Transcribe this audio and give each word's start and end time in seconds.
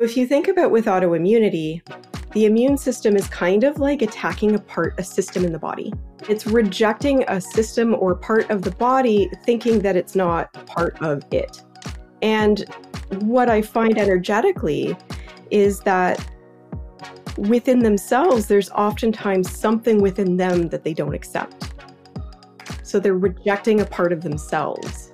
If 0.00 0.16
you 0.16 0.26
think 0.26 0.48
about 0.48 0.70
with 0.70 0.86
autoimmunity, 0.86 1.82
the 2.32 2.46
immune 2.46 2.78
system 2.78 3.16
is 3.16 3.28
kind 3.28 3.64
of 3.64 3.80
like 3.80 4.00
attacking 4.00 4.52
a 4.52 4.54
apart 4.54 4.94
a 4.96 5.04
system 5.04 5.44
in 5.44 5.52
the 5.52 5.58
body. 5.58 5.92
It's 6.26 6.46
rejecting 6.46 7.22
a 7.28 7.38
system 7.38 7.94
or 7.94 8.14
part 8.14 8.50
of 8.50 8.62
the 8.62 8.70
body, 8.70 9.30
thinking 9.44 9.80
that 9.80 9.96
it's 9.96 10.14
not 10.14 10.54
part 10.66 10.96
of 11.02 11.22
it. 11.30 11.62
And 12.22 12.64
what 13.18 13.50
I 13.50 13.60
find 13.60 13.98
energetically 13.98 14.96
is 15.50 15.80
that 15.80 16.26
within 17.36 17.80
themselves, 17.80 18.46
there's 18.46 18.70
oftentimes 18.70 19.54
something 19.54 20.00
within 20.00 20.38
them 20.38 20.70
that 20.70 20.82
they 20.82 20.94
don't 20.94 21.14
accept. 21.14 21.74
So 22.84 23.00
they're 23.00 23.18
rejecting 23.18 23.82
a 23.82 23.84
part 23.84 24.14
of 24.14 24.22
themselves. 24.22 25.12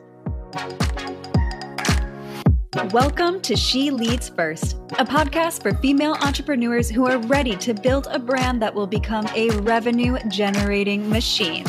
Welcome 2.76 3.40
to 3.40 3.56
She 3.56 3.90
Leads 3.90 4.28
First, 4.28 4.76
a 4.98 5.04
podcast 5.04 5.62
for 5.62 5.72
female 5.76 6.12
entrepreneurs 6.20 6.90
who 6.90 7.06
are 7.06 7.16
ready 7.20 7.56
to 7.56 7.72
build 7.72 8.06
a 8.10 8.18
brand 8.18 8.60
that 8.60 8.74
will 8.74 8.86
become 8.86 9.26
a 9.34 9.48
revenue 9.60 10.18
generating 10.28 11.08
machine. 11.08 11.64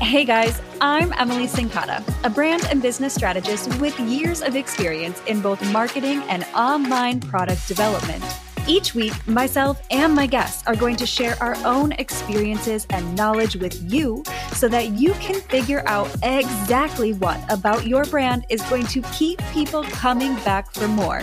Hey 0.00 0.24
guys, 0.24 0.62
I'm 0.80 1.12
Emily 1.18 1.46
Sincata, 1.46 2.02
a 2.24 2.30
brand 2.30 2.66
and 2.70 2.80
business 2.80 3.14
strategist 3.14 3.78
with 3.78 4.00
years 4.00 4.40
of 4.40 4.56
experience 4.56 5.20
in 5.26 5.42
both 5.42 5.62
marketing 5.70 6.22
and 6.30 6.46
online 6.56 7.20
product 7.20 7.68
development. 7.68 8.24
Each 8.68 8.94
week, 8.94 9.26
myself 9.26 9.80
and 9.90 10.14
my 10.14 10.26
guests 10.26 10.62
are 10.66 10.76
going 10.76 10.96
to 10.96 11.06
share 11.06 11.42
our 11.42 11.56
own 11.64 11.92
experiences 11.92 12.86
and 12.90 13.16
knowledge 13.16 13.56
with 13.56 13.90
you 13.90 14.22
so 14.52 14.68
that 14.68 14.90
you 14.90 15.14
can 15.14 15.40
figure 15.40 15.82
out 15.86 16.14
exactly 16.22 17.14
what 17.14 17.40
about 17.50 17.86
your 17.86 18.04
brand 18.04 18.44
is 18.50 18.60
going 18.64 18.86
to 18.88 19.00
keep 19.14 19.40
people 19.54 19.84
coming 19.84 20.34
back 20.44 20.70
for 20.70 20.86
more. 20.86 21.22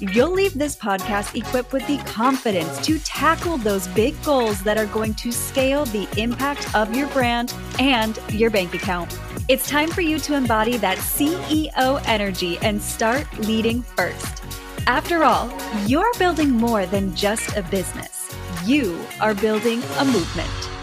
You'll 0.00 0.32
leave 0.32 0.52
this 0.52 0.76
podcast 0.76 1.34
equipped 1.34 1.72
with 1.72 1.86
the 1.86 1.96
confidence 2.04 2.78
to 2.84 2.98
tackle 2.98 3.56
those 3.56 3.88
big 3.88 4.22
goals 4.22 4.62
that 4.64 4.76
are 4.76 4.84
going 4.84 5.14
to 5.14 5.32
scale 5.32 5.86
the 5.86 6.06
impact 6.20 6.74
of 6.74 6.94
your 6.94 7.08
brand 7.08 7.54
and 7.78 8.18
your 8.30 8.50
bank 8.50 8.74
account. 8.74 9.18
It's 9.48 9.66
time 9.66 9.88
for 9.88 10.02
you 10.02 10.18
to 10.18 10.34
embody 10.34 10.76
that 10.76 10.98
CEO 10.98 12.02
energy 12.06 12.58
and 12.58 12.82
start 12.82 13.26
leading 13.38 13.80
first. 13.80 14.42
After 14.88 15.24
all, 15.24 15.50
you're 15.88 16.12
building 16.16 16.50
more 16.50 16.86
than 16.86 17.12
just 17.16 17.56
a 17.56 17.62
business. 17.62 18.30
You 18.64 18.96
are 19.20 19.34
building 19.34 19.82
a 19.98 20.04
movement. 20.04 20.75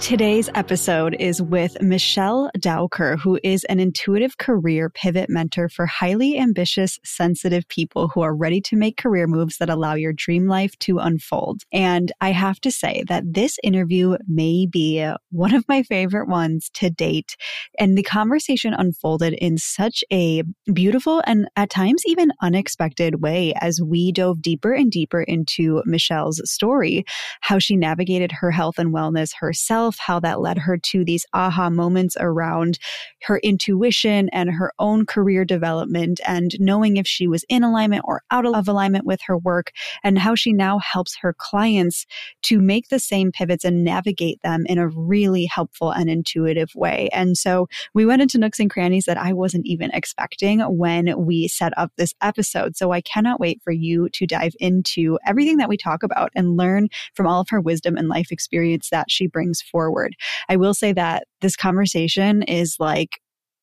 Today's 0.00 0.48
episode 0.54 1.14
is 1.20 1.42
with 1.42 1.80
Michelle 1.82 2.50
Dowker, 2.58 3.18
who 3.18 3.38
is 3.44 3.64
an 3.64 3.78
intuitive 3.78 4.38
career 4.38 4.88
pivot 4.88 5.28
mentor 5.28 5.68
for 5.68 5.84
highly 5.84 6.38
ambitious, 6.38 6.98
sensitive 7.04 7.68
people 7.68 8.08
who 8.08 8.22
are 8.22 8.34
ready 8.34 8.62
to 8.62 8.76
make 8.76 8.96
career 8.96 9.26
moves 9.26 9.58
that 9.58 9.68
allow 9.68 9.92
your 9.92 10.14
dream 10.14 10.48
life 10.48 10.76
to 10.80 10.98
unfold. 10.98 11.62
And 11.70 12.12
I 12.22 12.32
have 12.32 12.60
to 12.62 12.72
say 12.72 13.04
that 13.08 13.34
this 13.34 13.58
interview 13.62 14.16
may 14.26 14.66
be 14.66 15.06
one 15.30 15.54
of 15.54 15.68
my 15.68 15.82
favorite 15.82 16.28
ones 16.28 16.70
to 16.74 16.88
date. 16.88 17.36
And 17.78 17.96
the 17.96 18.02
conversation 18.02 18.72
unfolded 18.72 19.34
in 19.34 19.58
such 19.58 20.02
a 20.10 20.42
beautiful 20.72 21.22
and 21.26 21.46
at 21.56 21.68
times 21.70 22.02
even 22.06 22.32
unexpected 22.40 23.20
way 23.20 23.52
as 23.60 23.80
we 23.84 24.12
dove 24.12 24.40
deeper 24.40 24.72
and 24.72 24.90
deeper 24.90 25.22
into 25.22 25.82
Michelle's 25.84 26.40
story, 26.50 27.04
how 27.42 27.58
she 27.58 27.76
navigated 27.76 28.32
her 28.32 28.50
health 28.50 28.78
and 28.78 28.94
wellness 28.94 29.34
herself 29.38 29.89
herself, 29.90 30.06
how 30.06 30.20
that 30.20 30.40
led 30.40 30.58
her 30.58 30.76
to 30.76 31.04
these 31.04 31.26
aha 31.32 31.70
moments 31.70 32.16
around 32.18 32.78
her 33.22 33.38
intuition 33.38 34.28
and 34.32 34.50
her 34.50 34.72
own 34.78 35.06
career 35.06 35.44
development 35.44 36.20
and 36.26 36.52
knowing 36.58 36.96
if 36.96 37.06
she 37.06 37.26
was 37.26 37.44
in 37.48 37.62
alignment 37.62 38.02
or 38.06 38.22
out 38.30 38.46
of 38.46 38.68
alignment 38.68 39.04
with 39.04 39.20
her 39.26 39.36
work, 39.36 39.72
and 40.02 40.18
how 40.18 40.34
she 40.34 40.52
now 40.52 40.78
helps 40.78 41.16
her 41.20 41.34
clients 41.36 42.06
to 42.42 42.60
make 42.60 42.88
the 42.88 42.98
same 42.98 43.30
pivots 43.32 43.64
and 43.64 43.84
navigate 43.84 44.40
them 44.42 44.64
in 44.66 44.78
a 44.78 44.88
really 44.88 45.46
helpful 45.46 45.90
and 45.90 46.08
intuitive 46.08 46.70
way. 46.74 47.08
And 47.12 47.36
so 47.36 47.68
we 47.94 48.06
went 48.06 48.22
into 48.22 48.38
nooks 48.38 48.60
and 48.60 48.70
crannies 48.70 49.04
that 49.04 49.18
I 49.18 49.32
wasn't 49.32 49.66
even 49.66 49.90
expecting 49.92 50.60
when 50.60 51.14
we 51.26 51.48
set 51.48 51.72
up 51.76 51.92
this 51.96 52.14
episode. 52.22 52.76
So 52.76 52.92
I 52.92 53.00
cannot 53.00 53.40
wait 53.40 53.60
for 53.62 53.72
you 53.72 54.08
to 54.10 54.26
dive 54.26 54.54
into 54.60 55.18
everything 55.26 55.58
that 55.58 55.68
we 55.68 55.76
talk 55.76 56.02
about 56.02 56.30
and 56.34 56.56
learn 56.56 56.88
from 57.14 57.26
all 57.26 57.40
of 57.40 57.48
her 57.50 57.60
wisdom 57.60 57.96
and 57.96 58.08
life 58.08 58.32
experience 58.32 58.90
that 58.90 59.10
she 59.10 59.26
brings 59.26 59.60
forward 59.62 59.79
forward. 59.80 60.14
I 60.50 60.56
will 60.56 60.74
say 60.74 60.92
that 60.92 61.24
this 61.40 61.56
conversation 61.56 62.42
is 62.42 62.76
like 62.78 63.18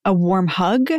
a 0.08 0.14
warm 0.14 0.48
hug, 0.48 0.90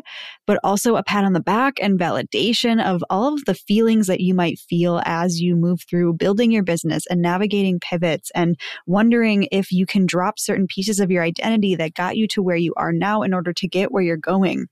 but 0.46 0.60
also 0.62 0.94
a 0.94 1.02
pat 1.02 1.24
on 1.24 1.32
the 1.32 1.40
back 1.40 1.78
and 1.80 1.98
validation 1.98 2.80
of 2.84 3.02
all 3.08 3.32
of 3.32 3.44
the 3.46 3.54
feelings 3.54 4.06
that 4.06 4.20
you 4.20 4.34
might 4.34 4.58
feel 4.58 5.00
as 5.06 5.40
you 5.40 5.56
move 5.56 5.80
through 5.88 6.12
building 6.12 6.52
your 6.52 6.62
business 6.62 7.06
and 7.06 7.22
navigating 7.22 7.80
pivots 7.80 8.30
and 8.34 8.60
wondering 8.86 9.48
if 9.50 9.72
you 9.72 9.86
can 9.86 10.04
drop 10.04 10.38
certain 10.38 10.66
pieces 10.66 11.00
of 11.00 11.10
your 11.10 11.22
identity 11.22 11.74
that 11.74 11.94
got 11.94 12.18
you 12.18 12.28
to 12.28 12.42
where 12.42 12.56
you 12.56 12.74
are 12.76 12.92
now 12.92 13.22
in 13.22 13.32
order 13.32 13.52
to 13.52 13.66
get 13.66 13.90
where 13.90 14.02
you're 14.02 14.16
going. 14.18 14.66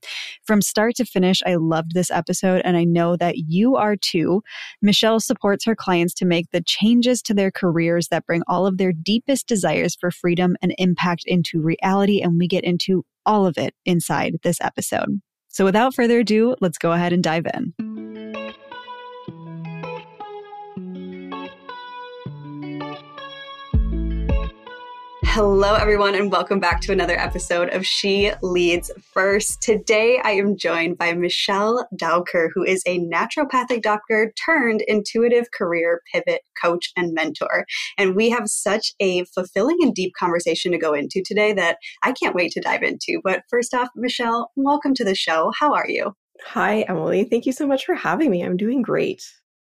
From 0.45 0.61
start 0.61 0.95
to 0.97 1.05
finish, 1.05 1.41
I 1.45 1.55
loved 1.55 1.95
this 1.95 2.11
episode 2.11 2.61
and 2.63 2.77
I 2.77 2.83
know 2.83 3.17
that 3.17 3.37
you 3.37 3.75
are 3.75 3.95
too. 3.95 4.43
Michelle 4.83 5.19
supports 5.19 5.65
her 5.65 5.75
clients 5.75 6.13
to 6.15 6.25
make 6.25 6.51
the 6.51 6.61
changes 6.61 7.23
to 7.23 7.33
their 7.33 7.49
careers 7.49 8.09
that 8.09 8.27
bring 8.27 8.43
all 8.47 8.67
of 8.67 8.77
their 8.77 8.93
deepest 8.93 9.47
desires 9.47 9.95
for 9.99 10.11
freedom 10.11 10.55
and 10.61 10.75
impact 10.77 11.23
into 11.25 11.59
reality. 11.59 12.21
And 12.21 12.37
we 12.37 12.47
get 12.47 12.63
into 12.63 13.03
all 13.27 13.45
of 13.45 13.57
it 13.57 13.75
inside 13.85 14.37
this 14.41 14.59
episode. 14.61 15.21
So 15.49 15.65
without 15.65 15.93
further 15.93 16.19
ado, 16.19 16.55
let's 16.61 16.77
go 16.79 16.93
ahead 16.93 17.13
and 17.13 17.23
dive 17.23 17.45
in. 17.53 18.06
Hello, 25.37 25.75
everyone, 25.75 26.15
and 26.15 26.31
welcome 26.31 26.59
back 26.59 26.81
to 26.81 26.91
another 26.91 27.15
episode 27.15 27.69
of 27.69 27.85
She 27.85 28.31
Leads 28.41 28.89
First. 29.13 29.61
Today, 29.61 30.19
I 30.23 30.31
am 30.31 30.57
joined 30.57 30.97
by 30.97 31.13
Michelle 31.13 31.87
Dowker, 31.95 32.49
who 32.55 32.63
is 32.63 32.81
a 32.87 33.01
naturopathic 33.01 33.83
doctor 33.83 34.33
turned 34.43 34.81
intuitive 34.87 35.51
career 35.51 36.01
pivot 36.11 36.41
coach 36.59 36.91
and 36.97 37.13
mentor. 37.13 37.67
And 37.99 38.15
we 38.15 38.31
have 38.31 38.47
such 38.47 38.95
a 38.99 39.25
fulfilling 39.25 39.77
and 39.81 39.93
deep 39.93 40.13
conversation 40.17 40.71
to 40.71 40.79
go 40.79 40.95
into 40.95 41.21
today 41.23 41.53
that 41.53 41.77
I 42.01 42.13
can't 42.13 42.33
wait 42.33 42.51
to 42.53 42.59
dive 42.59 42.81
into. 42.81 43.21
But 43.23 43.43
first 43.47 43.75
off, 43.75 43.89
Michelle, 43.95 44.49
welcome 44.55 44.95
to 44.95 45.03
the 45.03 45.13
show. 45.13 45.51
How 45.59 45.71
are 45.71 45.87
you? 45.87 46.15
Hi, 46.45 46.81
Emily. 46.89 47.25
Thank 47.25 47.45
you 47.45 47.51
so 47.51 47.67
much 47.67 47.85
for 47.85 47.93
having 47.93 48.31
me. 48.31 48.41
I'm 48.41 48.57
doing 48.57 48.81
great. 48.81 49.23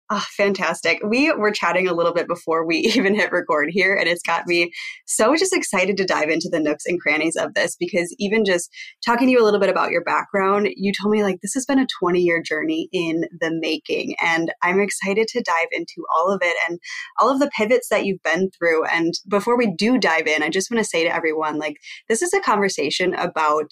Oh, 0.10 0.24
fantastic. 0.38 1.02
We 1.06 1.34
were 1.34 1.52
chatting 1.52 1.86
a 1.86 1.94
little 1.94 2.14
bit 2.14 2.30
before 2.30 2.66
we 2.66 2.78
even 2.96 3.14
hit 3.14 3.32
record 3.32 3.70
here, 3.72 3.94
and 3.94 4.08
it's 4.08 4.22
got 4.22 4.48
me 4.48 4.72
so 5.06 5.36
just 5.36 5.54
excited 5.54 5.98
to 5.98 6.06
dive 6.06 6.30
into 6.30 6.48
the 6.50 6.62
nooks 6.62 6.86
and 6.86 7.00
crannies 7.00 7.36
of 7.36 7.54
this 7.54 7.76
because 7.78 8.16
even 8.18 8.46
just 8.46 8.70
talking 9.06 9.28
to 9.28 9.32
you 9.32 9.42
a 9.42 9.44
little 9.44 9.60
bit 9.60 9.70
about 9.70 9.92
your 9.92 10.04
background, 10.04 10.70
you 10.78 10.94
told 10.94 11.12
me 11.12 11.24
like 11.24 11.42
this 11.42 11.54
has 11.54 11.66
been 11.66 11.80
a 11.80 11.88
20 12.00 12.22
year 12.22 12.42
journey 12.42 12.88
in 12.94 13.26
the 13.40 13.52
making. 13.60 14.16
And 14.22 14.54
I'm 14.64 14.80
excited 14.80 15.28
to 15.30 15.44
dive 15.44 15.68
into 15.72 16.06
all 16.16 16.32
of 16.32 16.40
it 16.42 16.56
and 16.70 16.80
all 17.20 17.30
of 17.30 17.40
the 17.40 17.52
pivots 17.58 17.90
that 17.90 18.06
you've 18.06 18.24
been 18.24 18.50
through. 18.52 18.86
And 18.86 19.14
before 19.28 19.58
we 19.58 19.74
do 19.76 19.98
dive 19.98 20.28
in, 20.28 20.42
I 20.42 20.50
just 20.50 20.72
want 20.72 20.84
to 20.84 20.90
say 20.90 21.04
to 21.04 21.14
everyone 21.14 21.58
like, 21.58 21.76
this 22.08 22.22
is 22.22 22.34
a 22.34 22.40
conversation 22.40 23.14
about 23.14 23.72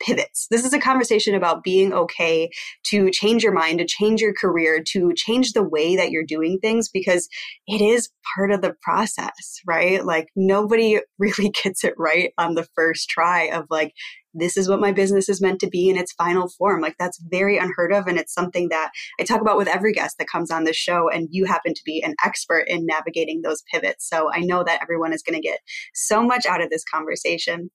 pivots. 0.00 0.46
This 0.50 0.64
is 0.64 0.72
a 0.72 0.78
conversation 0.78 1.34
about 1.34 1.62
being 1.62 1.92
okay 1.92 2.50
to 2.86 3.10
change 3.10 3.42
your 3.42 3.52
mind, 3.52 3.78
to 3.78 3.86
change 3.86 4.20
your 4.20 4.34
career, 4.34 4.82
to 4.88 5.12
change 5.14 5.52
the 5.52 5.62
way 5.62 5.96
that 5.96 6.10
you're 6.10 6.24
doing 6.24 6.58
things 6.60 6.88
because 6.88 7.28
it 7.66 7.80
is 7.80 8.10
part 8.36 8.50
of 8.50 8.62
the 8.62 8.74
process, 8.82 9.60
right? 9.66 10.04
Like 10.04 10.28
nobody 10.36 11.00
really 11.18 11.50
gets 11.62 11.84
it 11.84 11.94
right 11.98 12.32
on 12.38 12.54
the 12.54 12.66
first 12.74 13.08
try 13.08 13.44
of 13.44 13.66
like, 13.70 13.92
this 14.34 14.56
is 14.56 14.68
what 14.68 14.80
my 14.80 14.92
business 14.92 15.28
is 15.28 15.40
meant 15.40 15.60
to 15.60 15.68
be 15.68 15.88
in 15.88 15.96
its 15.96 16.12
final 16.12 16.48
form. 16.48 16.80
Like 16.80 16.96
that's 16.98 17.22
very 17.30 17.56
unheard 17.56 17.92
of. 17.92 18.06
And 18.06 18.18
it's 18.18 18.34
something 18.34 18.68
that 18.70 18.90
I 19.20 19.24
talk 19.24 19.40
about 19.40 19.56
with 19.56 19.68
every 19.68 19.92
guest 19.92 20.18
that 20.18 20.28
comes 20.28 20.50
on 20.50 20.64
this 20.64 20.76
show. 20.76 21.08
And 21.08 21.28
you 21.30 21.44
happen 21.44 21.72
to 21.72 21.82
be 21.84 22.02
an 22.02 22.16
expert 22.24 22.64
in 22.66 22.84
navigating 22.84 23.42
those 23.42 23.62
pivots. 23.72 24.08
So 24.08 24.30
I 24.32 24.40
know 24.40 24.64
that 24.64 24.80
everyone 24.82 25.12
is 25.12 25.22
going 25.22 25.40
to 25.40 25.48
get 25.48 25.60
so 25.94 26.22
much 26.22 26.46
out 26.46 26.60
of 26.60 26.70
this 26.70 26.84
conversation 26.84 27.70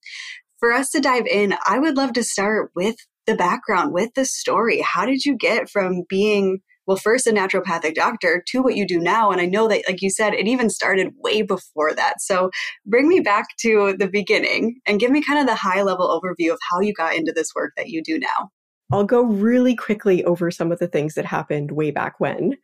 for 0.59 0.71
us 0.71 0.89
to 0.91 0.99
dive 0.99 1.25
in, 1.25 1.55
I 1.65 1.79
would 1.79 1.97
love 1.97 2.13
to 2.13 2.23
start 2.23 2.71
with 2.75 2.95
the 3.25 3.35
background, 3.35 3.93
with 3.93 4.13
the 4.15 4.25
story. 4.25 4.81
How 4.81 5.05
did 5.05 5.25
you 5.25 5.37
get 5.37 5.69
from 5.69 6.03
being, 6.09 6.59
well, 6.87 6.97
first 6.97 7.27
a 7.27 7.31
naturopathic 7.31 7.95
doctor 7.95 8.43
to 8.47 8.61
what 8.61 8.75
you 8.75 8.87
do 8.87 8.99
now? 8.99 9.31
And 9.31 9.39
I 9.39 9.45
know 9.45 9.67
that, 9.67 9.83
like 9.87 10.01
you 10.01 10.09
said, 10.09 10.33
it 10.33 10.47
even 10.47 10.69
started 10.69 11.13
way 11.23 11.41
before 11.41 11.93
that. 11.93 12.21
So 12.21 12.49
bring 12.85 13.07
me 13.07 13.19
back 13.19 13.45
to 13.61 13.95
the 13.97 14.09
beginning 14.09 14.79
and 14.85 14.99
give 14.99 15.11
me 15.11 15.21
kind 15.21 15.39
of 15.39 15.47
the 15.47 15.55
high 15.55 15.83
level 15.83 16.07
overview 16.07 16.51
of 16.51 16.59
how 16.71 16.79
you 16.79 16.93
got 16.93 17.15
into 17.15 17.31
this 17.31 17.53
work 17.55 17.73
that 17.77 17.89
you 17.89 18.01
do 18.03 18.19
now. 18.19 18.49
I'll 18.91 19.03
go 19.03 19.21
really 19.21 19.75
quickly 19.75 20.23
over 20.23 20.49
some 20.49 20.71
of 20.71 20.79
the 20.79 20.87
things 20.87 21.13
that 21.13 21.25
happened 21.25 21.71
way 21.71 21.91
back 21.91 22.19
when. 22.19 22.55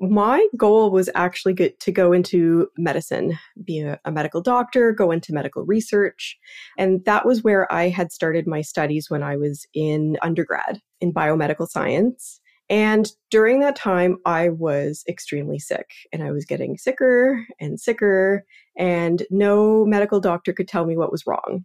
My 0.00 0.46
goal 0.56 0.90
was 0.90 1.08
actually 1.14 1.54
to 1.54 1.92
go 1.92 2.12
into 2.12 2.68
medicine, 2.76 3.38
be 3.62 3.80
a, 3.80 3.98
a, 4.04 4.10
medical 4.10 4.40
doctor, 4.40 4.92
go 4.92 5.12
into 5.12 5.32
medical 5.32 5.64
research. 5.64 6.36
And 6.76 7.04
that 7.04 7.24
was 7.24 7.44
where 7.44 7.72
I 7.72 7.88
had 7.88 8.10
started 8.10 8.46
my 8.46 8.60
studies 8.60 9.08
when 9.08 9.22
I 9.22 9.36
was 9.36 9.66
in 9.72 10.16
undergrad 10.22 10.80
in 11.00 11.12
biomedical 11.12 11.68
science. 11.68 12.40
And 12.70 13.10
during 13.30 13.60
that 13.60 13.76
time, 13.76 14.18
I 14.26 14.50
was 14.50 15.02
extremely 15.08 15.58
sick 15.58 15.90
and 16.12 16.22
I 16.22 16.32
was 16.32 16.44
getting 16.44 16.76
sicker 16.76 17.44
and 17.58 17.80
sicker, 17.80 18.44
and 18.76 19.22
no 19.30 19.86
medical 19.86 20.20
doctor 20.20 20.52
could 20.52 20.68
tell 20.68 20.84
me 20.84 20.96
what 20.96 21.10
was 21.10 21.26
wrong. 21.26 21.64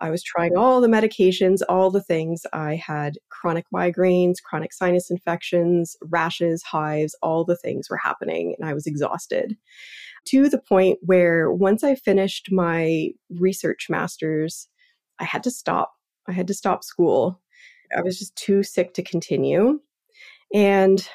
I 0.00 0.10
was 0.10 0.22
trying 0.22 0.56
all 0.56 0.80
the 0.80 0.88
medications, 0.88 1.60
all 1.68 1.90
the 1.90 2.02
things. 2.02 2.42
I 2.52 2.74
had 2.74 3.14
chronic 3.30 3.66
migraines, 3.72 4.42
chronic 4.42 4.72
sinus 4.72 5.10
infections, 5.10 5.96
rashes, 6.02 6.62
hives, 6.62 7.14
all 7.22 7.44
the 7.44 7.56
things 7.56 7.88
were 7.88 7.98
happening, 8.02 8.54
and 8.58 8.68
I 8.68 8.74
was 8.74 8.86
exhausted 8.86 9.56
to 10.26 10.48
the 10.48 10.58
point 10.58 10.98
where 11.02 11.50
once 11.50 11.84
I 11.84 11.94
finished 11.94 12.50
my 12.50 13.10
research 13.30 13.86
master's, 13.90 14.68
I 15.18 15.24
had 15.24 15.42
to 15.44 15.50
stop. 15.50 15.92
I 16.28 16.32
had 16.32 16.46
to 16.48 16.54
stop 16.54 16.82
school. 16.82 17.40
I 17.96 18.00
was 18.00 18.18
just 18.18 18.34
too 18.36 18.62
sick 18.62 18.94
to 18.94 19.02
continue. 19.02 19.80
And 20.54 21.06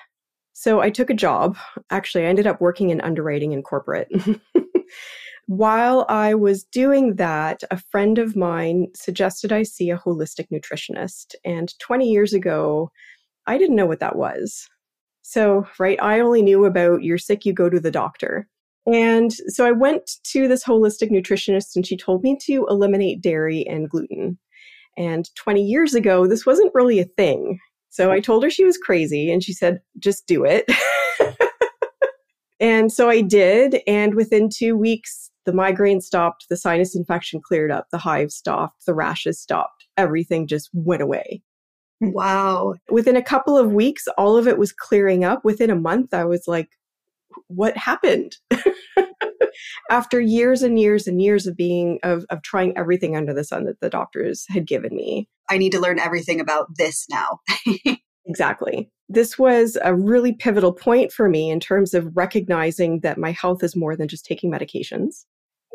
so 0.54 0.82
I 0.82 0.90
took 0.90 1.10
a 1.10 1.16
job. 1.16 1.58
Actually, 1.90 2.26
I 2.26 2.30
ended 2.30 2.48
up 2.48 2.62
working 2.62 2.90
in 2.90 3.02
underwriting 3.02 3.52
in 3.54 3.64
corporate. 3.64 4.10
While 5.50 6.06
I 6.10 6.36
was 6.36 6.64
doing 6.64 7.16
that, 7.16 7.64
a 7.72 7.82
friend 7.90 8.20
of 8.20 8.36
mine 8.36 8.86
suggested 8.94 9.52
I 9.52 9.64
see 9.64 9.90
a 9.90 9.98
holistic 9.98 10.46
nutritionist. 10.54 11.34
And 11.44 11.74
20 11.80 12.08
years 12.08 12.34
ago, 12.34 12.92
I 13.48 13.58
didn't 13.58 13.76
know 13.76 13.88
what 13.88 14.00
that 14.00 14.16
was. 14.16 14.68
So, 15.24 15.66
right, 15.80 15.98
I 16.04 16.20
only 16.20 16.44
knew 16.44 16.66
about 16.66 17.02
you're 17.02 17.18
sick, 17.18 17.48
you 17.48 17.54
go 17.54 17.68
to 17.68 17.80
the 17.80 17.90
doctor. 17.90 18.48
And 18.86 19.34
so 19.48 19.66
I 19.66 19.72
went 19.72 20.12
to 20.26 20.48
this 20.48 20.64
holistic 20.64 21.10
nutritionist 21.10 21.76
and 21.76 21.84
she 21.84 21.98
told 21.98 22.22
me 22.22 22.38
to 22.44 22.68
eliminate 22.70 23.24
dairy 23.24 23.66
and 23.66 23.90
gluten. 23.90 24.38
And 24.98 25.28
20 25.34 25.64
years 25.64 25.96
ago, 25.96 26.28
this 26.28 26.46
wasn't 26.46 26.76
really 26.76 27.00
a 27.00 27.06
thing. 27.06 27.58
So 27.90 28.12
I 28.12 28.20
told 28.20 28.44
her 28.44 28.52
she 28.52 28.66
was 28.66 28.78
crazy 28.78 29.32
and 29.32 29.44
she 29.44 29.54
said, 29.54 29.80
just 29.98 30.28
do 30.28 30.46
it. 30.46 30.70
and 32.60 32.92
so 32.92 33.10
I 33.10 33.22
did. 33.22 33.82
And 33.88 34.16
within 34.16 34.50
two 34.50 34.76
weeks, 34.76 35.32
the 35.46 35.54
migraine 35.54 36.02
stopped, 36.02 36.46
the 36.50 36.58
sinus 36.58 36.96
infection 36.96 37.42
cleared 37.42 37.72
up, 37.72 37.88
the 37.92 37.98
hives 37.98 38.36
stopped, 38.36 38.86
the 38.86 38.94
rashes 38.94 39.40
stopped. 39.42 39.88
Everything 39.98 40.48
just 40.48 40.70
went 40.74 41.02
away. 41.02 41.42
Wow. 42.02 42.76
Within 42.90 43.16
a 43.16 43.24
couple 43.24 43.58
of 43.58 43.72
weeks, 43.72 44.08
all 44.18 44.38
of 44.38 44.48
it 44.48 44.58
was 44.58 44.72
clearing 44.72 45.24
up. 45.24 45.44
Within 45.44 45.70
a 45.70 45.76
month, 45.76 46.14
I 46.14 46.26
was 46.26 46.44
like, 46.48 46.70
what 47.48 47.76
happened? 47.76 48.38
After 49.90 50.22
years 50.22 50.62
and 50.62 50.80
years 50.80 51.08
and 51.08 51.22
years 51.22 51.46
of 51.46 51.58
being, 51.58 52.00
of, 52.04 52.26
of 52.30 52.42
trying 52.42 52.78
everything 52.78 53.18
under 53.18 53.34
the 53.34 53.44
sun 53.44 53.66
that 53.66 53.80
the 53.82 53.90
doctors 53.90 54.46
had 54.50 54.68
given 54.68 54.96
me. 54.96 55.28
I 55.50 55.58
need 55.58 55.72
to 55.72 55.80
learn 55.80 56.00
everything 56.00 56.40
about 56.40 56.68
this 56.78 57.06
now. 57.10 57.40
exactly. 58.30 58.90
This 59.10 59.38
was 59.38 59.78
a 59.84 59.96
really 59.96 60.34
pivotal 60.34 60.72
point 60.72 61.12
for 61.12 61.28
me 61.28 61.50
in 61.50 61.60
terms 61.60 61.94
of 61.94 62.16
recognizing 62.16 63.02
that 63.02 63.18
my 63.18 63.32
health 63.32 63.64
is 63.64 63.76
more 63.76 63.98
than 63.98 64.08
just 64.08 64.24
taking 64.24 64.52
medications. 64.52 65.26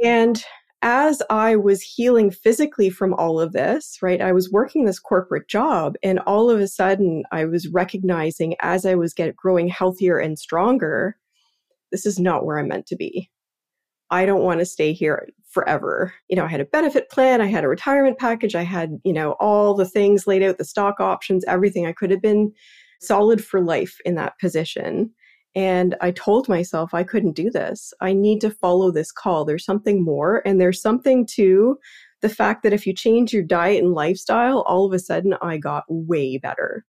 And 0.02 0.42
as 0.80 1.22
I 1.30 1.56
was 1.56 1.82
healing 1.82 2.30
physically 2.30 2.90
from 2.90 3.14
all 3.14 3.40
of 3.40 3.52
this, 3.52 3.98
right, 4.02 4.20
I 4.20 4.32
was 4.32 4.52
working 4.52 4.84
this 4.84 5.00
corporate 5.00 5.48
job, 5.48 5.96
and 6.02 6.18
all 6.20 6.50
of 6.50 6.60
a 6.60 6.68
sudden 6.68 7.24
I 7.32 7.46
was 7.46 7.68
recognizing 7.68 8.54
as 8.60 8.84
I 8.84 8.94
was 8.94 9.14
get, 9.14 9.34
growing 9.34 9.66
healthier 9.68 10.18
and 10.18 10.38
stronger, 10.38 11.16
this 11.90 12.04
is 12.06 12.18
not 12.18 12.44
where 12.44 12.58
I'm 12.58 12.68
meant 12.68 12.86
to 12.86 12.96
be. 12.96 13.30
I 14.14 14.26
don't 14.26 14.44
want 14.44 14.60
to 14.60 14.64
stay 14.64 14.92
here 14.92 15.28
forever. 15.50 16.14
You 16.28 16.36
know, 16.36 16.44
I 16.44 16.48
had 16.48 16.60
a 16.60 16.66
benefit 16.66 17.10
plan, 17.10 17.40
I 17.40 17.46
had 17.46 17.64
a 17.64 17.68
retirement 17.68 18.16
package, 18.16 18.54
I 18.54 18.62
had, 18.62 19.00
you 19.02 19.12
know, 19.12 19.32
all 19.40 19.74
the 19.74 19.88
things 19.88 20.28
laid 20.28 20.44
out, 20.44 20.56
the 20.56 20.64
stock 20.64 21.00
options, 21.00 21.44
everything. 21.48 21.84
I 21.84 21.92
could 21.92 22.12
have 22.12 22.22
been 22.22 22.52
solid 23.00 23.44
for 23.44 23.60
life 23.60 23.96
in 24.04 24.14
that 24.14 24.38
position. 24.38 25.10
And 25.56 25.96
I 26.00 26.12
told 26.12 26.48
myself 26.48 26.94
I 26.94 27.02
couldn't 27.02 27.34
do 27.34 27.50
this. 27.50 27.92
I 28.00 28.12
need 28.12 28.40
to 28.42 28.50
follow 28.50 28.92
this 28.92 29.10
call. 29.10 29.44
There's 29.44 29.64
something 29.64 30.04
more. 30.04 30.42
And 30.46 30.60
there's 30.60 30.80
something 30.80 31.26
to 31.32 31.76
the 32.22 32.28
fact 32.28 32.62
that 32.62 32.72
if 32.72 32.86
you 32.86 32.94
change 32.94 33.32
your 33.32 33.42
diet 33.42 33.82
and 33.82 33.94
lifestyle, 33.94 34.60
all 34.60 34.86
of 34.86 34.92
a 34.92 35.00
sudden 35.00 35.34
I 35.42 35.58
got 35.58 35.84
way 35.88 36.38
better. 36.38 36.84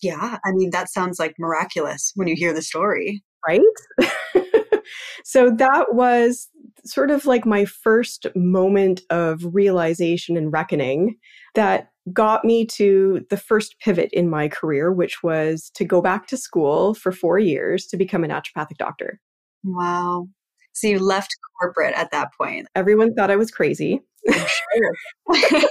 Yeah. 0.00 0.38
I 0.44 0.52
mean, 0.52 0.70
that 0.70 0.90
sounds 0.90 1.18
like 1.18 1.34
miraculous 1.40 2.12
when 2.14 2.28
you 2.28 2.36
hear 2.36 2.54
the 2.54 2.62
story. 2.62 3.24
Right? 3.48 3.60
so 5.24 5.50
that 5.50 5.94
was 5.94 6.48
sort 6.84 7.10
of 7.10 7.26
like 7.26 7.46
my 7.46 7.64
first 7.64 8.26
moment 8.34 9.02
of 9.10 9.54
realization 9.54 10.36
and 10.36 10.52
reckoning 10.52 11.16
that 11.54 11.90
got 12.12 12.44
me 12.44 12.66
to 12.66 13.24
the 13.30 13.36
first 13.36 13.76
pivot 13.78 14.10
in 14.12 14.28
my 14.28 14.48
career, 14.48 14.92
which 14.92 15.22
was 15.22 15.70
to 15.74 15.84
go 15.84 16.00
back 16.00 16.26
to 16.26 16.36
school 16.36 16.94
for 16.94 17.12
four 17.12 17.38
years 17.38 17.86
to 17.86 17.96
become 17.96 18.24
a 18.24 18.28
naturopathic 18.28 18.76
doctor. 18.78 19.20
Wow. 19.64 20.28
So 20.72 20.88
you 20.88 20.98
left 20.98 21.36
corporate 21.60 21.94
at 21.94 22.10
that 22.10 22.32
point. 22.34 22.66
Everyone 22.74 23.14
thought 23.14 23.30
I 23.30 23.36
was 23.36 23.50
crazy. 23.50 24.00
Sure. 24.28 24.94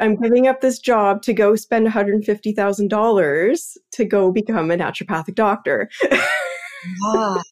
I'm 0.00 0.16
giving 0.16 0.46
up 0.46 0.60
this 0.60 0.78
job 0.78 1.22
to 1.22 1.32
go 1.32 1.54
spend 1.56 1.86
$150,000 1.86 3.76
to 3.92 4.04
go 4.04 4.32
become 4.32 4.70
a 4.70 4.76
naturopathic 4.76 5.34
doctor. 5.34 5.88
yeah. 6.10 7.42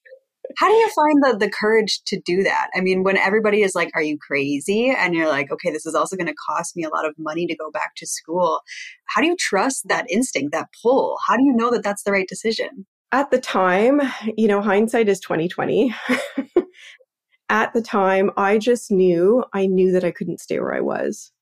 How 0.58 0.68
do 0.68 0.74
you 0.74 0.88
find 0.90 1.22
the, 1.22 1.46
the 1.46 1.50
courage 1.50 2.00
to 2.06 2.20
do 2.24 2.42
that? 2.42 2.68
I 2.74 2.80
mean, 2.80 3.02
when 3.02 3.16
everybody 3.16 3.62
is 3.62 3.74
like, 3.74 3.90
Are 3.94 4.02
you 4.02 4.18
crazy? 4.18 4.90
And 4.90 5.14
you're 5.14 5.28
like, 5.28 5.50
Okay, 5.50 5.70
this 5.70 5.86
is 5.86 5.94
also 5.94 6.16
going 6.16 6.28
to 6.28 6.34
cost 6.48 6.76
me 6.76 6.84
a 6.84 6.88
lot 6.88 7.06
of 7.06 7.14
money 7.18 7.46
to 7.46 7.56
go 7.56 7.70
back 7.70 7.94
to 7.96 8.06
school. 8.06 8.60
How 9.06 9.20
do 9.20 9.26
you 9.26 9.36
trust 9.38 9.88
that 9.88 10.06
instinct, 10.10 10.52
that 10.52 10.68
pull? 10.82 11.16
How 11.26 11.36
do 11.36 11.44
you 11.44 11.54
know 11.54 11.70
that 11.70 11.82
that's 11.82 12.02
the 12.02 12.12
right 12.12 12.28
decision? 12.28 12.86
At 13.12 13.30
the 13.30 13.40
time, 13.40 14.00
you 14.36 14.48
know, 14.48 14.60
hindsight 14.60 15.08
is 15.08 15.20
2020. 15.20 15.94
At 17.48 17.72
the 17.72 17.80
time, 17.80 18.32
I 18.36 18.58
just 18.58 18.90
knew, 18.90 19.44
I 19.52 19.66
knew 19.66 19.92
that 19.92 20.02
I 20.02 20.10
couldn't 20.10 20.40
stay 20.40 20.58
where 20.58 20.74
I 20.74 20.80
was 20.80 21.32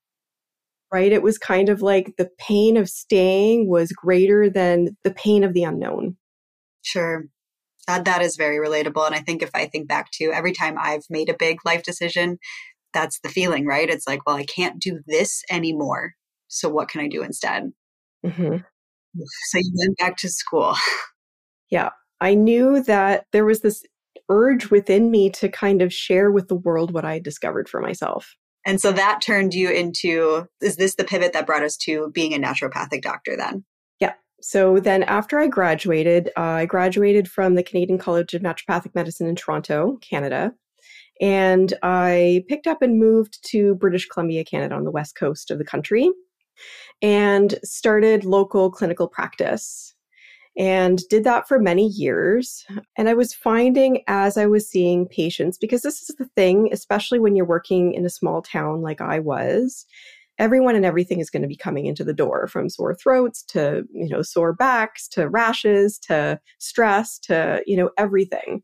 right? 0.95 1.11
It 1.11 1.25
was 1.25 1.39
kind 1.39 1.69
of 1.69 1.83
like 1.83 2.15
the 2.19 2.31
pain 2.39 2.77
of 2.77 2.89
staying 2.89 3.69
was 3.69 3.91
greater 3.91 4.49
than 4.49 4.97
the 5.03 5.11
pain 5.11 5.43
of 5.43 5.53
the 5.53 5.65
unknown. 5.65 6.17
Sure. 6.83 7.25
That 7.87 8.05
that 8.07 8.23
is 8.23 8.37
very 8.37 8.57
relatable. 8.57 9.07
And 9.07 9.15
I 9.15 9.21
think 9.21 9.43
if 9.43 9.51
I 9.55 9.67
think 9.67 9.89
back 9.89 10.11
to 10.15 10.33
every 10.33 10.53
time 10.53 10.77
I've 10.79 11.05
made 11.11 11.29
a 11.29 11.37
big 11.39 11.59
life 11.65 11.83
decision, 11.83 12.39
that's 12.93 13.21
the 13.21 13.29
feeling, 13.29 13.67
right? 13.67 13.91
It's 13.91 14.07
like, 14.07 14.27
well, 14.27 14.37
I 14.37 14.45
can't 14.45 14.81
do 14.81 15.01
this 15.07 15.43
anymore. 15.51 16.15
So 16.49 16.69
what 16.69 16.89
can 16.89 17.01
I 17.01 17.09
do 17.09 17.23
instead? 17.23 17.73
Mm-hmm. 18.25 18.57
So 19.17 19.59
you 19.59 19.73
went 19.77 19.99
back 19.99 20.17
to 20.19 20.29
school. 20.29 20.75
Yeah. 21.71 21.91
I 22.21 22.35
knew 22.35 22.83
that 22.85 23.25
there 23.33 23.45
was 23.45 23.61
this 23.61 23.83
urge 24.29 24.71
within 24.71 25.11
me 25.11 25.31
to 25.31 25.49
kind 25.49 25.83
of 25.83 25.93
share 25.93 26.31
with 26.31 26.49
the 26.49 26.55
world 26.55 26.93
what 26.93 27.05
I 27.05 27.19
discovered 27.19 27.69
for 27.69 27.81
myself. 27.81 28.35
And 28.65 28.81
so 28.81 28.93
that 28.93 29.21
turned 29.21 29.55
you 29.55 29.71
into 29.71 30.47
is 30.63 30.77
this 30.77 30.95
the 30.95 31.05
pivot 31.05 31.33
that 31.33 31.47
brought 31.47 31.65
us 31.65 31.77
to 31.79 32.11
being 32.13 32.33
a 32.33 32.39
naturopathic 32.39 33.03
doctor 33.03 33.37
then? 33.37 33.65
So 34.47 34.79
then, 34.79 35.05
after 35.05 35.41
I 35.41 35.47
graduated, 35.47 36.29
uh, 36.37 36.41
I 36.43 36.67
graduated 36.67 37.31
from 37.31 37.55
the 37.55 37.63
Canadian 37.63 37.99
College 37.99 38.35
of 38.35 38.43
Naturopathic 38.43 38.95
Medicine 38.95 39.27
in 39.27 39.37
Toronto, 39.37 39.97
Canada. 40.03 40.53
And 41.19 41.73
I 41.83 42.45
picked 42.47 42.67
up 42.67 42.83
and 42.83 43.01
moved 43.01 43.39
to 43.53 43.75
British 43.77 44.07
Columbia, 44.07 44.45
Canada, 44.45 44.75
on 44.75 44.85
the 44.85 44.91
west 44.91 45.17
coast 45.17 45.51
of 45.51 45.57
the 45.57 45.65
country, 45.65 46.11
and 47.01 47.59
started 47.65 48.27
local 48.27 48.71
clinical 48.71 49.09
practice. 49.09 49.95
And 50.59 51.01
did 51.09 51.25
that 51.25 51.49
for 51.49 51.59
many 51.59 51.89
years. 51.89 52.67
And 52.99 53.09
I 53.09 53.15
was 53.15 53.33
finding 53.33 54.03
as 54.09 54.37
I 54.37 54.45
was 54.45 54.69
seeing 54.69 55.09
patients, 55.09 55.57
because 55.57 55.81
this 55.81 56.03
is 56.03 56.17
the 56.17 56.29
thing, 56.37 56.69
especially 56.71 57.19
when 57.19 57.35
you're 57.35 57.47
working 57.47 57.95
in 57.95 58.05
a 58.05 58.11
small 58.11 58.43
town 58.43 58.83
like 58.83 59.01
I 59.01 59.21
was, 59.21 59.87
everyone 60.39 60.75
and 60.75 60.85
everything 60.85 61.21
is 61.21 61.31
going 61.31 61.43
to 61.43 61.49
be 61.49 61.57
coming 61.57 61.87
into 61.87 62.05
the 62.05 62.13
door 62.13 62.49
from 62.49 62.69
sore 62.69 62.95
throats 62.95 63.43
to 63.43 63.85
you 63.93 64.09
know 64.09 64.23
sore 64.23 64.53
backs 64.53 65.07
to 65.09 65.29
rashes 65.29 65.99
to 65.99 66.39
stress 66.59 67.19
to 67.19 67.63
you 67.67 67.77
know 67.77 67.91
everything. 67.99 68.63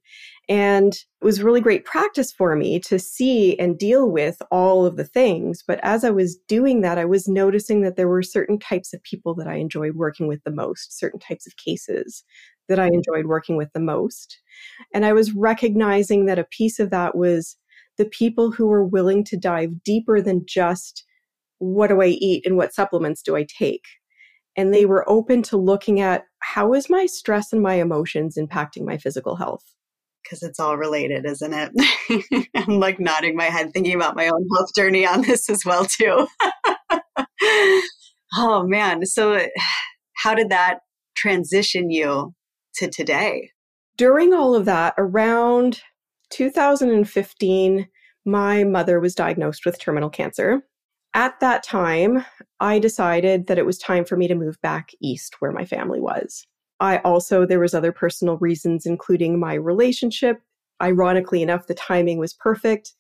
And 0.49 0.93
it 0.95 1.25
was 1.25 1.43
really 1.43 1.61
great 1.61 1.85
practice 1.85 2.33
for 2.33 2.57
me 2.57 2.81
to 2.81 2.99
see 2.99 3.57
and 3.59 3.79
deal 3.79 4.11
with 4.11 4.43
all 4.51 4.85
of 4.85 4.97
the 4.97 5.05
things 5.05 5.63
but 5.67 5.79
as 5.83 6.03
i 6.03 6.11
was 6.11 6.37
doing 6.49 6.81
that 6.81 6.99
i 6.99 7.05
was 7.05 7.29
noticing 7.29 7.83
that 7.83 7.97
there 7.97 8.09
were 8.09 8.23
certain 8.23 8.59
types 8.59 8.93
of 8.93 9.03
people 9.03 9.35
that 9.35 9.47
i 9.47 9.55
enjoyed 9.55 9.95
working 9.95 10.27
with 10.27 10.43
the 10.45 10.51
most 10.51 10.99
certain 10.99 11.21
types 11.21 11.47
of 11.47 11.57
cases 11.57 12.25
that 12.69 12.81
i 12.81 12.87
enjoyed 12.87 13.27
working 13.27 13.57
with 13.57 13.73
the 13.75 13.81
most. 13.81 14.39
And 14.95 15.05
i 15.05 15.13
was 15.13 15.33
recognizing 15.33 16.27
that 16.27 16.39
a 16.39 16.45
piece 16.45 16.81
of 16.81 16.91
that 16.91 17.17
was 17.17 17.57
the 17.99 18.07
people 18.07 18.51
who 18.51 18.67
were 18.67 18.85
willing 18.85 19.25
to 19.25 19.37
dive 19.37 19.83
deeper 19.85 20.21
than 20.23 20.47
just 20.47 21.05
what 21.61 21.89
do 21.89 22.03
I 22.03 22.07
eat 22.07 22.45
and 22.45 22.57
what 22.57 22.75
supplements 22.75 23.23
do 23.23 23.37
I 23.37 23.47
take? 23.47 23.85
And 24.57 24.75
they 24.75 24.85
were 24.85 25.09
open 25.09 25.43
to 25.45 25.57
looking 25.57 26.01
at 26.01 26.25
how 26.41 26.75
is 26.75 26.91
my 26.91 27.07
stress 27.07 27.53
and 27.53 27.63
my 27.63 27.75
emotions 27.75 28.37
impacting 28.37 28.85
my 28.85 28.99
physical 28.99 29.37
health? 29.37 29.63
Because 30.23 30.43
it's 30.43 30.59
all 30.59 30.77
related, 30.77 31.25
isn't 31.25 31.55
it? 31.55 32.49
I'm 32.57 32.81
like 32.81 32.99
nodding 32.99 33.37
my 33.37 33.45
head, 33.45 33.73
thinking 33.73 33.95
about 33.95 34.17
my 34.17 34.27
own 34.27 34.47
health 34.55 34.71
journey 34.75 35.07
on 35.07 35.23
this 35.23 35.49
as 35.49 35.65
well, 35.65 35.85
too. 35.85 36.27
oh 38.37 38.67
man. 38.67 39.07
So 39.07 39.47
how 40.17 40.35
did 40.35 40.49
that 40.51 40.81
transition 41.15 41.91
you 41.91 42.35
to 42.77 42.89
today? 42.89 43.51
During 43.97 44.33
all 44.33 44.55
of 44.55 44.65
that, 44.65 44.95
around 44.99 45.83
2015, 46.31 47.89
my 48.25 48.65
mother 48.65 49.01
was 49.01 49.15
diagnosed 49.15 49.65
with 49.65 49.79
terminal 49.79 50.11
cancer. 50.11 50.63
At 51.15 51.41
that 51.41 51.63
time, 51.63 52.25
I 52.61 52.79
decided 52.79 53.47
that 53.47 53.59
it 53.59 53.67
was 53.67 53.79
time 53.79 54.05
for 54.05 54.17
me 54.17 54.29
to 54.29 54.35
move 54.35 54.61
back 54.61 54.91
east 55.01 55.37
where 55.41 55.51
my 55.51 55.65
family 55.65 56.01
was. 56.01 56.47
I 56.79 56.99
also, 56.99 57.45
there 57.45 57.61
was 57.61 57.75
other 57.75 57.93
personal 57.93 58.39
reasons, 58.39 58.87
including 58.87 59.39
my 59.39 59.55
relationship. 59.55 60.41
Ironically 60.81 61.43
enough, 61.43 61.67
the 61.67 61.75
timing 61.75 62.19
was 62.19 62.33
perfect. 62.33 62.95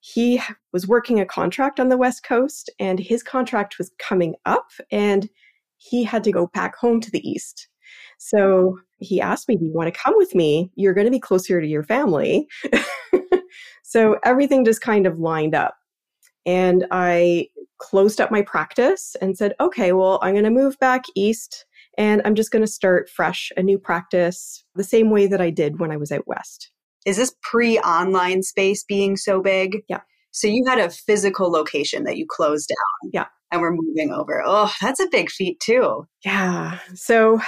He 0.00 0.42
was 0.72 0.86
working 0.86 1.20
a 1.20 1.26
contract 1.26 1.80
on 1.80 1.88
the 1.88 1.96
West 1.96 2.24
Coast 2.24 2.68
and 2.78 2.98
his 2.98 3.22
contract 3.22 3.78
was 3.78 3.90
coming 3.98 4.34
up 4.44 4.66
and 4.90 5.30
he 5.78 6.04
had 6.04 6.24
to 6.24 6.32
go 6.32 6.48
back 6.48 6.76
home 6.76 7.00
to 7.00 7.10
the 7.10 7.26
East. 7.26 7.68
So 8.18 8.78
he 8.98 9.20
asked 9.20 9.48
me, 9.48 9.56
Do 9.56 9.64
you 9.64 9.72
want 9.72 9.92
to 9.92 9.98
come 9.98 10.14
with 10.16 10.34
me? 10.34 10.70
You're 10.74 10.92
going 10.92 11.06
to 11.06 11.10
be 11.10 11.20
closer 11.20 11.60
to 11.60 11.66
your 11.66 11.84
family. 11.84 12.46
so 13.82 14.18
everything 14.24 14.64
just 14.64 14.82
kind 14.82 15.06
of 15.06 15.18
lined 15.18 15.54
up. 15.54 15.76
And 16.46 16.86
I 16.90 17.48
closed 17.78 18.20
up 18.20 18.30
my 18.30 18.42
practice 18.42 19.16
and 19.20 19.36
said, 19.36 19.54
Okay, 19.60 19.92
well, 19.92 20.18
I'm 20.22 20.34
going 20.34 20.44
to 20.44 20.50
move 20.50 20.78
back 20.78 21.04
east 21.14 21.66
and 21.96 22.22
I'm 22.24 22.34
just 22.34 22.50
going 22.50 22.64
to 22.64 22.70
start 22.70 23.08
fresh, 23.08 23.52
a 23.56 23.62
new 23.62 23.78
practice, 23.78 24.64
the 24.74 24.84
same 24.84 25.10
way 25.10 25.26
that 25.26 25.40
I 25.40 25.50
did 25.50 25.78
when 25.78 25.90
I 25.90 25.96
was 25.96 26.10
out 26.10 26.26
west. 26.26 26.70
Is 27.06 27.16
this 27.16 27.34
pre 27.42 27.78
online 27.80 28.42
space 28.42 28.84
being 28.84 29.16
so 29.16 29.42
big? 29.42 29.82
Yeah. 29.88 30.00
So 30.30 30.48
you 30.48 30.64
had 30.66 30.78
a 30.78 30.90
physical 30.90 31.50
location 31.50 32.04
that 32.04 32.16
you 32.16 32.26
closed 32.28 32.68
down. 32.68 33.10
Yeah. 33.12 33.26
And 33.52 33.60
we're 33.60 33.74
moving 33.74 34.10
over. 34.10 34.42
Oh, 34.44 34.72
that's 34.80 35.00
a 35.00 35.08
big 35.10 35.30
feat 35.30 35.60
too. 35.60 36.08
Yeah. 36.24 36.78
So 36.94 37.40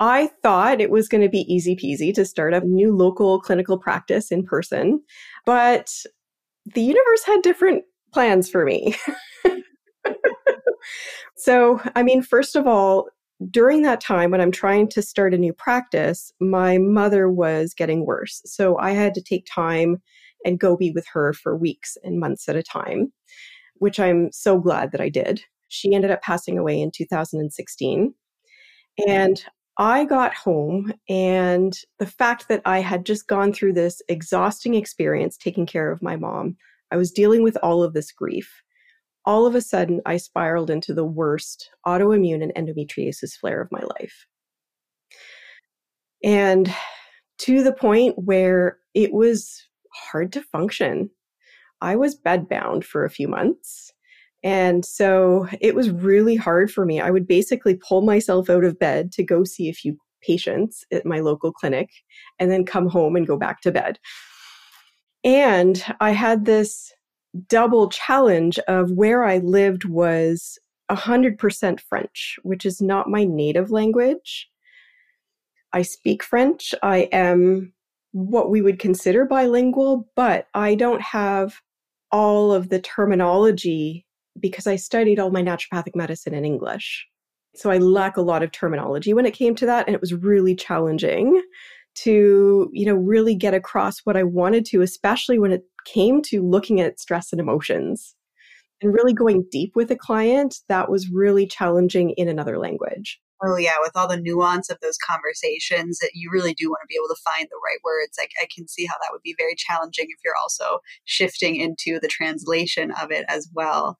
I 0.00 0.30
thought 0.42 0.80
it 0.80 0.90
was 0.90 1.08
going 1.08 1.22
to 1.22 1.28
be 1.28 1.52
easy 1.52 1.76
peasy 1.76 2.12
to 2.14 2.24
start 2.24 2.52
a 2.52 2.60
new 2.60 2.94
local 2.94 3.40
clinical 3.40 3.78
practice 3.78 4.32
in 4.32 4.44
person, 4.44 5.02
but 5.44 5.90
the 6.74 6.82
universe 6.82 7.22
had 7.24 7.42
different 7.42 7.84
plans 8.12 8.48
for 8.50 8.64
me. 8.64 8.94
so, 11.36 11.80
I 11.94 12.02
mean, 12.02 12.22
first 12.22 12.56
of 12.56 12.66
all, 12.66 13.08
during 13.50 13.82
that 13.82 14.00
time 14.00 14.30
when 14.30 14.40
I'm 14.40 14.52
trying 14.52 14.88
to 14.88 15.02
start 15.02 15.34
a 15.34 15.38
new 15.38 15.52
practice, 15.52 16.32
my 16.40 16.78
mother 16.78 17.30
was 17.30 17.74
getting 17.74 18.06
worse. 18.06 18.40
So 18.46 18.78
I 18.78 18.92
had 18.92 19.14
to 19.14 19.22
take 19.22 19.46
time 19.46 20.00
and 20.44 20.60
go 20.60 20.76
be 20.76 20.90
with 20.90 21.06
her 21.12 21.32
for 21.32 21.56
weeks 21.56 21.98
and 22.02 22.18
months 22.18 22.48
at 22.48 22.56
a 22.56 22.62
time, 22.62 23.12
which 23.74 24.00
I'm 24.00 24.30
so 24.32 24.58
glad 24.58 24.92
that 24.92 25.00
I 25.00 25.08
did. 25.08 25.42
She 25.68 25.94
ended 25.94 26.10
up 26.10 26.22
passing 26.22 26.58
away 26.58 26.80
in 26.80 26.90
2016. 26.90 28.14
And 29.06 29.44
I 29.78 30.06
got 30.06 30.32
home, 30.32 30.94
and 31.06 31.78
the 31.98 32.06
fact 32.06 32.48
that 32.48 32.62
I 32.64 32.78
had 32.80 33.04
just 33.04 33.26
gone 33.26 33.52
through 33.52 33.74
this 33.74 34.00
exhausting 34.08 34.74
experience 34.74 35.36
taking 35.36 35.66
care 35.66 35.90
of 35.90 36.00
my 36.00 36.16
mom, 36.16 36.56
I 36.96 36.98
was 36.98 37.12
dealing 37.12 37.42
with 37.42 37.58
all 37.62 37.82
of 37.82 37.92
this 37.92 38.10
grief 38.10 38.62
all 39.26 39.44
of 39.44 39.56
a 39.56 39.60
sudden 39.60 40.00
I 40.06 40.18
spiraled 40.18 40.70
into 40.70 40.94
the 40.94 41.04
worst 41.04 41.70
autoimmune 41.84 42.44
and 42.44 42.54
endometriosis 42.54 43.32
flare 43.32 43.60
of 43.60 43.72
my 43.72 43.82
life. 43.98 44.26
And 46.22 46.72
to 47.38 47.64
the 47.64 47.72
point 47.72 48.14
where 48.16 48.78
it 48.94 49.12
was 49.12 49.66
hard 49.92 50.32
to 50.32 50.42
function. 50.42 51.10
I 51.80 51.96
was 51.96 52.18
bedbound 52.18 52.84
for 52.84 53.04
a 53.04 53.10
few 53.10 53.28
months. 53.28 53.92
And 54.42 54.84
so 54.84 55.48
it 55.60 55.74
was 55.74 55.90
really 55.90 56.36
hard 56.36 56.70
for 56.70 56.86
me. 56.86 57.00
I 57.00 57.10
would 57.10 57.26
basically 57.26 57.74
pull 57.74 58.02
myself 58.02 58.48
out 58.48 58.64
of 58.64 58.78
bed 58.78 59.12
to 59.12 59.24
go 59.24 59.44
see 59.44 59.68
a 59.68 59.74
few 59.74 59.98
patients 60.22 60.84
at 60.92 61.04
my 61.06 61.20
local 61.20 61.52
clinic 61.52 61.90
and 62.38 62.50
then 62.50 62.64
come 62.64 62.88
home 62.88 63.16
and 63.16 63.26
go 63.26 63.36
back 63.36 63.60
to 63.62 63.72
bed. 63.72 63.98
And 65.26 65.84
I 66.00 66.12
had 66.12 66.44
this 66.44 66.94
double 67.48 67.88
challenge 67.88 68.60
of 68.60 68.92
where 68.92 69.24
I 69.24 69.38
lived 69.38 69.84
was 69.84 70.56
100% 70.88 71.80
French, 71.80 72.38
which 72.44 72.64
is 72.64 72.80
not 72.80 73.10
my 73.10 73.24
native 73.24 73.72
language. 73.72 74.48
I 75.72 75.82
speak 75.82 76.22
French. 76.22 76.76
I 76.80 77.08
am 77.10 77.72
what 78.12 78.50
we 78.50 78.62
would 78.62 78.78
consider 78.78 79.24
bilingual, 79.24 80.08
but 80.14 80.46
I 80.54 80.76
don't 80.76 81.02
have 81.02 81.56
all 82.12 82.52
of 82.52 82.68
the 82.68 82.78
terminology 82.78 84.06
because 84.38 84.68
I 84.68 84.76
studied 84.76 85.18
all 85.18 85.32
my 85.32 85.42
naturopathic 85.42 85.96
medicine 85.96 86.34
in 86.34 86.44
English. 86.44 87.04
So 87.56 87.70
I 87.70 87.78
lack 87.78 88.16
a 88.16 88.22
lot 88.22 88.44
of 88.44 88.52
terminology 88.52 89.12
when 89.12 89.26
it 89.26 89.34
came 89.34 89.56
to 89.56 89.66
that. 89.66 89.88
And 89.88 89.94
it 89.94 90.00
was 90.00 90.14
really 90.14 90.54
challenging 90.54 91.42
to, 91.96 92.70
you 92.72 92.86
know, 92.86 92.94
really 92.94 93.34
get 93.34 93.54
across 93.54 94.00
what 94.00 94.16
I 94.16 94.22
wanted 94.22 94.64
to, 94.66 94.82
especially 94.82 95.38
when 95.38 95.52
it 95.52 95.64
came 95.84 96.22
to 96.22 96.42
looking 96.42 96.80
at 96.80 97.00
stress 97.00 97.32
and 97.32 97.40
emotions 97.40 98.14
and 98.82 98.92
really 98.92 99.14
going 99.14 99.44
deep 99.50 99.72
with 99.74 99.90
a 99.90 99.96
client, 99.96 100.56
that 100.68 100.90
was 100.90 101.10
really 101.10 101.46
challenging 101.46 102.10
in 102.10 102.28
another 102.28 102.58
language. 102.58 103.18
Oh 103.44 103.56
yeah, 103.56 103.74
with 103.82 103.92
all 103.94 104.08
the 104.08 104.16
nuance 104.16 104.70
of 104.70 104.78
those 104.80 104.96
conversations, 104.96 105.98
that 105.98 106.12
you 106.14 106.30
really 106.30 106.54
do 106.54 106.68
want 106.68 106.80
to 106.82 106.86
be 106.88 106.96
able 106.96 107.14
to 107.14 107.22
find 107.22 107.46
the 107.50 107.60
right 107.62 107.78
words. 107.84 108.16
Like 108.18 108.30
I 108.40 108.46
can 108.54 108.66
see 108.66 108.86
how 108.86 108.94
that 108.94 109.10
would 109.12 109.22
be 109.22 109.34
very 109.38 109.54
challenging 109.54 110.06
if 110.08 110.18
you're 110.24 110.36
also 110.40 110.78
shifting 111.04 111.56
into 111.56 111.98
the 112.00 112.08
translation 112.08 112.92
of 113.00 113.10
it 113.10 113.26
as 113.28 113.48
well. 113.52 113.98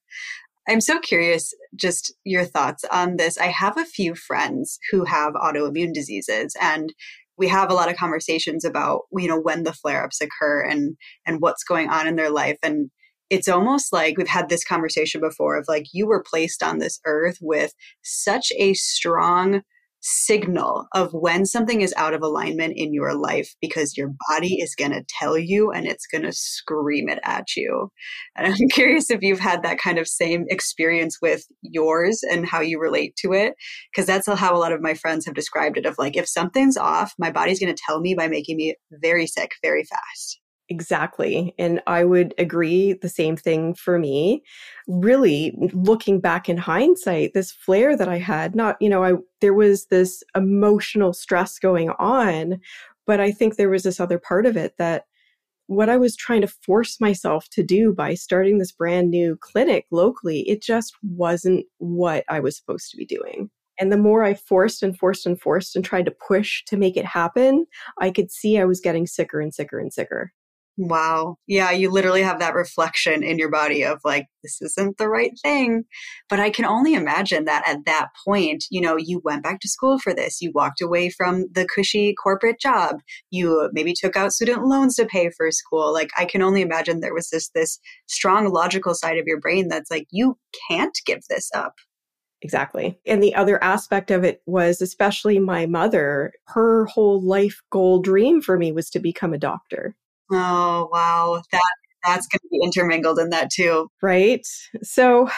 I'm 0.68 0.80
so 0.80 0.98
curious, 0.98 1.54
just 1.76 2.12
your 2.24 2.44
thoughts 2.44 2.84
on 2.90 3.16
this. 3.16 3.38
I 3.38 3.46
have 3.46 3.76
a 3.76 3.84
few 3.84 4.14
friends 4.14 4.78
who 4.90 5.04
have 5.04 5.34
autoimmune 5.34 5.92
diseases, 5.92 6.56
and 6.60 6.92
we 7.38 7.48
have 7.48 7.70
a 7.70 7.74
lot 7.74 7.90
of 7.90 7.96
conversations 7.96 8.64
about 8.64 9.02
you 9.12 9.28
know 9.28 9.38
when 9.38 9.62
the 9.62 9.72
flare-ups 9.72 10.20
occur 10.20 10.62
and 10.62 10.96
and 11.26 11.40
what's 11.40 11.64
going 11.64 11.88
on 11.88 12.06
in 12.06 12.16
their 12.16 12.30
life 12.30 12.58
and 12.62 12.90
it's 13.28 13.48
almost 13.48 13.92
like 13.92 14.16
we've 14.16 14.28
had 14.28 14.48
this 14.48 14.64
conversation 14.64 15.20
before 15.20 15.56
of 15.56 15.64
like 15.68 15.86
you 15.92 16.06
were 16.06 16.22
placed 16.22 16.62
on 16.62 16.78
this 16.78 17.00
earth 17.06 17.38
with 17.40 17.72
such 18.02 18.52
a 18.58 18.74
strong 18.74 19.62
signal 20.08 20.86
of 20.94 21.12
when 21.12 21.44
something 21.44 21.80
is 21.80 21.92
out 21.96 22.14
of 22.14 22.22
alignment 22.22 22.74
in 22.76 22.94
your 22.94 23.12
life 23.14 23.54
because 23.60 23.96
your 23.96 24.12
body 24.28 24.60
is 24.60 24.76
going 24.76 24.92
to 24.92 25.04
tell 25.18 25.36
you 25.36 25.72
and 25.72 25.84
it's 25.84 26.06
going 26.06 26.22
to 26.22 26.32
scream 26.32 27.08
it 27.08 27.18
at 27.24 27.56
you. 27.56 27.90
And 28.36 28.46
I'm 28.46 28.68
curious 28.70 29.10
if 29.10 29.20
you've 29.20 29.40
had 29.40 29.64
that 29.64 29.78
kind 29.78 29.98
of 29.98 30.06
same 30.06 30.44
experience 30.48 31.18
with 31.20 31.44
yours 31.60 32.22
and 32.30 32.46
how 32.46 32.60
you 32.60 32.80
relate 32.80 33.16
to 33.22 33.32
it. 33.32 33.54
Because 33.92 34.06
that's 34.06 34.28
how 34.28 34.54
a 34.54 34.58
lot 34.58 34.72
of 34.72 34.80
my 34.80 34.94
friends 34.94 35.26
have 35.26 35.34
described 35.34 35.76
it 35.76 35.86
of 35.86 35.96
like, 35.98 36.16
if 36.16 36.28
something's 36.28 36.76
off, 36.76 37.12
my 37.18 37.32
body's 37.32 37.58
going 37.58 37.74
to 37.74 37.82
tell 37.84 38.00
me 38.00 38.14
by 38.14 38.28
making 38.28 38.56
me 38.56 38.76
very 38.92 39.26
sick 39.26 39.52
very 39.60 39.82
fast. 39.82 40.40
Exactly. 40.68 41.54
And 41.58 41.80
I 41.86 42.04
would 42.04 42.34
agree 42.38 42.94
the 42.94 43.08
same 43.08 43.36
thing 43.36 43.74
for 43.74 43.98
me. 43.98 44.42
Really, 44.88 45.56
looking 45.72 46.18
back 46.20 46.48
in 46.48 46.56
hindsight, 46.56 47.34
this 47.34 47.52
flare 47.52 47.96
that 47.96 48.08
I 48.08 48.18
had, 48.18 48.56
not, 48.56 48.76
you 48.80 48.88
know, 48.88 49.04
I 49.04 49.12
there 49.40 49.54
was 49.54 49.86
this 49.86 50.24
emotional 50.34 51.12
stress 51.12 51.58
going 51.60 51.90
on, 51.98 52.58
but 53.06 53.20
I 53.20 53.30
think 53.30 53.54
there 53.56 53.68
was 53.70 53.84
this 53.84 54.00
other 54.00 54.18
part 54.18 54.44
of 54.44 54.56
it 54.56 54.74
that 54.78 55.04
what 55.68 55.88
I 55.88 55.96
was 55.96 56.16
trying 56.16 56.40
to 56.42 56.48
force 56.48 57.00
myself 57.00 57.48
to 57.50 57.62
do 57.62 57.92
by 57.92 58.14
starting 58.14 58.58
this 58.58 58.72
brand 58.72 59.10
new 59.10 59.36
clinic 59.40 59.86
locally, 59.92 60.48
it 60.48 60.62
just 60.62 60.94
wasn't 61.02 61.66
what 61.78 62.24
I 62.28 62.40
was 62.40 62.56
supposed 62.56 62.90
to 62.90 62.96
be 62.96 63.06
doing. 63.06 63.50
And 63.78 63.92
the 63.92 63.98
more 63.98 64.24
I 64.24 64.34
forced 64.34 64.82
and 64.82 64.98
forced 64.98 65.26
and 65.26 65.40
forced 65.40 65.76
and 65.76 65.84
tried 65.84 66.06
to 66.06 66.10
push 66.26 66.64
to 66.66 66.76
make 66.76 66.96
it 66.96 67.04
happen, 67.04 67.66
I 68.00 68.10
could 68.10 68.30
see 68.32 68.58
I 68.58 68.64
was 68.64 68.80
getting 68.80 69.06
sicker 69.06 69.40
and 69.40 69.54
sicker 69.54 69.78
and 69.78 69.92
sicker. 69.92 70.32
Wow. 70.78 71.38
Yeah, 71.46 71.70
you 71.70 71.90
literally 71.90 72.20
have 72.20 72.38
that 72.40 72.54
reflection 72.54 73.22
in 73.22 73.38
your 73.38 73.50
body 73.50 73.82
of 73.82 73.98
like, 74.04 74.26
this 74.42 74.60
isn't 74.60 74.98
the 74.98 75.08
right 75.08 75.32
thing. 75.42 75.84
But 76.28 76.38
I 76.38 76.50
can 76.50 76.66
only 76.66 76.92
imagine 76.92 77.46
that 77.46 77.66
at 77.66 77.86
that 77.86 78.08
point, 78.26 78.66
you 78.70 78.82
know, 78.82 78.96
you 78.96 79.22
went 79.24 79.42
back 79.42 79.60
to 79.60 79.68
school 79.68 79.98
for 79.98 80.12
this. 80.12 80.42
You 80.42 80.52
walked 80.54 80.82
away 80.82 81.08
from 81.08 81.46
the 81.50 81.66
cushy 81.66 82.14
corporate 82.14 82.60
job. 82.60 82.96
You 83.30 83.70
maybe 83.72 83.94
took 83.94 84.16
out 84.16 84.34
student 84.34 84.66
loans 84.66 84.96
to 84.96 85.06
pay 85.06 85.30
for 85.30 85.50
school. 85.50 85.94
Like, 85.94 86.10
I 86.18 86.26
can 86.26 86.42
only 86.42 86.60
imagine 86.60 87.00
there 87.00 87.14
was 87.14 87.30
this, 87.30 87.48
this 87.54 87.78
strong 88.06 88.50
logical 88.50 88.94
side 88.94 89.16
of 89.16 89.26
your 89.26 89.40
brain 89.40 89.68
that's 89.68 89.90
like, 89.90 90.06
you 90.10 90.36
can't 90.68 90.98
give 91.06 91.22
this 91.30 91.50
up. 91.54 91.76
Exactly. 92.42 92.98
And 93.06 93.22
the 93.22 93.34
other 93.34 93.62
aspect 93.64 94.10
of 94.10 94.24
it 94.24 94.42
was, 94.44 94.82
especially 94.82 95.38
my 95.38 95.64
mother, 95.64 96.34
her 96.48 96.84
whole 96.84 97.22
life 97.22 97.62
goal 97.70 98.02
dream 98.02 98.42
for 98.42 98.58
me 98.58 98.72
was 98.72 98.90
to 98.90 99.00
become 99.00 99.32
a 99.32 99.38
doctor. 99.38 99.96
Oh, 100.30 100.88
wow. 100.92 101.42
That 101.52 101.62
that's 102.04 102.26
going 102.28 102.40
to 102.40 102.48
be 102.50 102.60
intermingled 102.62 103.18
in 103.18 103.30
that 103.30 103.50
too. 103.50 103.88
Right? 104.02 104.46
So 104.82 105.28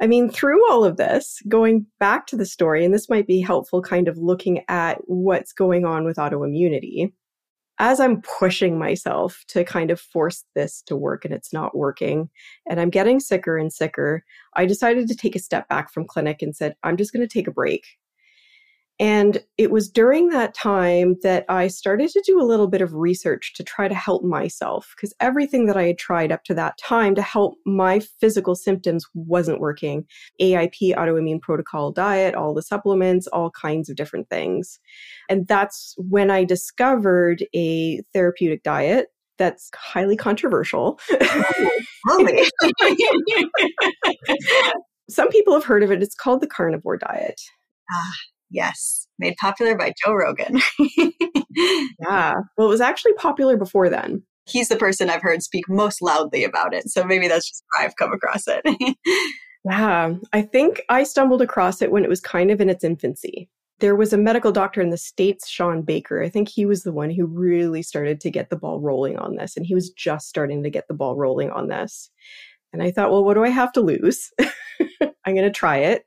I 0.00 0.06
mean, 0.06 0.28
through 0.28 0.70
all 0.70 0.84
of 0.84 0.98
this, 0.98 1.40
going 1.48 1.86
back 1.98 2.26
to 2.26 2.36
the 2.36 2.44
story, 2.44 2.84
and 2.84 2.92
this 2.92 3.08
might 3.08 3.26
be 3.26 3.40
helpful 3.40 3.80
kind 3.80 4.08
of 4.08 4.18
looking 4.18 4.62
at 4.68 4.98
what's 5.06 5.52
going 5.52 5.86
on 5.86 6.04
with 6.04 6.18
autoimmunity. 6.18 7.12
As 7.78 8.00
I'm 8.00 8.22
pushing 8.22 8.78
myself 8.78 9.44
to 9.48 9.64
kind 9.64 9.90
of 9.90 10.00
force 10.00 10.44
this 10.54 10.82
to 10.86 10.96
work 10.96 11.24
and 11.24 11.34
it's 11.34 11.52
not 11.52 11.76
working, 11.76 12.30
and 12.68 12.80
I'm 12.80 12.90
getting 12.90 13.20
sicker 13.20 13.56
and 13.56 13.72
sicker, 13.72 14.24
I 14.54 14.66
decided 14.66 15.08
to 15.08 15.16
take 15.16 15.36
a 15.36 15.40
step 15.40 15.68
back 15.68 15.92
from 15.92 16.06
clinic 16.06 16.42
and 16.42 16.54
said, 16.56 16.74
I'm 16.82 16.96
just 16.96 17.12
going 17.12 17.26
to 17.26 17.32
take 17.32 17.48
a 17.48 17.52
break. 17.52 17.84
And 18.98 19.42
it 19.58 19.70
was 19.70 19.90
during 19.90 20.28
that 20.28 20.54
time 20.54 21.16
that 21.22 21.44
I 21.50 21.68
started 21.68 22.08
to 22.10 22.22
do 22.24 22.40
a 22.40 22.44
little 22.44 22.66
bit 22.66 22.80
of 22.80 22.94
research 22.94 23.52
to 23.54 23.62
try 23.62 23.88
to 23.88 23.94
help 23.94 24.24
myself 24.24 24.94
because 24.96 25.14
everything 25.20 25.66
that 25.66 25.76
I 25.76 25.84
had 25.88 25.98
tried 25.98 26.32
up 26.32 26.44
to 26.44 26.54
that 26.54 26.78
time 26.78 27.14
to 27.16 27.22
help 27.22 27.58
my 27.66 28.00
physical 28.00 28.54
symptoms 28.54 29.04
wasn't 29.14 29.60
working. 29.60 30.06
AIP, 30.40 30.94
autoimmune 30.94 31.42
protocol 31.42 31.92
diet, 31.92 32.34
all 32.34 32.54
the 32.54 32.62
supplements, 32.62 33.26
all 33.26 33.50
kinds 33.50 33.90
of 33.90 33.96
different 33.96 34.30
things. 34.30 34.78
And 35.28 35.46
that's 35.46 35.94
when 35.98 36.30
I 36.30 36.44
discovered 36.44 37.44
a 37.54 38.00
therapeutic 38.14 38.62
diet 38.62 39.08
that's 39.36 39.70
highly 39.74 40.16
controversial. 40.16 40.98
Some 45.10 45.28
people 45.28 45.52
have 45.52 45.64
heard 45.64 45.82
of 45.82 45.90
it. 45.92 46.02
It's 46.02 46.14
called 46.14 46.40
the 46.40 46.46
carnivore 46.46 46.96
diet. 46.96 47.38
Ah, 47.92 48.12
yes. 48.56 49.06
Made 49.18 49.36
popular 49.40 49.76
by 49.76 49.92
Joe 50.04 50.14
Rogan. 50.14 50.60
yeah. 52.00 52.34
Well, 52.56 52.66
it 52.66 52.70
was 52.70 52.80
actually 52.80 53.14
popular 53.14 53.56
before 53.56 53.88
then. 53.88 54.22
He's 54.46 54.68
the 54.68 54.76
person 54.76 55.10
I've 55.10 55.22
heard 55.22 55.42
speak 55.42 55.68
most 55.68 56.02
loudly 56.02 56.44
about 56.44 56.74
it. 56.74 56.88
So 56.88 57.04
maybe 57.04 57.28
that's 57.28 57.48
just 57.48 57.64
why 57.74 57.84
I've 57.84 57.96
come 57.96 58.12
across 58.12 58.44
it. 58.46 58.62
yeah. 59.64 60.14
I 60.32 60.42
think 60.42 60.82
I 60.88 61.02
stumbled 61.02 61.42
across 61.42 61.82
it 61.82 61.90
when 61.90 62.04
it 62.04 62.10
was 62.10 62.20
kind 62.20 62.50
of 62.50 62.60
in 62.60 62.68
its 62.68 62.84
infancy 62.84 63.48
there 63.78 63.96
was 63.96 64.12
a 64.12 64.18
medical 64.18 64.52
doctor 64.52 64.80
in 64.80 64.90
the 64.90 64.96
States, 64.96 65.48
Shawn 65.48 65.82
Baker. 65.82 66.22
I 66.22 66.28
think 66.28 66.48
he 66.48 66.64
was 66.64 66.82
the 66.82 66.92
one 66.92 67.10
who 67.10 67.26
really 67.26 67.82
started 67.82 68.20
to 68.20 68.30
get 68.30 68.48
the 68.48 68.56
ball 68.56 68.80
rolling 68.80 69.18
on 69.18 69.36
this. 69.36 69.56
And 69.56 69.66
he 69.66 69.74
was 69.74 69.90
just 69.90 70.28
starting 70.28 70.62
to 70.62 70.70
get 70.70 70.88
the 70.88 70.94
ball 70.94 71.16
rolling 71.16 71.50
on 71.50 71.68
this. 71.68 72.10
And 72.72 72.82
I 72.82 72.90
thought, 72.90 73.10
well, 73.10 73.24
what 73.24 73.34
do 73.34 73.44
I 73.44 73.50
have 73.50 73.72
to 73.72 73.80
lose? 73.80 74.30
I'm 74.40 75.34
going 75.34 75.42
to 75.42 75.50
try 75.50 75.78
it. 75.78 76.06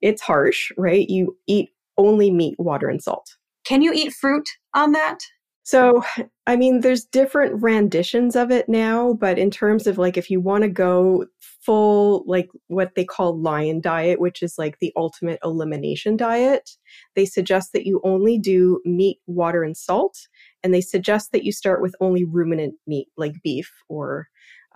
It's 0.00 0.22
harsh, 0.22 0.72
right? 0.78 1.08
You 1.08 1.36
eat 1.46 1.70
only 2.00 2.30
meat, 2.30 2.56
water, 2.58 2.88
and 2.88 3.02
salt. 3.02 3.36
Can 3.64 3.82
you 3.82 3.92
eat 3.92 4.12
fruit 4.12 4.48
on 4.74 4.92
that? 4.92 5.18
So, 5.62 6.02
I 6.46 6.56
mean, 6.56 6.80
there's 6.80 7.04
different 7.04 7.62
renditions 7.62 8.34
of 8.34 8.50
it 8.50 8.68
now, 8.68 9.12
but 9.12 9.38
in 9.38 9.50
terms 9.50 9.86
of 9.86 9.98
like 9.98 10.16
if 10.16 10.30
you 10.30 10.40
want 10.40 10.62
to 10.62 10.68
go 10.68 11.26
full, 11.38 12.24
like 12.26 12.48
what 12.68 12.94
they 12.96 13.04
call 13.04 13.38
lion 13.38 13.80
diet, 13.80 14.20
which 14.20 14.42
is 14.42 14.56
like 14.58 14.78
the 14.80 14.92
ultimate 14.96 15.38
elimination 15.44 16.16
diet, 16.16 16.70
they 17.14 17.26
suggest 17.26 17.72
that 17.72 17.86
you 17.86 18.00
only 18.02 18.38
do 18.38 18.80
meat, 18.84 19.18
water, 19.26 19.62
and 19.62 19.76
salt. 19.76 20.16
And 20.64 20.74
they 20.74 20.80
suggest 20.80 21.30
that 21.32 21.44
you 21.44 21.52
start 21.52 21.82
with 21.82 21.94
only 22.00 22.24
ruminant 22.24 22.74
meat 22.86 23.08
like 23.16 23.34
beef 23.44 23.70
or 23.88 24.26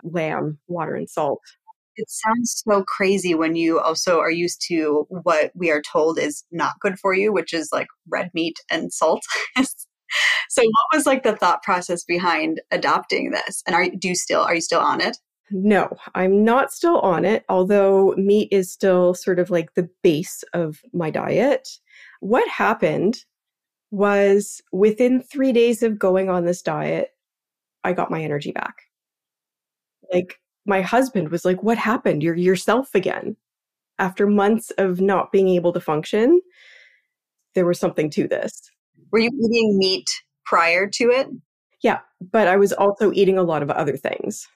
lamb, 0.03 0.59
water, 0.67 0.95
and 0.95 1.09
salt. 1.09 1.41
It 1.97 2.09
sounds 2.09 2.61
so 2.67 2.83
crazy 2.83 3.33
when 3.35 3.55
you 3.55 3.79
also 3.79 4.19
are 4.19 4.31
used 4.31 4.61
to 4.67 5.05
what 5.09 5.51
we 5.55 5.71
are 5.71 5.81
told 5.81 6.19
is 6.19 6.43
not 6.51 6.79
good 6.81 6.99
for 6.99 7.13
you, 7.13 7.31
which 7.31 7.53
is 7.53 7.69
like 7.71 7.87
red 8.09 8.29
meat 8.33 8.57
and 8.69 8.91
salt. 8.91 9.23
so 10.49 10.61
what 10.61 10.97
was 10.97 11.05
like 11.05 11.23
the 11.23 11.35
thought 11.35 11.63
process 11.63 12.03
behind 12.03 12.61
adopting 12.71 13.31
this? 13.31 13.63
And 13.65 13.75
are 13.75 13.87
do 13.89 14.09
you 14.09 14.15
still 14.15 14.41
are 14.41 14.55
you 14.55 14.61
still 14.61 14.81
on 14.81 15.01
it? 15.01 15.17
No 15.51 15.95
i'm 16.15 16.43
not 16.43 16.73
still 16.73 16.99
on 17.01 17.23
it 17.23 17.45
although 17.49 18.15
meat 18.17 18.47
is 18.51 18.71
still 18.71 19.13
sort 19.13 19.37
of 19.37 19.51
like 19.51 19.75
the 19.75 19.89
base 20.03 20.43
of 20.53 20.81
my 20.93 21.09
diet. 21.09 21.67
What 22.19 22.47
happened 22.49 23.23
was 23.91 24.61
within 24.71 25.21
three 25.21 25.53
days 25.53 25.83
of 25.83 25.99
going 25.99 26.29
on 26.29 26.45
this 26.45 26.61
diet 26.61 27.11
i 27.83 27.93
got 27.93 28.11
my 28.11 28.23
energy 28.23 28.51
back. 28.51 28.75
Like 30.11 30.39
my 30.65 30.81
husband 30.81 31.29
was 31.29 31.45
like 31.45 31.61
what 31.63 31.77
happened 31.77 32.23
you're 32.23 32.35
yourself 32.35 32.93
again 32.93 33.35
after 33.99 34.27
months 34.27 34.71
of 34.77 34.99
not 34.99 35.31
being 35.31 35.49
able 35.49 35.71
to 35.71 35.79
function 35.79 36.39
there 37.53 37.65
was 37.65 37.79
something 37.79 38.09
to 38.09 38.27
this 38.27 38.69
were 39.11 39.19
you 39.19 39.29
eating 39.29 39.77
meat 39.77 40.09
prior 40.45 40.87
to 40.87 41.09
it? 41.09 41.27
Yeah, 41.83 41.99
but 42.19 42.47
I 42.47 42.57
was 42.57 42.73
also 42.73 43.11
eating 43.13 43.37
a 43.37 43.43
lot 43.43 43.63
of 43.63 43.69
other 43.69 43.97
things. 43.97 44.47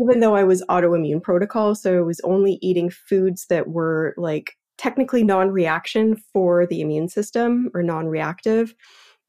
Even 0.00 0.20
though 0.20 0.36
I 0.36 0.44
was 0.44 0.64
autoimmune 0.68 1.22
protocol, 1.22 1.74
so 1.74 1.98
I 1.98 2.02
was 2.02 2.20
only 2.20 2.58
eating 2.60 2.90
foods 2.90 3.46
that 3.48 3.68
were 3.68 4.14
like 4.16 4.52
technically 4.76 5.24
non 5.24 5.50
reaction 5.50 6.16
for 6.32 6.66
the 6.66 6.82
immune 6.82 7.08
system 7.08 7.70
or 7.72 7.82
non 7.82 8.06
reactive. 8.06 8.74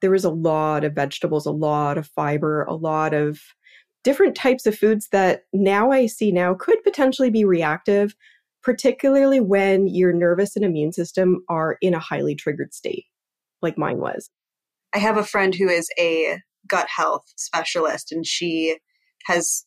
There 0.01 0.12
was 0.12 0.25
a 0.25 0.29
lot 0.29 0.83
of 0.83 0.93
vegetables, 0.93 1.45
a 1.45 1.51
lot 1.51 1.97
of 1.97 2.07
fiber, 2.07 2.63
a 2.63 2.75
lot 2.75 3.13
of 3.13 3.39
different 4.08 4.38
types 4.38 4.65
of 4.65 4.74
foods 4.74 5.10
that 5.10 5.41
now 5.52 5.91
I 5.91 6.06
see 6.06 6.32
now 6.32 6.54
could 6.54 6.82
potentially 6.82 7.30
be 7.30 7.43
reactive, 7.43 8.15
particularly 8.63 9.41
when 9.41 9.89
your 9.89 10.13
nervous 10.13 10.56
and 10.56 10.63
immune 10.63 10.93
system 10.93 11.43
are 11.50 11.76
in 11.82 11.93
a 11.93 12.00
highly 12.00 12.34
triggered 12.34 12.74
state, 12.74 13.04
like 13.62 13.78
mine 13.78 13.98
was. 13.98 14.30
I 14.96 15.00
have 15.00 15.17
a 15.17 15.26
friend 15.26 15.54
who 15.54 15.67
is 15.67 15.89
a 16.00 16.39
gut 16.70 16.88
health 16.88 17.26
specialist, 17.36 18.13
and 18.13 18.26
she 18.26 18.78
has 19.26 19.65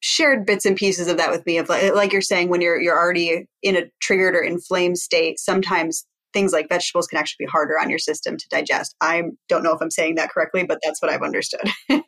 shared 0.00 0.46
bits 0.46 0.64
and 0.64 0.74
pieces 0.74 1.06
of 1.06 1.18
that 1.18 1.30
with 1.30 1.44
me. 1.44 1.58
Of 1.58 1.68
like, 1.68 1.94
like 1.94 2.12
you're 2.14 2.22
saying, 2.22 2.48
when 2.48 2.62
you're 2.62 2.80
you're 2.80 2.98
already 2.98 3.44
in 3.62 3.76
a 3.76 3.90
triggered 4.00 4.34
or 4.34 4.40
inflamed 4.40 4.96
state, 4.96 5.38
sometimes 5.38 6.06
things 6.32 6.50
like 6.50 6.70
vegetables 6.70 7.08
can 7.08 7.18
actually 7.18 7.44
be 7.44 7.50
harder 7.50 7.78
on 7.78 7.90
your 7.90 7.98
system 7.98 8.38
to 8.38 8.48
digest. 8.48 8.96
I 9.02 9.24
don't 9.50 9.62
know 9.62 9.74
if 9.74 9.82
I'm 9.82 9.90
saying 9.90 10.14
that 10.14 10.30
correctly, 10.30 10.64
but 10.64 10.78
that's 10.82 11.02
what 11.02 11.12
I've 11.12 11.20
understood. 11.20 11.70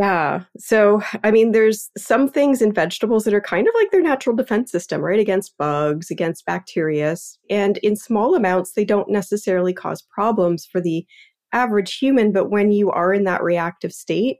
Yeah. 0.00 0.44
So, 0.56 1.02
I 1.22 1.30
mean, 1.30 1.52
there's 1.52 1.90
some 1.98 2.26
things 2.26 2.62
in 2.62 2.72
vegetables 2.72 3.24
that 3.24 3.34
are 3.34 3.40
kind 3.40 3.68
of 3.68 3.74
like 3.76 3.90
their 3.90 4.00
natural 4.00 4.34
defense 4.34 4.72
system, 4.72 5.02
right? 5.02 5.20
Against 5.20 5.58
bugs, 5.58 6.10
against 6.10 6.46
bacteria. 6.46 7.14
And 7.50 7.76
in 7.78 7.96
small 7.96 8.34
amounts, 8.34 8.72
they 8.72 8.86
don't 8.86 9.10
necessarily 9.10 9.74
cause 9.74 10.02
problems 10.02 10.64
for 10.64 10.80
the 10.80 11.04
average 11.52 11.98
human, 11.98 12.32
but 12.32 12.48
when 12.48 12.72
you 12.72 12.90
are 12.90 13.12
in 13.12 13.24
that 13.24 13.42
reactive 13.42 13.92
state, 13.92 14.38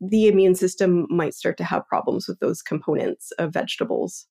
the 0.00 0.28
immune 0.28 0.54
system 0.54 1.06
might 1.10 1.34
start 1.34 1.58
to 1.58 1.64
have 1.64 1.86
problems 1.88 2.26
with 2.26 2.38
those 2.40 2.62
components 2.62 3.32
of 3.38 3.52
vegetables. 3.52 4.26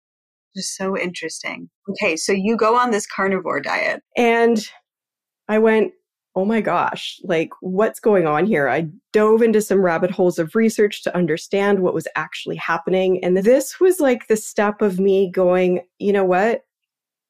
Just 0.56 0.76
so 0.76 0.98
interesting. 0.98 1.70
Okay, 1.90 2.16
so 2.16 2.32
you 2.32 2.58
go 2.58 2.76
on 2.76 2.90
this 2.90 3.06
carnivore 3.06 3.62
diet. 3.62 4.02
And 4.18 4.66
I 5.48 5.60
went, 5.60 5.92
oh 6.36 6.46
my 6.46 6.62
gosh, 6.62 7.20
like 7.24 7.50
what's 7.60 8.00
going 8.00 8.26
on 8.26 8.46
here? 8.46 8.70
I 8.70 8.88
dove 9.12 9.42
into 9.42 9.62
some 9.62 9.82
rabbit 9.82 10.12
holes 10.12 10.40
of 10.40 10.56
research 10.56 11.04
to 11.04 11.16
understand 11.16 11.80
what 11.80 11.94
was 11.94 12.08
actually 12.16 12.56
happening. 12.56 13.24
And 13.24 13.38
this 13.38 13.80
was 13.80 14.00
like 14.00 14.28
the 14.28 14.38
step 14.38 14.82
of 14.82 15.00
me 15.00 15.30
going, 15.30 15.82
you 16.00 16.14
know 16.14 16.24
what? 16.24 16.62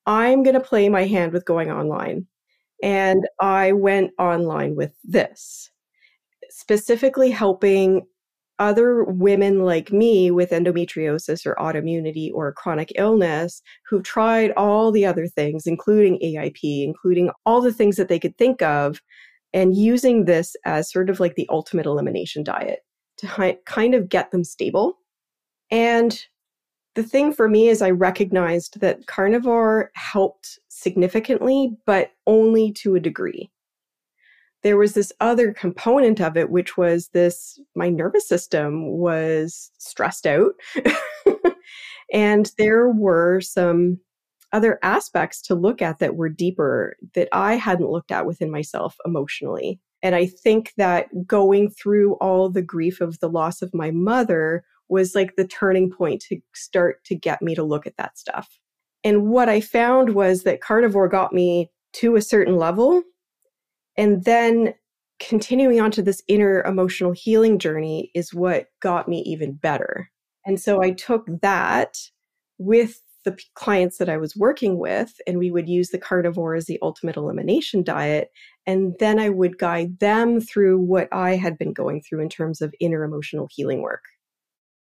I'm 0.05 0.43
going 0.43 0.53
to 0.53 0.59
play 0.59 0.87
my 0.89 1.05
hand 1.05 1.33
with 1.33 1.45
going 1.45 1.71
online. 1.71 2.27
And 2.83 3.27
I 3.39 3.71
went 3.71 4.11
online 4.19 4.75
with 4.75 4.93
this, 5.03 5.69
specifically 6.49 7.31
helping 7.31 8.05
other 8.61 9.03
women 9.03 9.65
like 9.65 9.91
me 9.91 10.29
with 10.29 10.51
endometriosis 10.51 11.47
or 11.47 11.55
autoimmunity 11.55 12.31
or 12.31 12.53
chronic 12.53 12.91
illness 12.95 13.61
who've 13.87 14.03
tried 14.03 14.51
all 14.51 14.91
the 14.91 15.03
other 15.03 15.25
things, 15.25 15.65
including 15.65 16.19
AIP, 16.23 16.83
including 16.83 17.31
all 17.43 17.59
the 17.59 17.73
things 17.73 17.95
that 17.95 18.07
they 18.07 18.19
could 18.19 18.37
think 18.37 18.61
of, 18.61 19.01
and 19.51 19.75
using 19.75 20.25
this 20.25 20.55
as 20.63 20.91
sort 20.91 21.09
of 21.09 21.19
like 21.19 21.33
the 21.33 21.47
ultimate 21.49 21.87
elimination 21.87 22.43
diet 22.43 22.81
to 23.17 23.27
hi- 23.27 23.57
kind 23.65 23.95
of 23.95 24.07
get 24.07 24.29
them 24.29 24.43
stable. 24.43 24.93
And 25.71 26.23
the 26.93 27.03
thing 27.03 27.33
for 27.33 27.49
me 27.49 27.67
is 27.67 27.81
I 27.81 27.89
recognized 27.89 28.79
that 28.81 29.07
carnivore 29.07 29.89
helped 29.95 30.59
significantly, 30.69 31.75
but 31.87 32.11
only 32.27 32.71
to 32.73 32.93
a 32.95 32.99
degree. 32.99 33.49
There 34.63 34.77
was 34.77 34.93
this 34.93 35.11
other 35.19 35.53
component 35.53 36.21
of 36.21 36.37
it, 36.37 36.49
which 36.49 36.77
was 36.77 37.09
this 37.09 37.59
my 37.75 37.89
nervous 37.89 38.27
system 38.27 38.91
was 38.97 39.71
stressed 39.77 40.27
out. 40.27 40.53
and 42.13 42.51
there 42.57 42.89
were 42.89 43.41
some 43.41 43.99
other 44.53 44.79
aspects 44.83 45.41
to 45.41 45.55
look 45.55 45.81
at 45.81 45.99
that 45.99 46.15
were 46.15 46.29
deeper 46.29 46.95
that 47.15 47.29
I 47.31 47.55
hadn't 47.55 47.89
looked 47.89 48.11
at 48.11 48.25
within 48.25 48.51
myself 48.51 48.97
emotionally. 49.05 49.79
And 50.03 50.15
I 50.15 50.25
think 50.25 50.73
that 50.77 51.07
going 51.25 51.69
through 51.69 52.15
all 52.15 52.49
the 52.49 52.61
grief 52.61 53.01
of 53.01 53.19
the 53.19 53.29
loss 53.29 53.61
of 53.61 53.73
my 53.73 53.91
mother 53.91 54.63
was 54.89 55.15
like 55.15 55.35
the 55.35 55.47
turning 55.47 55.89
point 55.89 56.21
to 56.23 56.39
start 56.53 57.03
to 57.05 57.15
get 57.15 57.41
me 57.41 57.55
to 57.55 57.63
look 57.63 57.87
at 57.87 57.97
that 57.97 58.17
stuff. 58.17 58.59
And 59.03 59.29
what 59.29 59.47
I 59.47 59.61
found 59.61 60.13
was 60.13 60.43
that 60.43 60.61
carnivore 60.61 61.07
got 61.07 61.33
me 61.33 61.71
to 61.93 62.15
a 62.15 62.21
certain 62.21 62.57
level. 62.57 63.01
And 63.97 64.23
then 64.23 64.73
continuing 65.19 65.79
on 65.79 65.91
to 65.91 66.01
this 66.01 66.23
inner 66.27 66.63
emotional 66.63 67.11
healing 67.11 67.59
journey 67.59 68.11
is 68.15 68.33
what 68.33 68.67
got 68.81 69.07
me 69.07 69.21
even 69.25 69.53
better. 69.53 70.09
And 70.45 70.59
so 70.59 70.81
I 70.81 70.91
took 70.91 71.27
that 71.41 71.97
with 72.57 73.01
the 73.23 73.37
clients 73.53 73.97
that 73.99 74.09
I 74.09 74.17
was 74.17 74.35
working 74.35 74.79
with, 74.79 75.13
and 75.27 75.37
we 75.37 75.51
would 75.51 75.69
use 75.69 75.89
the 75.89 75.99
carnivore 75.99 76.55
as 76.55 76.65
the 76.65 76.79
ultimate 76.81 77.17
elimination 77.17 77.83
diet. 77.83 78.31
And 78.65 78.95
then 78.99 79.19
I 79.19 79.29
would 79.29 79.59
guide 79.59 79.99
them 79.99 80.41
through 80.41 80.79
what 80.79 81.07
I 81.11 81.35
had 81.35 81.57
been 81.57 81.73
going 81.73 82.01
through 82.01 82.21
in 82.21 82.29
terms 82.29 82.61
of 82.61 82.73
inner 82.79 83.03
emotional 83.03 83.47
healing 83.51 83.81
work. 83.81 84.03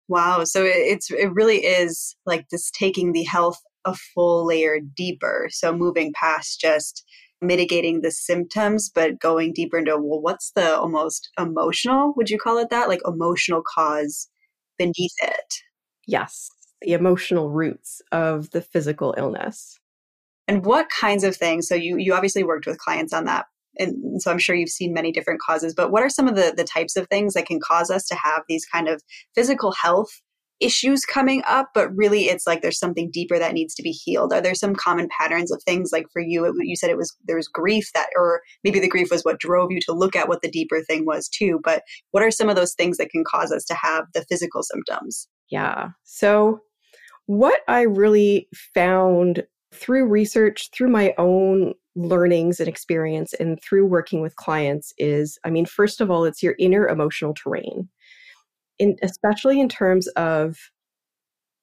Wow. 0.10 0.43
So 0.45 0.63
it's 0.63 1.12
it 1.12 1.33
really 1.33 1.65
is 1.65 2.15
like 2.25 2.49
this 2.49 2.71
taking 2.71 3.12
the 3.12 3.23
health 3.23 3.60
a 3.86 3.93
full 3.93 4.45
layer 4.45 4.79
deeper. 4.79 5.47
So 5.51 5.73
moving 5.73 6.13
past 6.13 6.60
just 6.60 7.03
mitigating 7.41 8.02
the 8.02 8.12
symptoms, 8.12 8.89
but 8.93 9.19
going 9.19 9.54
deeper 9.54 9.78
into, 9.78 9.97
well, 9.97 10.21
what's 10.21 10.52
the 10.56 10.78
almost 10.78 11.30
emotional, 11.39 12.13
would 12.15 12.30
you 12.30 12.38
call 12.38 12.58
it 12.58 12.69
that? 12.69 12.89
Like 12.89 13.02
emotional 13.06 13.62
cause 13.76 14.30
beneath 14.78 15.13
it? 15.21 15.54
Yes, 16.08 16.50
the 16.82 16.93
emotional 16.93 17.50
roots 17.50 18.02
of 18.12 18.52
the 18.52 18.62
physical 18.62 19.13
illness. 19.17 19.78
And 20.47 20.65
what 20.65 20.88
kinds 20.89 21.23
of 21.23 21.36
things? 21.36 21.67
So 21.67 21.76
you 21.76 21.97
you 21.97 22.13
obviously 22.13 22.43
worked 22.43 22.65
with 22.65 22.80
clients 22.80 23.13
on 23.13 23.26
that. 23.26 23.47
And 23.80 24.21
so 24.21 24.32
I'm 24.32 24.39
sure 24.39 24.56
you've 24.56 24.69
seen 24.69 24.93
many 24.93 25.12
different 25.12 25.41
causes, 25.41 25.73
but 25.76 25.91
what 25.91 26.02
are 26.02 26.10
some 26.10 26.28
of 26.28 26.36
the, 26.36 26.54
the 26.56 26.63
types 26.63 26.95
of 26.95 27.08
things 27.08 27.34
that 27.34 27.45
can 27.45 27.60
cause 27.60 27.91
us 27.91 28.08
to 28.08 28.15
have 28.15 28.41
these 28.47 28.65
kind 28.65 28.88
of 28.88 29.04
physical 29.36 29.71
health 29.71 30.10
issues 30.59 31.05
coming 31.05 31.43
up, 31.47 31.69
but 31.73 31.95
really 31.95 32.25
it's 32.25 32.47
like 32.47 32.61
there's 32.61 32.79
something 32.79 33.11
deeper 33.11 33.37
that 33.37 33.53
needs 33.53 33.75
to 33.75 33.83
be 33.83 33.91
healed. 33.91 34.33
Are 34.33 34.41
there 34.41 34.55
some 34.55 34.75
common 34.75 35.07
patterns 35.19 35.51
of 35.51 35.61
things 35.63 35.91
like 35.91 36.07
for 36.11 36.21
you, 36.21 36.45
it, 36.45 36.53
you 36.59 36.75
said 36.75 36.89
it 36.89 36.97
was 36.97 37.15
there 37.25 37.35
was 37.35 37.47
grief 37.47 37.89
that, 37.93 38.07
or 38.15 38.41
maybe 38.63 38.79
the 38.79 38.89
grief 38.89 39.09
was 39.11 39.23
what 39.23 39.39
drove 39.39 39.71
you 39.71 39.79
to 39.81 39.93
look 39.93 40.15
at 40.15 40.27
what 40.27 40.41
the 40.41 40.51
deeper 40.51 40.81
thing 40.81 41.05
was 41.05 41.29
too. 41.29 41.59
But 41.63 41.83
what 42.11 42.23
are 42.23 42.31
some 42.31 42.49
of 42.49 42.55
those 42.55 42.73
things 42.73 42.97
that 42.97 43.09
can 43.09 43.23
cause 43.23 43.51
us 43.51 43.65
to 43.65 43.75
have 43.75 44.05
the 44.13 44.25
physical 44.29 44.63
symptoms? 44.63 45.27
Yeah. 45.49 45.89
So 46.03 46.61
what 47.27 47.59
I 47.67 47.81
really 47.81 48.47
found 48.73 49.43
through 49.73 50.07
research, 50.07 50.69
through 50.73 50.89
my 50.89 51.13
own 51.17 51.73
learnings 51.95 52.59
and 52.59 52.69
experience, 52.69 53.33
and 53.33 53.59
through 53.61 53.85
working 53.85 54.21
with 54.21 54.35
clients 54.37 54.93
is 54.97 55.37
I 55.43 55.49
mean, 55.49 55.65
first 55.65 56.01
of 56.01 56.09
all, 56.09 56.25
it's 56.25 56.41
your 56.41 56.55
inner 56.57 56.87
emotional 56.87 57.33
terrain 57.33 57.89
in, 58.79 58.95
especially 59.01 59.59
in 59.59 59.69
terms 59.69 60.07
of 60.09 60.57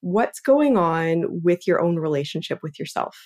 what's 0.01 0.41
going 0.41 0.77
on 0.77 1.25
with 1.43 1.67
your 1.67 1.81
own 1.81 1.97
relationship 1.97 2.61
with 2.63 2.79
yourself. 2.79 3.17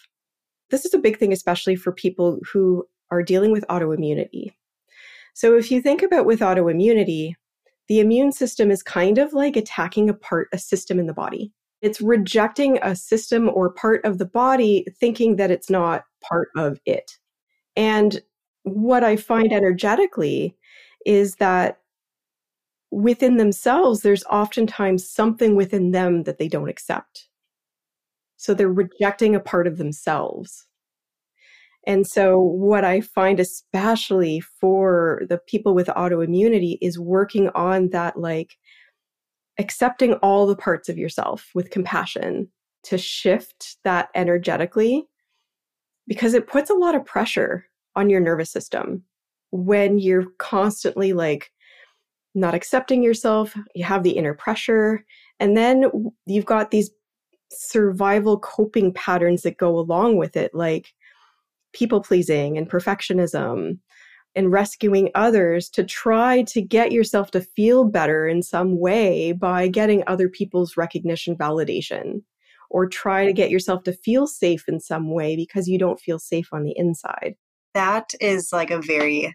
This 0.70 0.84
is 0.84 0.94
a 0.94 0.98
big 0.98 1.18
thing, 1.18 1.32
especially 1.32 1.76
for 1.76 1.92
people 1.92 2.38
who 2.52 2.84
are 3.10 3.22
dealing 3.22 3.52
with 3.52 3.66
autoimmunity. 3.68 4.52
So, 5.34 5.56
if 5.56 5.70
you 5.70 5.80
think 5.80 6.02
about 6.02 6.26
with 6.26 6.40
autoimmunity, 6.40 7.34
the 7.88 8.00
immune 8.00 8.32
system 8.32 8.70
is 8.70 8.82
kind 8.82 9.18
of 9.18 9.32
like 9.32 9.56
attacking 9.56 10.10
a 10.10 10.14
part, 10.14 10.48
a 10.52 10.58
system 10.58 10.98
in 10.98 11.06
the 11.06 11.14
body. 11.14 11.52
It's 11.80 12.00
rejecting 12.00 12.78
a 12.82 12.94
system 12.94 13.48
or 13.48 13.72
part 13.72 14.04
of 14.04 14.18
the 14.18 14.26
body, 14.26 14.86
thinking 15.00 15.36
that 15.36 15.50
it's 15.50 15.70
not 15.70 16.04
part 16.20 16.48
of 16.56 16.80
it. 16.84 17.12
And 17.76 18.20
what 18.64 19.04
I 19.04 19.16
find 19.16 19.52
energetically 19.52 20.56
is 21.06 21.36
that 21.36 21.78
within 22.90 23.36
themselves, 23.36 24.00
there's 24.00 24.24
oftentimes 24.24 25.08
something 25.08 25.54
within 25.54 25.90
them 25.90 26.24
that 26.24 26.38
they 26.38 26.48
don't 26.48 26.68
accept. 26.68 27.28
So 28.36 28.54
they're 28.54 28.68
rejecting 28.68 29.34
a 29.34 29.40
part 29.40 29.66
of 29.66 29.78
themselves. 29.78 30.66
And 31.86 32.06
so, 32.06 32.38
what 32.38 32.84
I 32.84 33.00
find, 33.00 33.40
especially 33.40 34.40
for 34.40 35.22
the 35.28 35.38
people 35.38 35.74
with 35.74 35.86
autoimmunity, 35.88 36.76
is 36.82 36.98
working 36.98 37.48
on 37.50 37.90
that, 37.90 38.18
like 38.18 38.56
accepting 39.58 40.14
all 40.14 40.46
the 40.46 40.56
parts 40.56 40.88
of 40.88 40.98
yourself 40.98 41.50
with 41.54 41.70
compassion 41.70 42.48
to 42.84 42.98
shift 42.98 43.78
that 43.84 44.08
energetically, 44.14 45.06
because 46.06 46.34
it 46.34 46.46
puts 46.46 46.68
a 46.68 46.74
lot 46.74 46.94
of 46.94 47.06
pressure 47.06 47.64
on 47.96 48.10
your 48.10 48.20
nervous 48.20 48.50
system 48.50 49.02
when 49.50 49.98
you're 49.98 50.26
constantly 50.38 51.12
like 51.12 51.50
not 52.34 52.54
accepting 52.54 53.02
yourself, 53.02 53.56
you 53.74 53.84
have 53.84 54.02
the 54.02 54.16
inner 54.16 54.34
pressure, 54.34 55.04
and 55.40 55.56
then 55.56 55.90
you've 56.26 56.44
got 56.44 56.70
these 56.70 56.90
survival 57.50 58.38
coping 58.38 58.92
patterns 58.92 59.42
that 59.42 59.56
go 59.56 59.78
along 59.78 60.16
with 60.16 60.36
it, 60.36 60.54
like 60.54 60.92
people 61.72 62.00
pleasing 62.00 62.56
and 62.58 62.70
perfectionism 62.70 63.78
and 64.34 64.52
rescuing 64.52 65.10
others 65.14 65.68
to 65.70 65.82
try 65.82 66.42
to 66.42 66.60
get 66.60 66.92
yourself 66.92 67.30
to 67.30 67.40
feel 67.40 67.84
better 67.84 68.28
in 68.28 68.42
some 68.42 68.78
way 68.78 69.32
by 69.32 69.68
getting 69.68 70.04
other 70.06 70.28
people's 70.28 70.76
recognition 70.76 71.36
validation 71.36 72.22
or 72.70 72.86
try 72.86 73.24
to 73.24 73.32
get 73.32 73.50
yourself 73.50 73.82
to 73.82 73.92
feel 73.92 74.26
safe 74.26 74.68
in 74.68 74.78
some 74.78 75.10
way 75.10 75.34
because 75.34 75.66
you 75.66 75.78
don't 75.78 76.00
feel 76.00 76.18
safe 76.18 76.48
on 76.52 76.62
the 76.62 76.74
inside. 76.76 77.34
That 77.74 78.12
is 78.20 78.50
like 78.52 78.70
a 78.70 78.80
very 78.80 79.34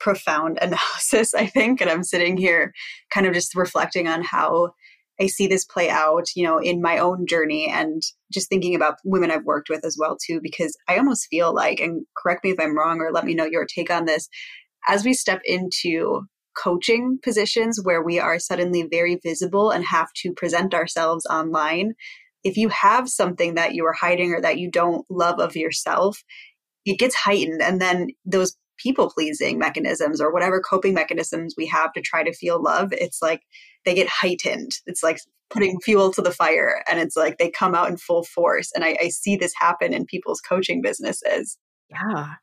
profound 0.00 0.58
analysis, 0.62 1.34
I 1.34 1.46
think. 1.46 1.80
And 1.80 1.90
I'm 1.90 2.02
sitting 2.02 2.36
here 2.36 2.72
kind 3.12 3.26
of 3.26 3.34
just 3.34 3.54
reflecting 3.54 4.08
on 4.08 4.22
how 4.22 4.70
I 5.20 5.26
see 5.28 5.46
this 5.46 5.64
play 5.64 5.88
out, 5.90 6.24
you 6.34 6.44
know, 6.44 6.58
in 6.58 6.82
my 6.82 6.98
own 6.98 7.26
journey 7.26 7.70
and 7.70 8.02
just 8.32 8.48
thinking 8.48 8.74
about 8.74 8.96
women 9.04 9.30
I've 9.30 9.44
worked 9.44 9.68
with 9.68 9.84
as 9.84 9.96
well, 9.98 10.16
too, 10.16 10.40
because 10.42 10.76
I 10.88 10.98
almost 10.98 11.28
feel 11.30 11.54
like, 11.54 11.80
and 11.80 12.04
correct 12.16 12.42
me 12.44 12.50
if 12.50 12.60
I'm 12.60 12.76
wrong 12.76 13.00
or 13.00 13.12
let 13.12 13.24
me 13.24 13.34
know 13.34 13.44
your 13.44 13.64
take 13.64 13.90
on 13.90 14.06
this, 14.06 14.28
as 14.88 15.04
we 15.04 15.14
step 15.14 15.40
into 15.44 16.22
coaching 16.56 17.18
positions 17.22 17.80
where 17.82 18.02
we 18.02 18.18
are 18.18 18.38
suddenly 18.38 18.86
very 18.90 19.18
visible 19.22 19.70
and 19.70 19.84
have 19.84 20.08
to 20.16 20.32
present 20.32 20.74
ourselves 20.74 21.26
online, 21.26 21.94
if 22.42 22.56
you 22.56 22.68
have 22.68 23.08
something 23.08 23.54
that 23.54 23.74
you 23.74 23.84
are 23.86 23.94
hiding 23.94 24.32
or 24.32 24.40
that 24.40 24.58
you 24.58 24.70
don't 24.70 25.06
love 25.08 25.40
of 25.40 25.56
yourself, 25.56 26.22
it 26.84 26.98
gets 26.98 27.14
heightened. 27.14 27.62
And 27.62 27.80
then 27.80 28.08
those 28.24 28.56
people 28.78 29.10
pleasing 29.10 29.58
mechanisms 29.58 30.20
or 30.20 30.32
whatever 30.32 30.60
coping 30.60 30.94
mechanisms 30.94 31.54
we 31.56 31.66
have 31.66 31.92
to 31.92 32.00
try 32.00 32.22
to 32.22 32.32
feel 32.32 32.62
love, 32.62 32.92
it's 32.92 33.20
like 33.22 33.42
they 33.84 33.94
get 33.94 34.08
heightened. 34.08 34.72
It's 34.86 35.02
like 35.02 35.18
putting 35.50 35.80
fuel 35.80 36.12
to 36.12 36.22
the 36.22 36.32
fire 36.32 36.82
and 36.88 36.98
it's 36.98 37.16
like 37.16 37.38
they 37.38 37.50
come 37.50 37.74
out 37.74 37.88
in 37.88 37.96
full 37.96 38.24
force. 38.24 38.70
And 38.74 38.84
I, 38.84 38.96
I 39.00 39.08
see 39.08 39.36
this 39.36 39.52
happen 39.56 39.92
in 39.92 40.06
people's 40.06 40.40
coaching 40.40 40.82
businesses. 40.82 41.58
Yeah. 41.90 42.34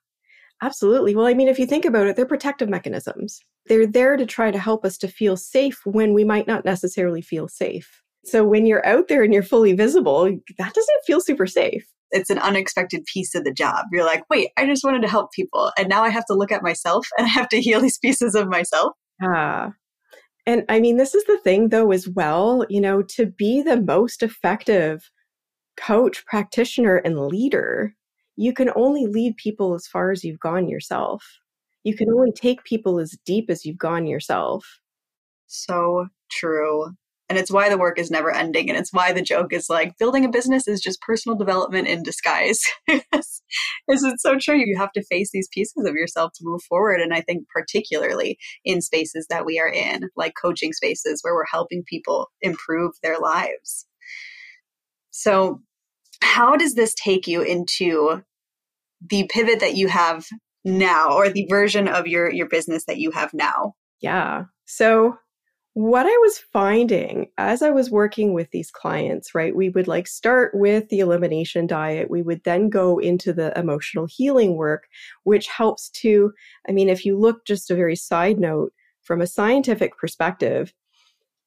Absolutely. 0.63 1.15
Well, 1.15 1.25
I 1.25 1.33
mean, 1.33 1.47
if 1.47 1.57
you 1.57 1.65
think 1.65 1.85
about 1.85 2.05
it, 2.05 2.15
they're 2.15 2.25
protective 2.25 2.69
mechanisms. 2.69 3.39
They're 3.65 3.87
there 3.87 4.15
to 4.15 4.27
try 4.27 4.51
to 4.51 4.59
help 4.59 4.85
us 4.85 4.97
to 4.99 5.07
feel 5.07 5.35
safe 5.35 5.81
when 5.85 6.13
we 6.13 6.23
might 6.23 6.45
not 6.45 6.65
necessarily 6.65 7.21
feel 7.21 7.47
safe. 7.47 8.01
So 8.23 8.45
when 8.45 8.67
you're 8.67 8.85
out 8.85 9.07
there 9.07 9.23
and 9.23 9.33
you're 9.33 9.41
fully 9.41 9.73
visible, 9.73 10.25
that 10.25 10.73
doesn't 10.73 11.05
feel 11.07 11.19
super 11.19 11.47
safe 11.47 11.87
it's 12.11 12.29
an 12.29 12.39
unexpected 12.39 13.05
piece 13.05 13.35
of 13.35 13.43
the 13.43 13.53
job. 13.53 13.85
You're 13.91 14.05
like, 14.05 14.23
wait, 14.29 14.49
I 14.57 14.65
just 14.65 14.83
wanted 14.83 15.01
to 15.01 15.07
help 15.07 15.31
people. 15.31 15.71
And 15.77 15.89
now 15.89 16.03
I 16.03 16.09
have 16.09 16.25
to 16.25 16.33
look 16.33 16.51
at 16.51 16.63
myself 16.63 17.07
and 17.17 17.25
I 17.25 17.29
have 17.29 17.49
to 17.49 17.61
heal 17.61 17.81
these 17.81 17.97
pieces 18.01 18.35
of 18.35 18.47
myself. 18.47 18.93
Yeah. 19.21 19.71
And 20.45 20.65
I 20.69 20.79
mean, 20.79 20.97
this 20.97 21.13
is 21.13 21.23
the 21.25 21.37
thing 21.43 21.69
though, 21.69 21.91
as 21.91 22.07
well, 22.09 22.65
you 22.69 22.81
know, 22.81 23.01
to 23.03 23.25
be 23.25 23.61
the 23.61 23.79
most 23.79 24.23
effective 24.23 25.09
coach, 25.77 26.25
practitioner, 26.25 26.97
and 26.97 27.27
leader, 27.27 27.95
you 28.35 28.53
can 28.53 28.71
only 28.75 29.07
lead 29.07 29.37
people 29.37 29.73
as 29.75 29.87
far 29.87 30.11
as 30.11 30.23
you've 30.23 30.39
gone 30.39 30.67
yourself. 30.67 31.23
You 31.83 31.95
can 31.95 32.09
only 32.09 32.31
take 32.31 32.63
people 32.63 32.99
as 32.99 33.17
deep 33.25 33.49
as 33.49 33.65
you've 33.65 33.77
gone 33.77 34.07
yourself. 34.07 34.79
So 35.47 36.07
true. 36.29 36.91
And 37.31 37.37
it's 37.37 37.49
why 37.49 37.69
the 37.69 37.77
work 37.77 37.97
is 37.97 38.11
never 38.11 38.29
ending. 38.29 38.69
And 38.69 38.77
it's 38.77 38.91
why 38.91 39.13
the 39.13 39.21
joke 39.21 39.53
is 39.53 39.69
like 39.69 39.97
building 39.97 40.25
a 40.25 40.29
business 40.29 40.67
is 40.67 40.81
just 40.81 40.99
personal 40.99 41.37
development 41.37 41.87
in 41.87 42.03
disguise. 42.03 42.61
Is 42.89 44.03
it's 44.03 44.21
so 44.21 44.37
true. 44.37 44.57
You 44.57 44.77
have 44.77 44.91
to 44.91 45.03
face 45.05 45.31
these 45.31 45.47
pieces 45.53 45.85
of 45.85 45.95
yourself 45.95 46.33
to 46.33 46.43
move 46.43 46.61
forward. 46.63 46.99
And 46.99 47.13
I 47.13 47.21
think, 47.21 47.47
particularly 47.47 48.37
in 48.65 48.81
spaces 48.81 49.27
that 49.29 49.45
we 49.45 49.59
are 49.59 49.69
in, 49.69 50.09
like 50.17 50.33
coaching 50.41 50.73
spaces 50.73 51.21
where 51.21 51.33
we're 51.33 51.45
helping 51.49 51.85
people 51.85 52.29
improve 52.41 52.91
their 53.01 53.17
lives. 53.17 53.87
So, 55.11 55.61
how 56.21 56.57
does 56.57 56.75
this 56.75 56.93
take 56.95 57.27
you 57.27 57.41
into 57.43 58.21
the 59.09 59.29
pivot 59.31 59.61
that 59.61 59.77
you 59.77 59.87
have 59.87 60.25
now 60.65 61.13
or 61.13 61.29
the 61.29 61.47
version 61.49 61.87
of 61.87 62.07
your 62.07 62.29
your 62.29 62.49
business 62.49 62.83
that 62.87 62.97
you 62.97 63.11
have 63.11 63.33
now? 63.33 63.75
Yeah. 64.01 64.45
So 64.65 65.15
what 65.73 66.05
I 66.05 66.17
was 66.21 66.37
finding 66.37 67.27
as 67.37 67.61
I 67.61 67.69
was 67.69 67.89
working 67.89 68.33
with 68.33 68.51
these 68.51 68.69
clients, 68.71 69.33
right, 69.33 69.55
we 69.55 69.69
would 69.69 69.87
like 69.87 70.05
start 70.05 70.51
with 70.53 70.89
the 70.89 70.99
elimination 70.99 71.65
diet. 71.65 72.09
We 72.09 72.21
would 72.21 72.43
then 72.43 72.69
go 72.69 72.97
into 72.97 73.31
the 73.31 73.57
emotional 73.57 74.05
healing 74.05 74.57
work, 74.57 74.87
which 75.23 75.47
helps 75.47 75.89
to, 76.01 76.33
I 76.67 76.73
mean, 76.73 76.89
if 76.89 77.05
you 77.05 77.17
look 77.17 77.45
just 77.45 77.71
a 77.71 77.75
very 77.75 77.95
side 77.95 78.37
note 78.37 78.73
from 79.01 79.21
a 79.21 79.27
scientific 79.27 79.97
perspective, 79.97 80.73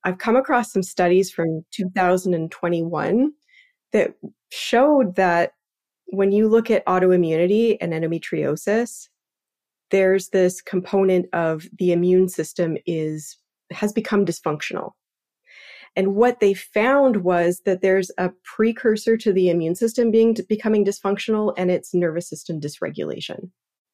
I've 0.05 0.19
come 0.19 0.37
across 0.37 0.73
some 0.73 0.83
studies 0.83 1.31
from 1.31 1.65
2021 1.73 3.33
that 3.93 4.15
showed 4.51 5.17
that 5.17 5.53
when 6.07 6.33
you 6.33 6.49
look 6.49 6.71
at 6.71 6.85
autoimmunity 6.87 7.77
and 7.81 7.93
endometriosis, 7.93 9.09
there's 9.91 10.31
this 10.31 10.63
component 10.63 11.27
of 11.35 11.67
the 11.79 11.93
immune 11.93 12.29
system 12.29 12.77
is 12.87 13.37
has 13.75 13.93
become 13.93 14.25
dysfunctional. 14.25 14.93
And 15.97 16.15
what 16.17 16.41
they 16.41 16.55
found 16.55 17.19
was 17.19 17.63
that 17.65 17.81
there's 17.81 18.11
a 18.19 18.31
precursor 18.43 19.17
to 19.19 19.33
the 19.33 19.49
immune 19.49 19.77
system 19.77 20.11
being 20.11 20.37
becoming 20.49 20.85
dysfunctional 20.85 21.55
and 21.57 21.71
it's 21.71 21.95
nervous 21.95 22.29
system 22.29 22.61
dysregulation. 22.61 23.51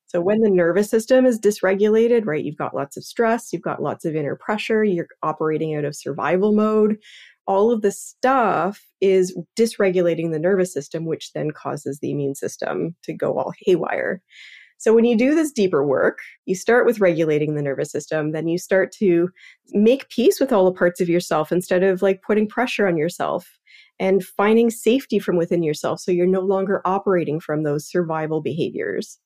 So 0.06 0.20
when 0.20 0.40
the 0.40 0.50
nervous 0.50 0.90
system 0.90 1.24
is 1.24 1.38
dysregulated, 1.38 2.26
right, 2.26 2.44
you've 2.44 2.56
got 2.56 2.74
lots 2.74 2.96
of 2.96 3.04
stress, 3.04 3.52
you've 3.52 3.62
got 3.62 3.82
lots 3.82 4.04
of 4.04 4.16
inner 4.16 4.34
pressure, 4.34 4.82
you're 4.82 5.06
operating 5.22 5.76
out 5.76 5.84
of 5.84 5.94
survival 5.94 6.52
mode. 6.52 6.98
All 7.46 7.70
of 7.70 7.82
the 7.82 7.92
stuff 7.92 8.84
is 9.00 9.36
dysregulating 9.56 10.32
the 10.32 10.38
nervous 10.40 10.72
system, 10.72 11.04
which 11.04 11.32
then 11.32 11.52
causes 11.52 12.00
the 12.00 12.10
immune 12.10 12.34
system 12.34 12.96
to 13.04 13.12
go 13.12 13.38
all 13.38 13.52
haywire. 13.60 14.20
So 14.80 14.94
when 14.94 15.04
you 15.04 15.14
do 15.14 15.34
this 15.34 15.52
deeper 15.52 15.84
work, 15.86 16.20
you 16.46 16.54
start 16.54 16.86
with 16.86 17.00
regulating 17.00 17.54
the 17.54 17.60
nervous 17.60 17.92
system, 17.92 18.32
then 18.32 18.48
you 18.48 18.56
start 18.56 18.90
to 18.92 19.28
make 19.72 20.08
peace 20.08 20.40
with 20.40 20.54
all 20.54 20.64
the 20.64 20.76
parts 20.76 21.02
of 21.02 21.08
yourself 21.08 21.52
instead 21.52 21.82
of 21.82 22.00
like 22.00 22.22
putting 22.22 22.48
pressure 22.48 22.88
on 22.88 22.96
yourself 22.96 23.46
and 23.98 24.24
finding 24.24 24.70
safety 24.70 25.18
from 25.18 25.36
within 25.36 25.62
yourself 25.62 26.00
so 26.00 26.10
you're 26.10 26.26
no 26.26 26.40
longer 26.40 26.80
operating 26.86 27.40
from 27.40 27.62
those 27.62 27.86
survival 27.86 28.40
behaviors. 28.40 29.18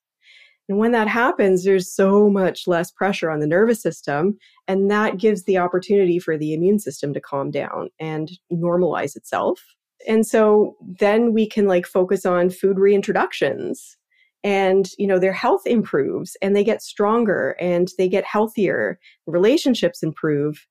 And 0.68 0.78
when 0.78 0.90
that 0.90 1.06
happens, 1.06 1.62
there's 1.62 1.88
so 1.88 2.28
much 2.28 2.66
less 2.66 2.90
pressure 2.90 3.30
on 3.30 3.38
the 3.38 3.46
nervous 3.46 3.80
system. 3.80 4.36
And 4.66 4.90
that 4.90 5.18
gives 5.18 5.44
the 5.44 5.58
opportunity 5.58 6.18
for 6.18 6.36
the 6.36 6.52
immune 6.52 6.80
system 6.80 7.14
to 7.14 7.20
calm 7.20 7.52
down 7.52 7.90
and 8.00 8.28
normalize 8.52 9.14
itself. 9.14 9.62
And 10.08 10.26
so 10.26 10.74
then 10.98 11.32
we 11.32 11.48
can 11.48 11.68
like 11.68 11.86
focus 11.86 12.26
on 12.26 12.50
food 12.50 12.78
reintroductions 12.78 13.94
and 14.44 14.90
you 14.98 15.06
know 15.06 15.18
their 15.18 15.32
health 15.32 15.62
improves 15.66 16.36
and 16.42 16.54
they 16.54 16.62
get 16.62 16.82
stronger 16.82 17.56
and 17.60 17.88
they 17.98 18.08
get 18.08 18.24
healthier 18.24 18.98
relationships 19.26 20.02
improve. 20.02 20.66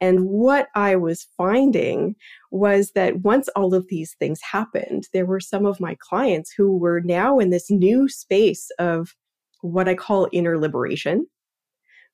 And 0.00 0.26
what 0.26 0.66
i 0.74 0.96
was 0.96 1.28
finding 1.36 2.16
was 2.50 2.90
that 2.96 3.20
once 3.20 3.48
all 3.56 3.72
of 3.74 3.86
these 3.88 4.14
things 4.18 4.40
happened 4.42 5.04
there 5.12 5.26
were 5.26 5.40
some 5.40 5.64
of 5.64 5.80
my 5.80 5.96
clients 6.00 6.52
who 6.56 6.76
were 6.76 7.00
now 7.04 7.38
in 7.38 7.50
this 7.50 7.70
new 7.70 8.08
space 8.08 8.68
of 8.80 9.14
what 9.60 9.88
i 9.88 9.94
call 9.94 10.28
inner 10.32 10.58
liberation 10.58 11.26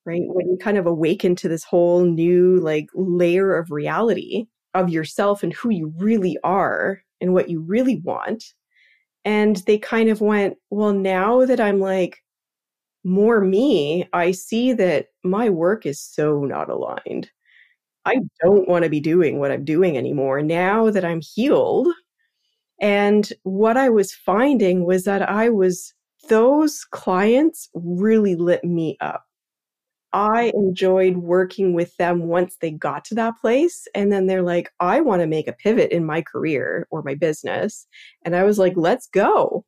right? 0.08 0.22
When 0.24 0.48
you 0.48 0.56
kind 0.58 0.78
of 0.78 0.86
awaken 0.86 1.36
to 1.36 1.48
this 1.48 1.64
whole 1.64 2.04
new 2.04 2.58
like 2.60 2.88
layer 2.94 3.56
of 3.56 3.70
reality 3.70 4.46
of 4.74 4.88
yourself 4.88 5.42
and 5.42 5.52
who 5.52 5.70
you 5.70 5.92
really 5.98 6.38
are 6.42 7.02
and 7.20 7.34
what 7.34 7.50
you 7.50 7.60
really 7.60 8.00
want 8.04 8.42
and 9.28 9.56
they 9.66 9.76
kind 9.76 10.08
of 10.08 10.22
went, 10.22 10.56
well, 10.70 10.94
now 10.94 11.44
that 11.44 11.60
I'm 11.60 11.80
like 11.80 12.16
more 13.04 13.42
me, 13.42 14.08
I 14.14 14.30
see 14.30 14.72
that 14.72 15.08
my 15.22 15.50
work 15.50 15.84
is 15.84 16.00
so 16.00 16.46
not 16.46 16.70
aligned. 16.70 17.30
I 18.06 18.20
don't 18.42 18.66
want 18.66 18.84
to 18.84 18.88
be 18.88 19.00
doing 19.00 19.38
what 19.38 19.50
I'm 19.50 19.66
doing 19.66 19.98
anymore 19.98 20.40
now 20.40 20.88
that 20.88 21.04
I'm 21.04 21.20
healed. 21.20 21.88
And 22.80 23.30
what 23.42 23.76
I 23.76 23.90
was 23.90 24.14
finding 24.14 24.86
was 24.86 25.04
that 25.04 25.28
I 25.28 25.50
was, 25.50 25.92
those 26.30 26.86
clients 26.90 27.68
really 27.74 28.34
lit 28.34 28.64
me 28.64 28.96
up. 29.02 29.26
I 30.12 30.52
enjoyed 30.54 31.18
working 31.18 31.74
with 31.74 31.96
them 31.96 32.24
once 32.24 32.56
they 32.60 32.70
got 32.70 33.04
to 33.06 33.14
that 33.16 33.34
place. 33.40 33.86
And 33.94 34.10
then 34.10 34.26
they're 34.26 34.42
like, 34.42 34.72
I 34.80 35.00
want 35.00 35.20
to 35.20 35.26
make 35.26 35.48
a 35.48 35.52
pivot 35.52 35.90
in 35.92 36.04
my 36.04 36.22
career 36.22 36.86
or 36.90 37.02
my 37.02 37.14
business. 37.14 37.86
And 38.24 38.34
I 38.34 38.44
was 38.44 38.58
like, 38.58 38.74
let's 38.76 39.06
go. 39.06 39.64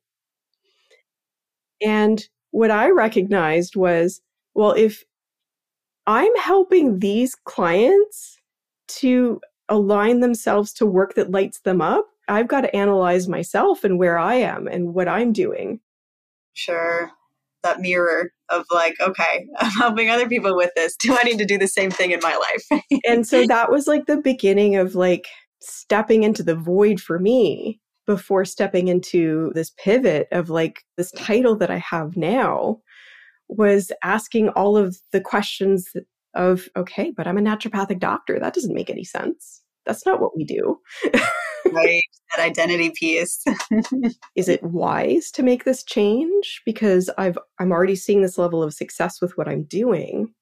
And 1.81 2.23
what 2.51 2.71
I 2.71 2.89
recognized 2.89 3.75
was, 3.75 4.21
well, 4.55 4.71
if 4.71 5.03
I'm 6.07 6.35
helping 6.37 6.99
these 6.99 7.35
clients 7.35 8.39
to 8.87 9.39
align 9.69 10.19
themselves 10.19 10.73
to 10.73 10.85
work 10.85 11.13
that 11.15 11.31
lights 11.31 11.61
them 11.61 11.81
up, 11.81 12.07
I've 12.27 12.47
got 12.47 12.61
to 12.61 12.75
analyze 12.75 13.27
myself 13.27 13.83
and 13.83 13.99
where 13.99 14.17
I 14.17 14.35
am 14.35 14.67
and 14.67 14.93
what 14.93 15.07
I'm 15.07 15.33
doing. 15.33 15.79
Sure 16.53 17.11
that 17.63 17.79
mirror 17.79 18.31
of 18.49 18.65
like, 18.71 18.95
okay, 18.99 19.47
I'm 19.57 19.71
helping 19.71 20.09
other 20.09 20.27
people 20.27 20.55
with 20.55 20.71
this. 20.75 20.95
Do 20.97 21.17
I 21.17 21.23
need 21.23 21.37
to 21.39 21.45
do 21.45 21.57
the 21.57 21.67
same 21.67 21.91
thing 21.91 22.11
in 22.11 22.19
my 22.21 22.35
life? 22.35 22.81
and 23.07 23.27
so 23.27 23.45
that 23.47 23.71
was 23.71 23.87
like 23.87 24.05
the 24.05 24.17
beginning 24.17 24.75
of 24.75 24.95
like 24.95 25.27
stepping 25.61 26.23
into 26.23 26.43
the 26.43 26.55
void 26.55 26.99
for 26.99 27.19
me 27.19 27.79
before 28.07 28.45
stepping 28.45 28.87
into 28.87 29.51
this 29.53 29.71
pivot 29.77 30.27
of 30.31 30.49
like 30.49 30.83
this 30.97 31.11
title 31.11 31.55
that 31.55 31.69
I 31.69 31.77
have 31.77 32.17
now 32.17 32.79
was 33.47 33.91
asking 34.03 34.49
all 34.49 34.75
of 34.75 34.97
the 35.11 35.21
questions 35.21 35.89
of, 36.33 36.67
okay, 36.75 37.11
but 37.15 37.27
I'm 37.27 37.37
a 37.37 37.41
naturopathic 37.41 37.99
doctor. 37.99 38.39
That 38.39 38.53
doesn't 38.53 38.73
make 38.73 38.89
any 38.89 39.03
sense. 39.03 39.61
That's 39.85 40.05
not 40.05 40.21
what 40.21 40.35
we 40.35 40.45
do. 40.45 40.79
right 41.71 42.01
that 42.35 42.43
identity 42.43 42.91
piece. 42.91 43.43
Is 44.35 44.47
it 44.47 44.63
wise 44.63 45.31
to 45.31 45.43
make 45.43 45.63
this 45.63 45.83
change? 45.83 46.61
Because 46.65 47.09
i've 47.17 47.37
i'm 47.59 47.71
already 47.71 47.95
seeing 47.95 48.21
this 48.21 48.37
level 48.37 48.63
of 48.63 48.73
success 48.73 49.21
with 49.21 49.37
what 49.37 49.47
i'm 49.47 49.63
doing. 49.63 50.33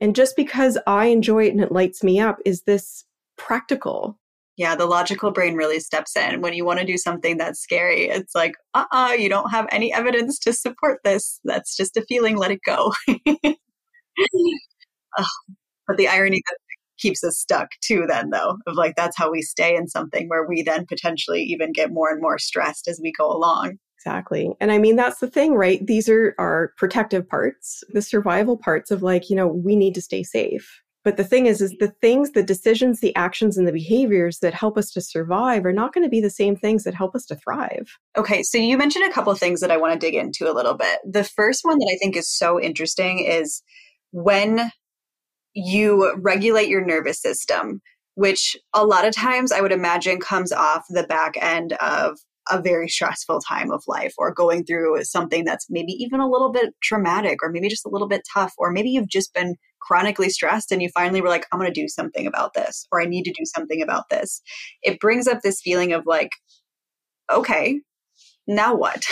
And 0.00 0.14
just 0.14 0.36
because 0.36 0.78
i 0.86 1.06
enjoy 1.06 1.46
it 1.46 1.52
and 1.52 1.60
it 1.60 1.72
lights 1.72 2.02
me 2.02 2.20
up 2.20 2.38
is 2.44 2.62
this 2.62 3.04
practical? 3.36 4.18
Yeah 4.56 4.74
the 4.74 4.86
logical 4.86 5.30
brain 5.30 5.54
really 5.54 5.80
steps 5.80 6.16
in. 6.16 6.40
When 6.40 6.52
you 6.52 6.64
want 6.64 6.80
to 6.80 6.86
do 6.86 6.96
something 6.98 7.38
that's 7.38 7.60
scary 7.60 8.08
it's 8.08 8.34
like 8.34 8.54
uh-uh 8.74 9.14
you 9.18 9.28
don't 9.28 9.50
have 9.50 9.66
any 9.70 9.92
evidence 9.92 10.38
to 10.40 10.52
support 10.52 11.00
this. 11.04 11.40
That's 11.44 11.76
just 11.76 11.96
a 11.96 12.02
feeling 12.08 12.36
let 12.36 12.50
it 12.50 12.60
go. 12.66 12.92
But 15.90 15.96
the 15.96 16.06
irony 16.06 16.40
that 16.46 16.56
keeps 17.00 17.24
us 17.24 17.38
stuck 17.38 17.70
too 17.82 18.04
then 18.08 18.30
though 18.30 18.56
of 18.66 18.76
like 18.76 18.94
that's 18.96 19.16
how 19.16 19.30
we 19.30 19.42
stay 19.42 19.74
in 19.74 19.88
something 19.88 20.28
where 20.28 20.46
we 20.46 20.62
then 20.62 20.86
potentially 20.86 21.42
even 21.42 21.72
get 21.72 21.92
more 21.92 22.10
and 22.10 22.20
more 22.20 22.38
stressed 22.38 22.88
as 22.88 23.00
we 23.02 23.12
go 23.12 23.30
along 23.30 23.78
Exactly. 24.00 24.50
And 24.60 24.72
I 24.72 24.78
mean, 24.78 24.96
that's 24.96 25.20
the 25.20 25.28
thing, 25.28 25.52
right? 25.52 25.86
These 25.86 26.08
are 26.08 26.34
our 26.38 26.72
protective 26.78 27.28
parts, 27.28 27.84
the 27.92 28.00
survival 28.00 28.56
parts 28.56 28.90
of 28.90 29.02
like, 29.02 29.28
you 29.28 29.36
know, 29.36 29.46
we 29.46 29.76
need 29.76 29.94
to 29.94 30.00
stay 30.00 30.22
safe. 30.22 30.80
But 31.02 31.16
the 31.16 31.24
thing 31.24 31.46
is, 31.46 31.60
is 31.60 31.74
the 31.80 31.92
things, 32.00 32.32
the 32.32 32.42
decisions, 32.42 33.00
the 33.00 33.14
actions, 33.16 33.56
and 33.56 33.66
the 33.66 33.72
behaviors 33.72 34.38
that 34.40 34.52
help 34.52 34.76
us 34.76 34.90
to 34.92 35.00
survive 35.00 35.64
are 35.64 35.72
not 35.72 35.94
going 35.94 36.04
to 36.04 36.10
be 36.10 36.20
the 36.20 36.30
same 36.30 36.56
things 36.56 36.84
that 36.84 36.94
help 36.94 37.14
us 37.14 37.24
to 37.26 37.36
thrive. 37.36 37.98
Okay. 38.16 38.42
So 38.42 38.58
you 38.58 38.76
mentioned 38.76 39.10
a 39.10 39.12
couple 39.12 39.32
of 39.32 39.38
things 39.38 39.60
that 39.60 39.70
I 39.70 39.78
want 39.78 39.92
to 39.92 39.98
dig 39.98 40.14
into 40.14 40.50
a 40.50 40.52
little 40.52 40.74
bit. 40.74 40.98
The 41.04 41.24
first 41.24 41.60
one 41.62 41.78
that 41.78 41.90
I 41.90 41.96
think 41.96 42.16
is 42.16 42.30
so 42.30 42.60
interesting 42.60 43.20
is 43.20 43.62
when 44.12 44.70
you 45.54 46.14
regulate 46.18 46.68
your 46.68 46.84
nervous 46.84 47.20
system, 47.20 47.80
which 48.14 48.56
a 48.74 48.84
lot 48.84 49.06
of 49.06 49.14
times 49.14 49.52
I 49.52 49.60
would 49.60 49.72
imagine 49.72 50.20
comes 50.20 50.52
off 50.52 50.84
the 50.88 51.04
back 51.04 51.34
end 51.40 51.72
of 51.74 52.18
a 52.50 52.60
very 52.60 52.88
stressful 52.88 53.40
time 53.40 53.70
of 53.70 53.82
life 53.86 54.14
or 54.18 54.32
going 54.32 54.64
through 54.64 55.02
something 55.04 55.44
that's 55.44 55.66
maybe 55.70 55.92
even 55.92 56.20
a 56.20 56.28
little 56.28 56.50
bit 56.50 56.74
traumatic 56.82 57.42
or 57.42 57.50
maybe 57.50 57.68
just 57.68 57.86
a 57.86 57.90
little 57.90 58.08
bit 58.08 58.22
tough 58.32 58.52
or 58.58 58.72
maybe 58.72 58.90
you've 58.90 59.08
just 59.08 59.32
been 59.34 59.54
chronically 59.80 60.28
stressed 60.28 60.72
and 60.72 60.82
you 60.82 60.88
finally 60.94 61.20
were 61.20 61.28
like 61.28 61.46
I'm 61.52 61.58
going 61.58 61.72
to 61.72 61.80
do 61.80 61.88
something 61.88 62.26
about 62.26 62.54
this 62.54 62.86
or 62.90 63.00
I 63.00 63.06
need 63.06 63.24
to 63.24 63.32
do 63.32 63.44
something 63.44 63.80
about 63.82 64.08
this. 64.10 64.42
It 64.82 65.00
brings 65.00 65.28
up 65.28 65.40
this 65.42 65.60
feeling 65.60 65.92
of 65.92 66.04
like 66.06 66.30
okay, 67.30 67.80
now 68.46 68.74
what? 68.74 69.04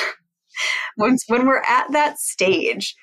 Once 0.99 1.23
when 1.29 1.47
we're 1.47 1.63
at 1.63 1.93
that 1.93 2.19
stage 2.19 2.97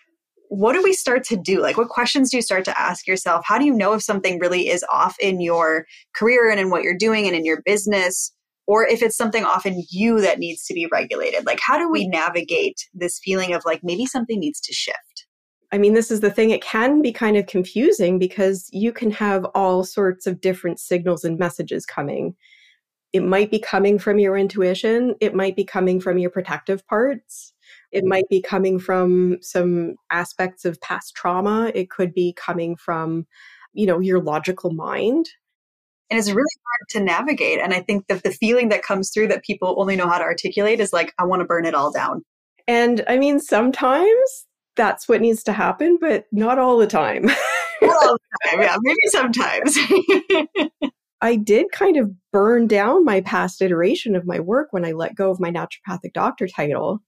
what 0.49 0.73
do 0.73 0.83
we 0.83 0.93
start 0.93 1.23
to 1.25 1.35
do? 1.35 1.61
Like, 1.61 1.77
what 1.77 1.89
questions 1.89 2.29
do 2.29 2.37
you 2.37 2.41
start 2.41 2.65
to 2.65 2.79
ask 2.79 3.07
yourself? 3.07 3.43
How 3.45 3.57
do 3.57 3.65
you 3.65 3.73
know 3.73 3.93
if 3.93 4.03
something 4.03 4.39
really 4.39 4.69
is 4.69 4.85
off 4.91 5.15
in 5.19 5.41
your 5.41 5.85
career 6.15 6.49
and 6.49 6.59
in 6.59 6.69
what 6.69 6.83
you're 6.83 6.97
doing 6.97 7.25
and 7.25 7.35
in 7.35 7.45
your 7.45 7.61
business? 7.63 8.31
Or 8.67 8.85
if 8.87 9.03
it's 9.03 9.17
something 9.17 9.43
off 9.43 9.65
in 9.65 9.83
you 9.91 10.21
that 10.21 10.39
needs 10.39 10.65
to 10.65 10.73
be 10.73 10.87
regulated? 10.91 11.45
Like, 11.45 11.59
how 11.61 11.77
do 11.77 11.89
we 11.89 12.07
mm. 12.07 12.11
navigate 12.11 12.87
this 12.93 13.19
feeling 13.23 13.53
of 13.53 13.63
like 13.65 13.81
maybe 13.83 14.05
something 14.05 14.39
needs 14.39 14.59
to 14.61 14.73
shift? 14.73 15.27
I 15.71 15.77
mean, 15.77 15.93
this 15.93 16.09
is 16.09 16.21
the 16.21 16.31
thing. 16.31 16.51
It 16.51 16.63
can 16.63 17.01
be 17.01 17.11
kind 17.11 17.37
of 17.37 17.47
confusing 17.47 18.17
because 18.17 18.69
you 18.71 18.91
can 18.91 19.11
have 19.11 19.45
all 19.55 19.83
sorts 19.83 20.25
of 20.25 20.41
different 20.41 20.79
signals 20.79 21.23
and 21.23 21.37
messages 21.37 21.85
coming. 21.85 22.35
It 23.13 23.23
might 23.23 23.51
be 23.51 23.59
coming 23.59 23.99
from 23.99 24.19
your 24.19 24.37
intuition, 24.37 25.15
it 25.21 25.33
might 25.33 25.55
be 25.55 25.63
coming 25.63 25.99
from 25.99 26.17
your 26.17 26.29
protective 26.29 26.85
parts 26.87 27.53
it 27.95 28.03
might 28.03 28.27
be 28.27 28.41
coming 28.41 28.77
from 28.77 29.37
some 29.41 29.95
aspects 30.11 30.65
of 30.65 30.81
past 30.81 31.15
trauma. 31.15 31.71
It 31.73 31.89
could 31.89 32.13
be 32.13 32.33
coming 32.33 32.75
from, 32.75 33.25
you 33.71 33.85
know, 33.85 33.99
your 33.99 34.21
logical 34.21 34.73
mind. 34.73 35.29
And 36.09 36.19
it's 36.19 36.29
really 36.29 36.41
hard 36.41 36.89
to 36.89 36.99
navigate. 36.99 37.59
And 37.59 37.73
I 37.73 37.79
think 37.79 38.07
that 38.07 38.23
the 38.23 38.31
feeling 38.31 38.67
that 38.67 38.83
comes 38.83 39.11
through 39.11 39.29
that 39.29 39.45
people 39.45 39.75
only 39.77 39.95
know 39.95 40.09
how 40.09 40.17
to 40.17 40.25
articulate 40.25 40.81
is 40.81 40.91
like, 40.91 41.13
I 41.17 41.23
want 41.23 41.39
to 41.39 41.45
burn 41.45 41.65
it 41.65 41.73
all 41.73 41.89
down. 41.89 42.21
And 42.67 43.01
I 43.07 43.17
mean, 43.17 43.39
sometimes 43.39 44.45
that's 44.75 45.07
what 45.07 45.21
needs 45.21 45.41
to 45.43 45.53
happen, 45.53 45.97
but 46.01 46.25
not 46.33 46.59
all 46.59 46.77
the 46.77 46.87
time. 46.87 47.23
not 47.81 48.03
all 48.03 48.17
the 48.17 48.49
time, 48.49 48.61
yeah, 48.61 48.75
maybe 48.81 48.97
sometimes. 49.05 49.77
I 51.21 51.37
did 51.37 51.67
kind 51.71 51.95
of 51.95 52.11
burn 52.33 52.67
down 52.67 53.05
my 53.05 53.21
past 53.21 53.61
iteration 53.61 54.17
of 54.17 54.25
my 54.27 54.41
work 54.41 54.67
when 54.71 54.83
I 54.83 54.91
let 54.91 55.15
go 55.15 55.31
of 55.31 55.39
my 55.39 55.49
naturopathic 55.49 56.11
doctor 56.13 56.45
title 56.45 57.01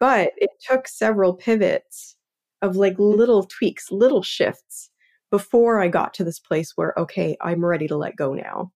but 0.00 0.32
it 0.36 0.50
took 0.68 0.88
several 0.88 1.34
pivots 1.34 2.16
of 2.62 2.76
like 2.76 2.98
little 2.98 3.44
tweaks, 3.44 3.90
little 3.90 4.22
shifts 4.22 4.90
before 5.30 5.80
I 5.80 5.88
got 5.88 6.14
to 6.14 6.24
this 6.24 6.38
place 6.38 6.72
where, 6.76 6.94
okay, 6.96 7.36
I'm 7.40 7.64
ready 7.64 7.88
to 7.88 7.96
let 7.96 8.16
go 8.16 8.34
now. 8.34 8.70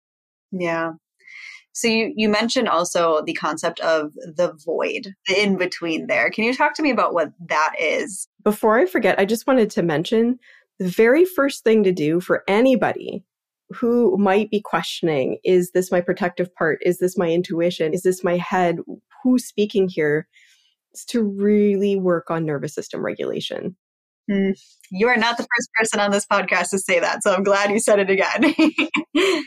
Yeah. 0.51 0.93
So 1.73 1.89
you, 1.89 2.13
you 2.15 2.29
mentioned 2.29 2.69
also 2.69 3.21
the 3.25 3.33
concept 3.33 3.81
of 3.81 4.13
the 4.13 4.57
void, 4.65 5.13
the 5.27 5.43
in 5.43 5.57
between 5.57 6.07
there. 6.07 6.29
Can 6.29 6.45
you 6.45 6.55
talk 6.55 6.73
to 6.75 6.81
me 6.81 6.89
about 6.89 7.13
what 7.13 7.33
that 7.47 7.73
is? 7.77 8.29
Before 8.43 8.79
I 8.79 8.85
forget, 8.85 9.19
I 9.19 9.25
just 9.25 9.45
wanted 9.45 9.69
to 9.71 9.83
mention 9.83 10.39
the 10.79 10.87
very 10.87 11.25
first 11.25 11.65
thing 11.65 11.83
to 11.83 11.91
do 11.91 12.21
for 12.21 12.43
anybody 12.47 13.25
who 13.71 14.17
might 14.17 14.49
be 14.49 14.61
questioning 14.61 15.37
is 15.43 15.71
this 15.71 15.91
my 15.91 15.99
protective 15.99 16.53
part? 16.55 16.79
Is 16.85 16.99
this 16.99 17.17
my 17.17 17.29
intuition? 17.29 17.93
Is 17.93 18.03
this 18.03 18.23
my 18.23 18.37
head? 18.37 18.77
Who's 19.23 19.45
speaking 19.45 19.89
here? 19.89 20.27
To 21.05 21.23
really 21.23 21.95
work 21.95 22.29
on 22.29 22.45
nervous 22.45 22.73
system 22.73 23.03
regulation. 23.03 23.75
Mm, 24.29 24.57
you 24.91 25.07
are 25.07 25.17
not 25.17 25.37
the 25.37 25.43
first 25.43 25.69
person 25.77 25.99
on 25.99 26.11
this 26.11 26.25
podcast 26.25 26.69
to 26.69 26.79
say 26.79 26.99
that, 26.99 27.23
so 27.23 27.33
I'm 27.33 27.43
glad 27.43 27.71
you 27.71 27.79
said 27.79 27.99
it 27.99 28.09
again. 28.09 28.55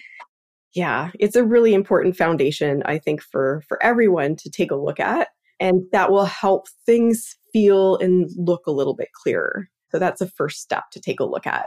yeah, 0.74 1.11
it's 1.18 1.37
a 1.37 1.44
really 1.44 1.74
important 1.74 2.16
foundation, 2.16 2.82
I 2.84 2.98
think, 2.98 3.22
for 3.22 3.62
for 3.68 3.82
everyone 3.82 4.37
to 4.37 4.50
take 4.50 4.70
a 4.70 4.76
look 4.76 5.00
at, 5.00 5.28
and 5.58 5.82
that 5.92 6.11
will 6.11 6.26
help 6.26 6.66
things 6.87 7.37
feel 7.52 7.96
and 7.96 8.30
look 8.37 8.66
a 8.66 8.72
little 8.72 8.94
bit 8.94 9.08
clearer. 9.22 9.68
So 9.90 9.98
that's 9.98 10.20
a 10.20 10.28
first 10.28 10.61
step 10.61 10.84
to 10.92 11.00
take 11.00 11.18
a 11.18 11.24
look 11.24 11.46
at. 11.46 11.66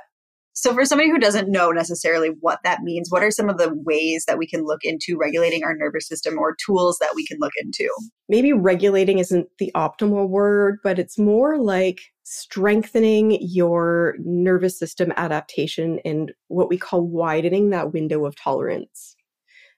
So, 0.54 0.74
for 0.74 0.84
somebody 0.84 1.10
who 1.10 1.18
doesn't 1.18 1.50
know 1.50 1.72
necessarily 1.72 2.32
what 2.42 2.60
that 2.64 2.82
means, 2.82 3.10
what 3.10 3.24
are 3.24 3.32
some 3.32 3.50
of 3.50 3.58
the 3.58 3.74
ways 3.86 4.26
that 4.28 4.38
we 4.38 4.46
can 4.46 4.66
look 4.66 4.84
into 4.84 5.18
regulating 5.18 5.64
our 5.64 5.76
nervous 5.76 6.08
system 6.08 6.38
or 6.38 6.58
tools 6.66 6.98
that 7.00 7.14
we 7.16 7.26
can 7.26 7.38
look 7.40 7.54
into? 7.62 7.90
Maybe 8.28 8.52
regulating 8.52 9.20
isn't 9.20 9.48
the 9.60 9.72
optimal 9.76 10.28
word, 10.28 10.80
but 10.84 11.00
it's 11.00 11.18
more 11.18 11.58
like 11.58 12.02
strengthening 12.24 13.38
your 13.42 14.16
nervous 14.20 14.78
system 14.78 15.14
adaptation 15.16 16.00
and 16.04 16.34
what 16.50 16.70
we 16.70 16.78
call 16.78 17.08
widening 17.08 17.70
that 17.70 17.94
window 17.94 18.26
of 18.26 18.36
tolerance. 18.36 19.16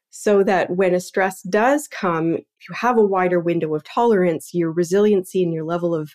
So 0.09 0.43
that 0.43 0.71
when 0.71 0.93
a 0.93 0.99
stress 0.99 1.41
does 1.43 1.88
come, 1.88 2.36
if 2.36 2.69
you 2.69 2.75
have 2.75 2.97
a 2.97 3.05
wider 3.05 3.39
window 3.39 3.73
of 3.75 3.83
tolerance, 3.83 4.51
your 4.53 4.71
resiliency 4.71 5.43
and 5.43 5.53
your 5.53 5.65
level 5.65 5.95
of 5.95 6.12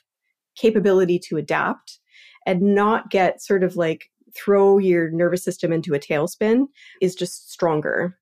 capability 0.57 1.19
to 1.29 1.37
adapt 1.37 1.99
and 2.47 2.63
not 2.63 3.11
get 3.11 3.43
sort 3.43 3.63
of 3.63 3.77
like 3.77 4.09
throw 4.37 4.79
your 4.79 5.11
nervous 5.11 5.45
system 5.45 5.73
into 5.73 5.95
a 5.95 5.99
tailspin 5.99 6.67
is 7.01 7.15
just 7.15 7.51
stronger. 7.51 8.19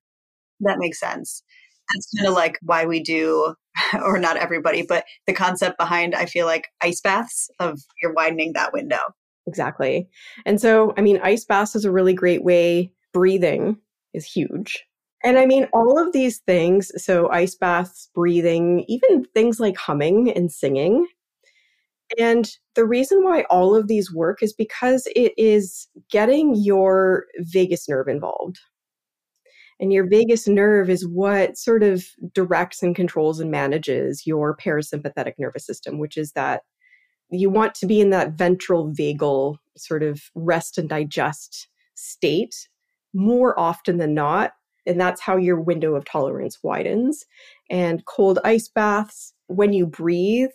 That 0.61 0.79
makes 0.79 0.99
sense. 0.99 1.43
That's 1.93 2.09
kind 2.17 2.27
of 2.27 2.33
like 2.33 2.57
why 2.61 2.85
we 2.85 3.01
do, 3.01 3.55
or 4.03 4.19
not 4.19 4.37
everybody, 4.37 4.81
but 4.81 5.05
the 5.25 5.33
concept 5.33 5.77
behind, 5.77 6.15
I 6.15 6.25
feel 6.25 6.45
like 6.45 6.67
ice 6.81 7.01
baths 7.01 7.49
of 7.59 7.79
you're 8.01 8.13
widening 8.13 8.53
that 8.53 8.73
window. 8.73 8.99
Exactly. 9.47 10.09
And 10.45 10.59
so, 10.59 10.93
I 10.97 11.01
mean, 11.01 11.19
ice 11.23 11.45
baths 11.45 11.75
is 11.75 11.85
a 11.85 11.91
really 11.91 12.13
great 12.13 12.43
way. 12.43 12.91
Breathing 13.13 13.77
is 14.13 14.25
huge. 14.25 14.83
And 15.23 15.39
I 15.39 15.45
mean, 15.45 15.67
all 15.73 15.97
of 15.97 16.13
these 16.13 16.39
things 16.39 16.91
so, 17.03 17.29
ice 17.31 17.55
baths, 17.55 18.09
breathing, 18.13 18.85
even 18.87 19.25
things 19.33 19.59
like 19.59 19.77
humming 19.77 20.31
and 20.31 20.51
singing 20.51 21.07
and 22.17 22.49
the 22.75 22.85
reason 22.85 23.23
why 23.23 23.43
all 23.49 23.75
of 23.75 23.87
these 23.87 24.13
work 24.13 24.41
is 24.41 24.53
because 24.53 25.07
it 25.15 25.33
is 25.37 25.87
getting 26.09 26.55
your 26.55 27.25
vagus 27.39 27.89
nerve 27.89 28.07
involved. 28.07 28.59
And 29.79 29.93
your 29.93 30.07
vagus 30.07 30.47
nerve 30.47 30.89
is 30.89 31.07
what 31.07 31.57
sort 31.57 31.83
of 31.83 32.05
directs 32.33 32.81
and 32.81 32.95
controls 32.95 33.39
and 33.39 33.51
manages 33.51 34.25
your 34.25 34.55
parasympathetic 34.55 35.33
nervous 35.37 35.65
system, 35.65 35.99
which 35.99 36.17
is 36.17 36.31
that 36.31 36.61
you 37.29 37.49
want 37.49 37.75
to 37.75 37.85
be 37.85 37.99
in 37.99 38.09
that 38.11 38.33
ventral 38.33 38.91
vagal 38.91 39.57
sort 39.75 40.01
of 40.01 40.23
rest 40.33 40.77
and 40.77 40.89
digest 40.89 41.67
state 41.95 42.55
more 43.13 43.59
often 43.59 43.97
than 43.97 44.13
not. 44.13 44.53
And 44.85 44.99
that's 44.99 45.21
how 45.21 45.35
your 45.35 45.59
window 45.59 45.95
of 45.95 46.05
tolerance 46.05 46.59
widens. 46.63 47.25
And 47.69 48.05
cold 48.05 48.39
ice 48.45 48.69
baths, 48.69 49.33
when 49.47 49.73
you 49.73 49.85
breathe, 49.85 50.49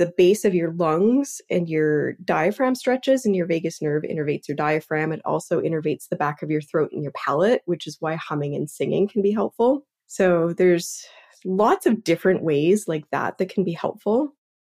the 0.00 0.12
base 0.16 0.46
of 0.46 0.54
your 0.54 0.72
lungs 0.72 1.42
and 1.50 1.68
your 1.68 2.14
diaphragm 2.24 2.74
stretches 2.74 3.26
and 3.26 3.36
your 3.36 3.44
vagus 3.44 3.82
nerve 3.82 4.02
innervates 4.02 4.48
your 4.48 4.56
diaphragm. 4.56 5.12
It 5.12 5.20
also 5.26 5.60
innervates 5.60 6.08
the 6.08 6.16
back 6.16 6.40
of 6.40 6.50
your 6.50 6.62
throat 6.62 6.88
and 6.90 7.02
your 7.02 7.12
palate, 7.12 7.60
which 7.66 7.86
is 7.86 7.98
why 8.00 8.14
humming 8.14 8.54
and 8.56 8.68
singing 8.68 9.08
can 9.08 9.20
be 9.20 9.30
helpful. 9.30 9.86
So 10.06 10.54
there's 10.56 11.04
lots 11.44 11.84
of 11.84 12.02
different 12.02 12.42
ways 12.42 12.86
like 12.88 13.04
that 13.12 13.36
that 13.36 13.52
can 13.52 13.62
be 13.62 13.74
helpful. 13.74 14.34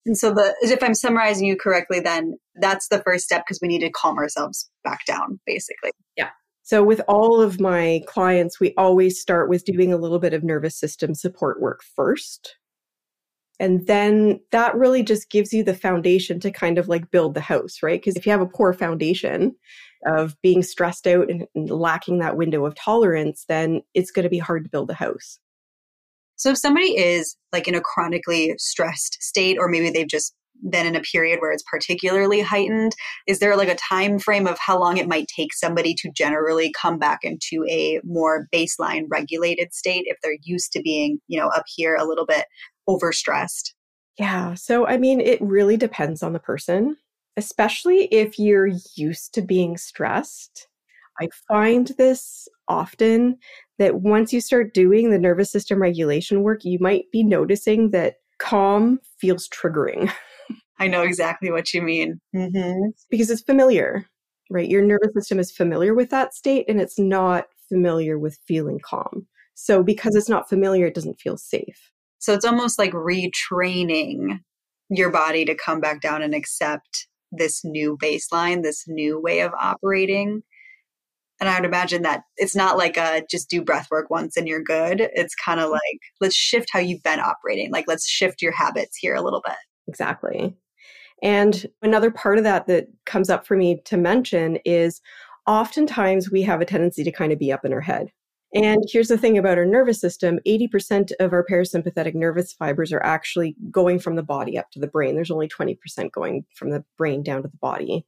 And 0.06 0.18
so 0.18 0.32
the 0.32 0.56
if 0.60 0.82
I'm 0.82 0.94
summarizing 0.94 1.46
you 1.46 1.56
correctly 1.56 2.00
then 2.00 2.34
that's 2.56 2.88
the 2.88 3.00
first 3.04 3.24
step 3.24 3.44
because 3.46 3.60
we 3.62 3.68
need 3.68 3.82
to 3.82 3.90
calm 3.90 4.18
ourselves 4.18 4.68
back 4.82 5.06
down 5.06 5.38
basically. 5.46 5.92
Yeah. 6.16 6.30
So 6.64 6.82
with 6.82 7.00
all 7.06 7.40
of 7.40 7.60
my 7.60 8.00
clients 8.08 8.58
we 8.58 8.74
always 8.76 9.20
start 9.20 9.48
with 9.48 9.64
doing 9.64 9.92
a 9.92 9.98
little 9.98 10.18
bit 10.18 10.34
of 10.34 10.42
nervous 10.42 10.76
system 10.76 11.14
support 11.14 11.60
work 11.60 11.82
first 11.94 12.56
and 13.62 13.86
then 13.86 14.40
that 14.50 14.74
really 14.74 15.04
just 15.04 15.30
gives 15.30 15.52
you 15.52 15.62
the 15.62 15.72
foundation 15.72 16.40
to 16.40 16.50
kind 16.50 16.78
of 16.78 16.88
like 16.88 17.12
build 17.12 17.34
the 17.34 17.40
house, 17.40 17.76
right? 17.80 18.00
Because 18.00 18.16
if 18.16 18.26
you 18.26 18.32
have 18.32 18.40
a 18.40 18.46
poor 18.46 18.72
foundation 18.72 19.54
of 20.04 20.34
being 20.42 20.64
stressed 20.64 21.06
out 21.06 21.30
and, 21.30 21.46
and 21.54 21.70
lacking 21.70 22.18
that 22.18 22.36
window 22.36 22.66
of 22.66 22.74
tolerance, 22.74 23.44
then 23.48 23.82
it's 23.94 24.10
going 24.10 24.24
to 24.24 24.28
be 24.28 24.40
hard 24.40 24.64
to 24.64 24.70
build 24.70 24.90
a 24.90 24.94
house. 24.94 25.38
So 26.34 26.50
if 26.50 26.58
somebody 26.58 26.98
is 26.98 27.36
like 27.52 27.68
in 27.68 27.76
a 27.76 27.80
chronically 27.80 28.52
stressed 28.58 29.18
state, 29.22 29.58
or 29.60 29.68
maybe 29.68 29.90
they've 29.90 30.08
just 30.08 30.34
been 30.68 30.86
in 30.86 30.96
a 30.96 31.00
period 31.00 31.40
where 31.40 31.52
it's 31.52 31.64
particularly 31.68 32.40
heightened 32.40 32.92
is 33.26 33.40
there 33.40 33.56
like 33.56 33.68
a 33.68 33.74
time 33.74 34.18
frame 34.18 34.46
of 34.46 34.58
how 34.58 34.78
long 34.78 34.96
it 34.96 35.08
might 35.08 35.26
take 35.26 35.52
somebody 35.52 35.92
to 35.92 36.10
generally 36.12 36.72
come 36.80 36.98
back 36.98 37.20
into 37.22 37.64
a 37.68 38.00
more 38.04 38.46
baseline 38.54 39.06
regulated 39.10 39.74
state 39.74 40.04
if 40.06 40.16
they're 40.22 40.36
used 40.42 40.70
to 40.72 40.80
being 40.80 41.18
you 41.26 41.40
know 41.40 41.48
up 41.48 41.64
here 41.66 41.96
a 41.96 42.04
little 42.04 42.26
bit 42.26 42.44
overstressed? 42.88 43.72
Yeah. 44.18 44.54
So, 44.54 44.86
I 44.86 44.98
mean, 44.98 45.20
it 45.20 45.40
really 45.40 45.76
depends 45.76 46.22
on 46.22 46.32
the 46.32 46.38
person, 46.38 46.96
especially 47.36 48.04
if 48.06 48.38
you're 48.38 48.70
used 48.96 49.34
to 49.34 49.42
being 49.42 49.76
stressed. 49.76 50.68
I 51.20 51.28
find 51.48 51.88
this 51.98 52.48
often 52.68 53.38
that 53.78 53.96
once 53.96 54.32
you 54.32 54.40
start 54.40 54.74
doing 54.74 55.10
the 55.10 55.18
nervous 55.18 55.50
system 55.50 55.80
regulation 55.80 56.42
work, 56.42 56.64
you 56.64 56.78
might 56.80 57.10
be 57.12 57.22
noticing 57.22 57.90
that 57.90 58.16
calm 58.38 59.00
feels 59.18 59.48
triggering. 59.48 60.10
I 60.78 60.88
know 60.88 61.02
exactly 61.02 61.50
what 61.50 61.72
you 61.72 61.82
mean. 61.82 62.20
Mm-hmm. 62.34 62.90
Because 63.10 63.30
it's 63.30 63.42
familiar, 63.42 64.06
right? 64.50 64.68
Your 64.68 64.82
nervous 64.82 65.14
system 65.14 65.38
is 65.38 65.52
familiar 65.52 65.94
with 65.94 66.10
that 66.10 66.34
state 66.34 66.64
and 66.68 66.80
it's 66.80 66.98
not 66.98 67.44
familiar 67.68 68.18
with 68.18 68.38
feeling 68.46 68.80
calm. 68.84 69.26
So, 69.54 69.82
because 69.82 70.16
it's 70.16 70.28
not 70.28 70.48
familiar, 70.48 70.86
it 70.86 70.94
doesn't 70.94 71.20
feel 71.20 71.36
safe. 71.36 71.91
So 72.22 72.32
it's 72.32 72.44
almost 72.44 72.78
like 72.78 72.92
retraining 72.92 74.38
your 74.88 75.10
body 75.10 75.44
to 75.44 75.56
come 75.56 75.80
back 75.80 76.00
down 76.00 76.22
and 76.22 76.36
accept 76.36 77.08
this 77.32 77.64
new 77.64 77.98
baseline, 78.00 78.62
this 78.62 78.84
new 78.86 79.20
way 79.20 79.40
of 79.40 79.50
operating. 79.60 80.44
And 81.40 81.48
I 81.48 81.56
would 81.56 81.64
imagine 81.64 82.02
that 82.02 82.22
it's 82.36 82.54
not 82.54 82.78
like 82.78 82.96
a 82.96 83.24
just 83.28 83.50
do 83.50 83.60
breath 83.60 83.88
work 83.90 84.08
once 84.08 84.36
and 84.36 84.46
you're 84.46 84.62
good. 84.62 85.00
It's 85.00 85.34
kind 85.34 85.58
of 85.58 85.64
mm-hmm. 85.64 85.72
like 85.72 86.00
let's 86.20 86.36
shift 86.36 86.68
how 86.72 86.78
you've 86.78 87.02
been 87.02 87.18
operating. 87.18 87.72
Like 87.72 87.86
let's 87.88 88.08
shift 88.08 88.40
your 88.40 88.52
habits 88.52 88.96
here 88.96 89.16
a 89.16 89.22
little 89.22 89.42
bit. 89.44 89.56
Exactly. 89.88 90.54
And 91.24 91.66
another 91.82 92.12
part 92.12 92.38
of 92.38 92.44
that 92.44 92.68
that 92.68 92.86
comes 93.04 93.30
up 93.30 93.48
for 93.48 93.56
me 93.56 93.80
to 93.86 93.96
mention 93.96 94.58
is 94.64 95.00
oftentimes 95.48 96.30
we 96.30 96.42
have 96.42 96.60
a 96.60 96.64
tendency 96.66 97.02
to 97.02 97.10
kind 97.10 97.32
of 97.32 97.40
be 97.40 97.50
up 97.50 97.64
in 97.64 97.72
our 97.72 97.80
head. 97.80 98.12
And 98.54 98.84
here's 98.86 99.08
the 99.08 99.16
thing 99.16 99.38
about 99.38 99.56
our 99.56 99.64
nervous 99.64 100.00
system 100.00 100.38
80% 100.46 101.12
of 101.20 101.32
our 101.32 101.44
parasympathetic 101.44 102.14
nervous 102.14 102.52
fibers 102.52 102.92
are 102.92 103.02
actually 103.02 103.56
going 103.70 103.98
from 103.98 104.16
the 104.16 104.22
body 104.22 104.58
up 104.58 104.70
to 104.72 104.78
the 104.78 104.86
brain. 104.86 105.14
There's 105.14 105.30
only 105.30 105.48
20% 105.48 106.12
going 106.12 106.44
from 106.54 106.70
the 106.70 106.84
brain 106.98 107.22
down 107.22 107.42
to 107.42 107.48
the 107.48 107.56
body. 107.56 108.04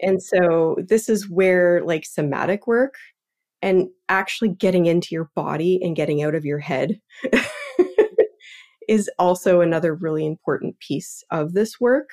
And 0.00 0.22
so 0.22 0.76
this 0.86 1.08
is 1.08 1.28
where 1.28 1.82
like 1.84 2.06
somatic 2.06 2.68
work 2.68 2.94
and 3.60 3.88
actually 4.08 4.50
getting 4.50 4.86
into 4.86 5.08
your 5.10 5.30
body 5.34 5.80
and 5.82 5.96
getting 5.96 6.22
out 6.22 6.36
of 6.36 6.44
your 6.44 6.60
head 6.60 7.00
is 8.88 9.10
also 9.18 9.60
another 9.60 9.94
really 9.94 10.24
important 10.24 10.78
piece 10.78 11.24
of 11.32 11.52
this 11.52 11.80
work 11.80 12.10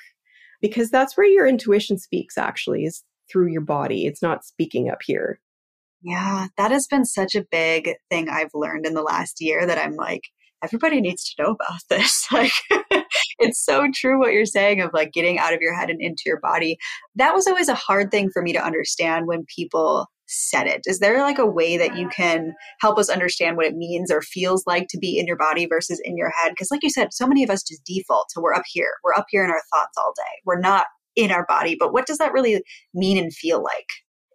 because 0.60 0.90
that's 0.90 1.16
where 1.16 1.26
your 1.26 1.46
intuition 1.46 1.96
speaks 1.96 2.36
actually 2.36 2.84
is 2.84 3.04
through 3.30 3.46
your 3.46 3.60
body. 3.60 4.06
It's 4.06 4.22
not 4.22 4.44
speaking 4.44 4.90
up 4.90 5.02
here. 5.04 5.40
Yeah, 6.06 6.46
that 6.56 6.70
has 6.70 6.86
been 6.86 7.04
such 7.04 7.34
a 7.34 7.44
big 7.50 7.92
thing 8.10 8.28
I've 8.28 8.54
learned 8.54 8.86
in 8.86 8.94
the 8.94 9.02
last 9.02 9.40
year 9.40 9.66
that 9.66 9.76
I'm 9.76 9.96
like, 9.96 10.20
everybody 10.62 11.00
needs 11.00 11.24
to 11.24 11.42
know 11.42 11.50
about 11.50 11.80
this. 11.90 12.28
Like, 12.30 12.52
it's 13.40 13.64
so 13.64 13.88
true 13.92 14.16
what 14.20 14.32
you're 14.32 14.44
saying 14.44 14.80
of 14.80 14.90
like 14.94 15.12
getting 15.12 15.36
out 15.40 15.52
of 15.52 15.60
your 15.60 15.74
head 15.74 15.90
and 15.90 16.00
into 16.00 16.22
your 16.24 16.38
body. 16.38 16.76
That 17.16 17.34
was 17.34 17.48
always 17.48 17.68
a 17.68 17.74
hard 17.74 18.12
thing 18.12 18.30
for 18.32 18.40
me 18.40 18.52
to 18.52 18.64
understand 18.64 19.26
when 19.26 19.46
people 19.52 20.06
said 20.28 20.68
it. 20.68 20.82
Is 20.86 21.00
there 21.00 21.20
like 21.22 21.40
a 21.40 21.46
way 21.46 21.76
that 21.76 21.96
you 21.96 22.08
can 22.08 22.52
help 22.80 22.98
us 22.98 23.10
understand 23.10 23.56
what 23.56 23.66
it 23.66 23.74
means 23.74 24.08
or 24.12 24.22
feels 24.22 24.62
like 24.64 24.86
to 24.90 24.98
be 24.98 25.18
in 25.18 25.26
your 25.26 25.36
body 25.36 25.66
versus 25.66 26.00
in 26.04 26.16
your 26.16 26.30
head? 26.40 26.50
Because, 26.50 26.70
like 26.70 26.84
you 26.84 26.90
said, 26.90 27.08
so 27.10 27.26
many 27.26 27.42
of 27.42 27.50
us 27.50 27.64
just 27.64 27.84
default 27.84 28.28
to 28.34 28.40
we're 28.40 28.54
up 28.54 28.64
here, 28.68 28.92
we're 29.02 29.14
up 29.14 29.26
here 29.28 29.44
in 29.44 29.50
our 29.50 29.62
thoughts 29.74 29.98
all 29.98 30.12
day, 30.14 30.40
we're 30.44 30.60
not 30.60 30.86
in 31.16 31.32
our 31.32 31.46
body. 31.46 31.76
But 31.76 31.92
what 31.92 32.06
does 32.06 32.18
that 32.18 32.32
really 32.32 32.62
mean 32.94 33.18
and 33.18 33.34
feel 33.34 33.60
like? 33.60 33.86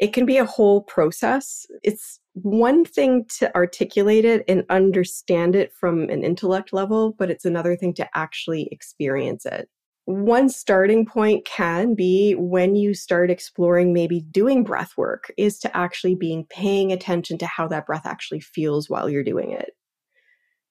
It 0.01 0.13
can 0.13 0.25
be 0.25 0.37
a 0.37 0.45
whole 0.45 0.81
process. 0.81 1.67
It's 1.83 2.19
one 2.33 2.83
thing 2.83 3.25
to 3.37 3.53
articulate 3.55 4.25
it 4.25 4.43
and 4.47 4.65
understand 4.71 5.55
it 5.55 5.71
from 5.79 6.09
an 6.09 6.23
intellect 6.23 6.73
level, 6.73 7.13
but 7.19 7.29
it's 7.29 7.45
another 7.45 7.75
thing 7.75 7.93
to 7.93 8.09
actually 8.15 8.67
experience 8.71 9.45
it. 9.45 9.69
One 10.05 10.49
starting 10.49 11.05
point 11.05 11.45
can 11.45 11.93
be 11.93 12.33
when 12.33 12.75
you 12.75 12.95
start 12.95 13.29
exploring 13.29 13.93
maybe 13.93 14.21
doing 14.31 14.63
breath 14.63 14.93
work, 14.97 15.31
is 15.37 15.59
to 15.59 15.77
actually 15.77 16.15
being 16.15 16.47
paying 16.49 16.91
attention 16.91 17.37
to 17.37 17.45
how 17.45 17.67
that 17.67 17.85
breath 17.85 18.07
actually 18.07 18.39
feels 18.39 18.89
while 18.89 19.07
you're 19.07 19.23
doing 19.23 19.51
it. 19.51 19.69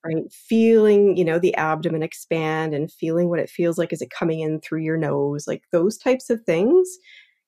Right? 0.04 0.24
Feeling, 0.32 1.16
you 1.16 1.24
know, 1.24 1.38
the 1.38 1.54
abdomen 1.54 2.02
expand 2.02 2.74
and 2.74 2.90
feeling 2.90 3.28
what 3.28 3.38
it 3.38 3.48
feels 3.48 3.78
like 3.78 3.92
as 3.92 4.02
it 4.02 4.10
coming 4.10 4.40
in 4.40 4.60
through 4.60 4.80
your 4.80 4.96
nose, 4.96 5.46
like 5.46 5.62
those 5.70 5.96
types 5.96 6.30
of 6.30 6.42
things 6.42 6.98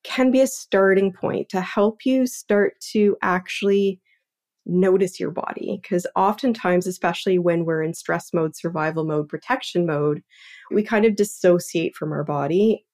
can 0.04 0.30
be 0.30 0.40
a 0.40 0.46
starting 0.46 1.12
point 1.12 1.48
to 1.50 1.60
help 1.60 2.04
you 2.04 2.26
start 2.26 2.74
to 2.92 3.16
actually 3.22 4.00
notice 4.66 5.18
your 5.18 5.30
body. 5.30 5.80
Because 5.82 6.06
oftentimes, 6.16 6.86
especially 6.86 7.38
when 7.38 7.64
we're 7.64 7.82
in 7.82 7.94
stress 7.94 8.30
mode, 8.32 8.56
survival 8.56 9.04
mode, 9.04 9.28
protection 9.28 9.86
mode, 9.86 10.22
we 10.70 10.82
kind 10.82 11.04
of 11.04 11.16
dissociate 11.16 11.94
from 11.94 12.12
our 12.12 12.24
body 12.24 12.84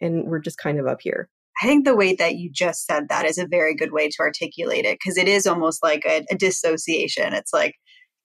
and 0.00 0.24
we're 0.26 0.38
just 0.38 0.58
kind 0.58 0.78
of 0.78 0.86
up 0.86 0.98
here. 1.02 1.28
I 1.60 1.66
think 1.66 1.84
the 1.84 1.96
way 1.96 2.14
that 2.14 2.36
you 2.36 2.50
just 2.52 2.86
said 2.86 3.08
that 3.08 3.24
is 3.24 3.36
a 3.36 3.46
very 3.46 3.74
good 3.74 3.92
way 3.92 4.08
to 4.08 4.20
articulate 4.20 4.84
it 4.84 4.98
because 5.02 5.18
it 5.18 5.28
is 5.28 5.46
almost 5.46 5.82
like 5.82 6.04
a, 6.06 6.24
a, 6.30 6.36
dissociation. 6.36 7.32
It's 7.32 7.52
like 7.52 7.74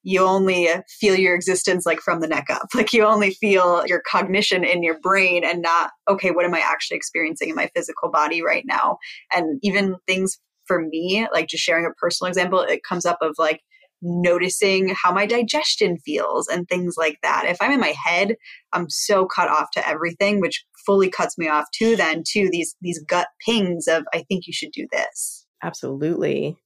you 0.04 0.22
only 0.22 0.70
feel 0.99 1.16
your 1.16 1.34
existence 1.34 1.86
like 1.86 1.99
from 2.01 2.20
the 2.20 2.28
neck 2.28 2.47
up. 2.49 2.68
Like 2.76 2.93
you 2.93 3.06
only 3.06 3.32
feel 3.32 3.84
your 3.88 4.01
cognition 4.10 4.64
in 4.64 4.84
your 4.84 4.99
brain 4.99 5.43
and 5.43 5.62
not, 5.62 5.91
okay, 6.10 6.32
what 6.32 6.45
am 6.45 6.54
I 6.54 6.60
actually 6.60 6.97
experiencing 6.97 7.49
in 7.49 7.56
my 7.56 7.70
physical 7.76 8.10
body 8.10 8.43
right 8.43 8.66
now? 8.66 8.97
And 9.32 9.60
even 9.64 9.95
things 10.06 10.38
for 10.66 10.82
me, 10.82 11.28
like 11.34 11.47
just 11.47 11.64
sharing 11.64 11.86
a 11.86 11.91
personal 11.91 12.30
example, 12.30 12.60
it 12.62 12.84
comes 12.88 13.06
up 13.06 13.20
of 13.22 13.36
like 13.38 13.62
noticing 14.01 14.93
how 15.01 15.14
my 15.14 15.26
digestion 15.26 15.97
feels 15.99 16.47
and 16.47 16.68
things 16.68 16.95
like 16.97 17.18
that. 17.24 17.45
If 17.47 17.58
I'm 17.62 17.72
in 17.72 17.80
my 17.80 17.95
head, 18.04 18.36
I'm 18.74 18.89
so 18.89 19.26
cut 19.26 19.49
off 19.49 19.72
to 19.72 19.88
everything, 19.88 20.41
which 20.41 20.66
fully 20.86 21.10
cuts 21.10 21.38
me 21.38 21.47
off 21.47 21.66
too 21.74 21.95
then 21.95 22.24
to 22.28 22.49
these 22.51 22.76
these 22.82 23.01
gut 23.08 23.28
pings 23.45 23.88
of 23.88 24.04
I 24.14 24.24
think 24.28 24.45
you 24.45 24.54
should 24.54 24.72
do 24.74 24.86
this. 24.91 25.45
Absolutely. 25.64 26.58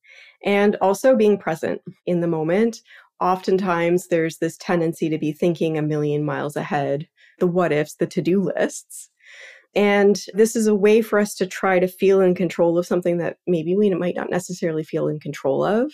And 0.44 0.76
also 0.82 1.16
being 1.16 1.38
present 1.38 1.82
in 2.06 2.22
the 2.22 2.28
moment. 2.28 2.80
Oftentimes 3.20 4.08
there's 4.08 4.38
this 4.38 4.58
tendency 4.58 5.10
to 5.10 5.18
be 5.18 5.32
thinking 5.32 5.78
a 5.78 5.82
million 5.82 6.24
miles 6.24 6.56
ahead, 6.56 7.08
the 7.40 7.48
what 7.48 7.72
ifs, 7.72 7.96
the 7.96 8.08
to-do 8.08 8.42
lists. 8.42 9.10
And 9.76 10.20
this 10.34 10.56
is 10.56 10.68
a 10.68 10.76
way 10.76 11.02
for 11.02 11.20
us 11.20 11.36
to 11.36 11.46
try 11.46 11.80
to 11.80 11.88
feel 11.88 12.22
in 12.22 12.36
control 12.36 12.78
of 12.78 12.86
something 12.86 13.18
that 13.18 13.38
maybe 13.46 13.76
we 13.76 13.90
might 13.92 14.16
not 14.16 14.30
necessarily 14.30 14.84
feel 14.84 15.08
in 15.08 15.20
control 15.20 15.64
of. 15.64 15.92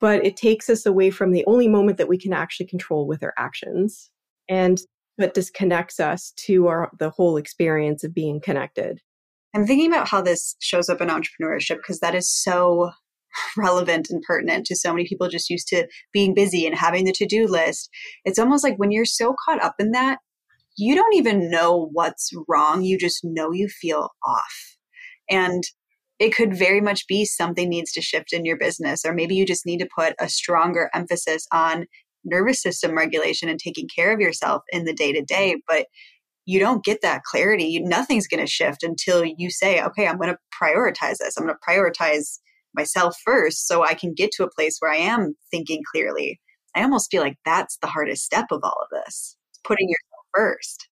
But 0.00 0.24
it 0.24 0.36
takes 0.36 0.70
us 0.70 0.86
away 0.86 1.10
from 1.10 1.32
the 1.32 1.44
only 1.46 1.66
moment 1.66 1.98
that 1.98 2.08
we 2.08 2.18
can 2.18 2.32
actually 2.32 2.66
control 2.66 3.06
with 3.06 3.22
our 3.22 3.34
actions. 3.36 4.10
And 4.48 4.80
but 5.18 5.34
disconnects 5.34 5.98
us 5.98 6.32
to 6.36 6.68
our 6.68 6.90
the 6.98 7.10
whole 7.10 7.36
experience 7.36 8.04
of 8.04 8.14
being 8.14 8.40
connected. 8.40 9.00
I'm 9.54 9.66
thinking 9.66 9.92
about 9.92 10.08
how 10.08 10.22
this 10.22 10.54
shows 10.60 10.88
up 10.88 11.00
in 11.00 11.08
entrepreneurship 11.08 11.78
because 11.78 12.00
that 12.00 12.14
is 12.14 12.30
so 12.30 12.92
relevant 13.56 14.08
and 14.10 14.22
pertinent 14.22 14.66
to 14.66 14.76
so 14.76 14.92
many 14.92 15.06
people 15.06 15.28
just 15.28 15.50
used 15.50 15.68
to 15.68 15.86
being 16.12 16.34
busy 16.34 16.66
and 16.66 16.76
having 16.76 17.04
the 17.04 17.12
to-do 17.12 17.46
list. 17.46 17.90
It's 18.24 18.38
almost 18.38 18.64
like 18.64 18.76
when 18.76 18.90
you're 18.90 19.04
so 19.04 19.34
caught 19.44 19.62
up 19.62 19.74
in 19.78 19.92
that, 19.92 20.18
you 20.76 20.94
don't 20.94 21.14
even 21.14 21.50
know 21.50 21.88
what's 21.92 22.30
wrong. 22.48 22.82
You 22.82 22.98
just 22.98 23.20
know 23.24 23.52
you 23.52 23.68
feel 23.68 24.10
off. 24.24 24.76
And 25.28 25.64
it 26.18 26.34
could 26.34 26.56
very 26.56 26.80
much 26.80 27.06
be 27.06 27.24
something 27.24 27.68
needs 27.68 27.92
to 27.92 28.02
shift 28.02 28.32
in 28.32 28.44
your 28.44 28.56
business, 28.56 29.04
or 29.04 29.12
maybe 29.12 29.34
you 29.34 29.46
just 29.46 29.66
need 29.66 29.78
to 29.78 29.88
put 29.94 30.14
a 30.18 30.28
stronger 30.28 30.90
emphasis 30.94 31.46
on 31.52 31.86
nervous 32.24 32.60
system 32.60 32.96
regulation 32.96 33.48
and 33.48 33.58
taking 33.58 33.88
care 33.94 34.12
of 34.12 34.20
yourself 34.20 34.62
in 34.70 34.84
the 34.84 34.92
day 34.92 35.12
to 35.12 35.22
day. 35.22 35.56
But 35.68 35.86
you 36.44 36.58
don't 36.58 36.84
get 36.84 37.02
that 37.02 37.22
clarity. 37.24 37.78
Nothing's 37.80 38.26
going 38.26 38.40
to 38.40 38.50
shift 38.50 38.82
until 38.82 39.22
you 39.24 39.50
say, 39.50 39.82
okay, 39.82 40.06
I'm 40.06 40.16
going 40.16 40.32
to 40.32 40.38
prioritize 40.60 41.18
this. 41.18 41.36
I'm 41.36 41.44
going 41.44 41.54
to 41.54 41.70
prioritize 41.70 42.38
myself 42.74 43.16
first 43.24 43.66
so 43.66 43.84
I 43.84 43.94
can 43.94 44.14
get 44.14 44.30
to 44.32 44.44
a 44.44 44.50
place 44.50 44.76
where 44.80 44.92
I 44.92 44.96
am 44.96 45.34
thinking 45.50 45.82
clearly. 45.90 46.40
I 46.74 46.82
almost 46.82 47.10
feel 47.10 47.22
like 47.22 47.38
that's 47.44 47.78
the 47.80 47.88
hardest 47.88 48.24
step 48.24 48.46
of 48.50 48.60
all 48.62 48.76
of 48.82 48.88
this. 49.04 49.36
putting 49.64 49.88
yourself 49.88 50.26
first. 50.34 50.88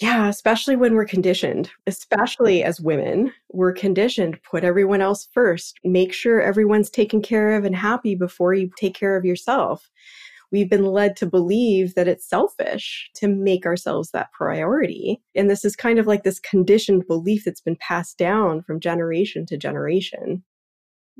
Yeah, 0.00 0.28
especially 0.28 0.76
when 0.76 0.94
we're 0.94 1.04
conditioned, 1.04 1.70
especially 1.86 2.62
as 2.62 2.80
women, 2.80 3.32
we're 3.50 3.72
conditioned 3.72 4.38
put 4.48 4.62
everyone 4.62 5.00
else 5.00 5.28
first. 5.34 5.78
Make 5.82 6.12
sure 6.12 6.40
everyone's 6.40 6.90
taken 6.90 7.20
care 7.20 7.56
of 7.56 7.64
and 7.64 7.74
happy 7.74 8.14
before 8.14 8.54
you 8.54 8.70
take 8.78 8.94
care 8.94 9.16
of 9.16 9.24
yourself. 9.24 9.90
We've 10.52 10.70
been 10.70 10.86
led 10.86 11.16
to 11.16 11.26
believe 11.26 11.94
that 11.94 12.08
it's 12.08 12.28
selfish 12.28 13.10
to 13.16 13.28
make 13.28 13.66
ourselves 13.66 14.12
that 14.12 14.32
priority. 14.32 15.20
And 15.34 15.50
this 15.50 15.64
is 15.64 15.76
kind 15.76 15.98
of 15.98 16.06
like 16.06 16.22
this 16.22 16.38
conditioned 16.40 17.06
belief 17.06 17.44
that's 17.44 17.60
been 17.60 17.76
passed 17.76 18.18
down 18.18 18.62
from 18.62 18.80
generation 18.80 19.46
to 19.46 19.58
generation. 19.58 20.42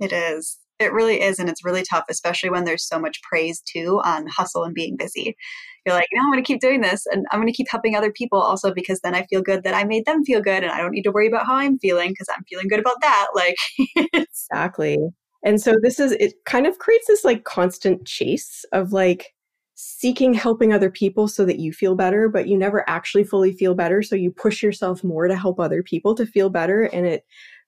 It 0.00 0.12
is. 0.12 0.58
It 0.78 0.92
really 0.92 1.20
is. 1.20 1.38
And 1.38 1.48
it's 1.48 1.64
really 1.64 1.82
tough, 1.82 2.04
especially 2.08 2.50
when 2.50 2.64
there's 2.64 2.86
so 2.86 2.98
much 2.98 3.20
praise 3.22 3.60
too 3.60 4.00
on 4.04 4.26
hustle 4.28 4.64
and 4.64 4.74
being 4.74 4.96
busy. 4.96 5.36
You're 5.84 5.94
like, 5.94 6.06
no, 6.12 6.22
I'm 6.22 6.30
going 6.30 6.42
to 6.42 6.46
keep 6.46 6.60
doing 6.60 6.82
this 6.82 7.04
and 7.06 7.26
I'm 7.30 7.40
going 7.40 7.52
to 7.52 7.56
keep 7.56 7.68
helping 7.68 7.96
other 7.96 8.12
people 8.12 8.40
also 8.40 8.72
because 8.72 9.00
then 9.00 9.14
I 9.14 9.26
feel 9.26 9.42
good 9.42 9.64
that 9.64 9.74
I 9.74 9.84
made 9.84 10.06
them 10.06 10.24
feel 10.24 10.40
good 10.40 10.62
and 10.62 10.70
I 10.70 10.78
don't 10.78 10.92
need 10.92 11.02
to 11.02 11.10
worry 11.10 11.26
about 11.26 11.46
how 11.46 11.56
I'm 11.56 11.78
feeling 11.78 12.10
because 12.10 12.28
I'm 12.34 12.44
feeling 12.48 12.68
good 12.68 12.78
about 12.80 13.00
that. 13.00 13.28
Like, 13.34 13.56
exactly. 14.12 14.98
And 15.44 15.60
so 15.60 15.74
this 15.82 15.98
is, 15.98 16.12
it 16.12 16.34
kind 16.44 16.66
of 16.66 16.78
creates 16.78 17.06
this 17.06 17.24
like 17.24 17.44
constant 17.44 18.06
chase 18.06 18.64
of 18.72 18.92
like, 18.92 19.34
seeking 19.80 20.34
helping 20.34 20.72
other 20.72 20.90
people 20.90 21.28
so 21.28 21.44
that 21.44 21.60
you 21.60 21.72
feel 21.72 21.94
better, 21.94 22.28
but 22.28 22.48
you 22.48 22.58
never 22.58 22.82
actually 22.90 23.22
fully 23.22 23.52
feel 23.52 23.76
better. 23.76 24.02
So 24.02 24.16
you 24.16 24.32
push 24.32 24.60
yourself 24.60 25.04
more 25.04 25.28
to 25.28 25.36
help 25.36 25.60
other 25.60 25.84
people 25.84 26.16
to 26.16 26.26
feel 26.26 26.50
better. 26.50 26.82
And 26.82 27.06
it 27.06 27.24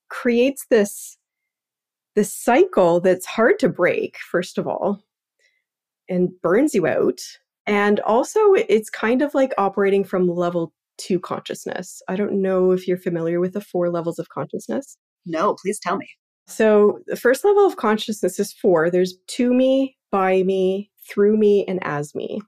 creates 0.08 0.66
this 0.70 1.16
this 2.14 2.32
cycle 2.32 3.00
that's 3.00 3.26
hard 3.26 3.58
to 3.60 3.68
break, 3.68 4.18
first 4.30 4.58
of 4.58 4.66
all, 4.66 5.02
and 6.08 6.30
burns 6.42 6.74
you 6.74 6.86
out. 6.86 7.20
And 7.66 8.00
also, 8.00 8.40
it's 8.54 8.90
kind 8.90 9.22
of 9.22 9.34
like 9.34 9.52
operating 9.58 10.04
from 10.04 10.28
level 10.28 10.72
two 10.98 11.20
consciousness. 11.20 12.02
I 12.08 12.16
don't 12.16 12.42
know 12.42 12.72
if 12.72 12.86
you're 12.86 12.98
familiar 12.98 13.40
with 13.40 13.52
the 13.52 13.60
four 13.60 13.90
levels 13.90 14.18
of 14.18 14.28
consciousness. 14.28 14.96
No, 15.26 15.54
please 15.62 15.78
tell 15.80 15.96
me. 15.96 16.08
So, 16.46 16.98
the 17.06 17.16
first 17.16 17.44
level 17.44 17.66
of 17.66 17.76
consciousness 17.76 18.38
is 18.40 18.52
four 18.52 18.90
there's 18.90 19.14
to 19.28 19.54
me, 19.54 19.96
by 20.10 20.42
me, 20.42 20.90
through 21.08 21.36
me, 21.36 21.64
and 21.66 21.78
as 21.82 22.14
me. 22.14 22.40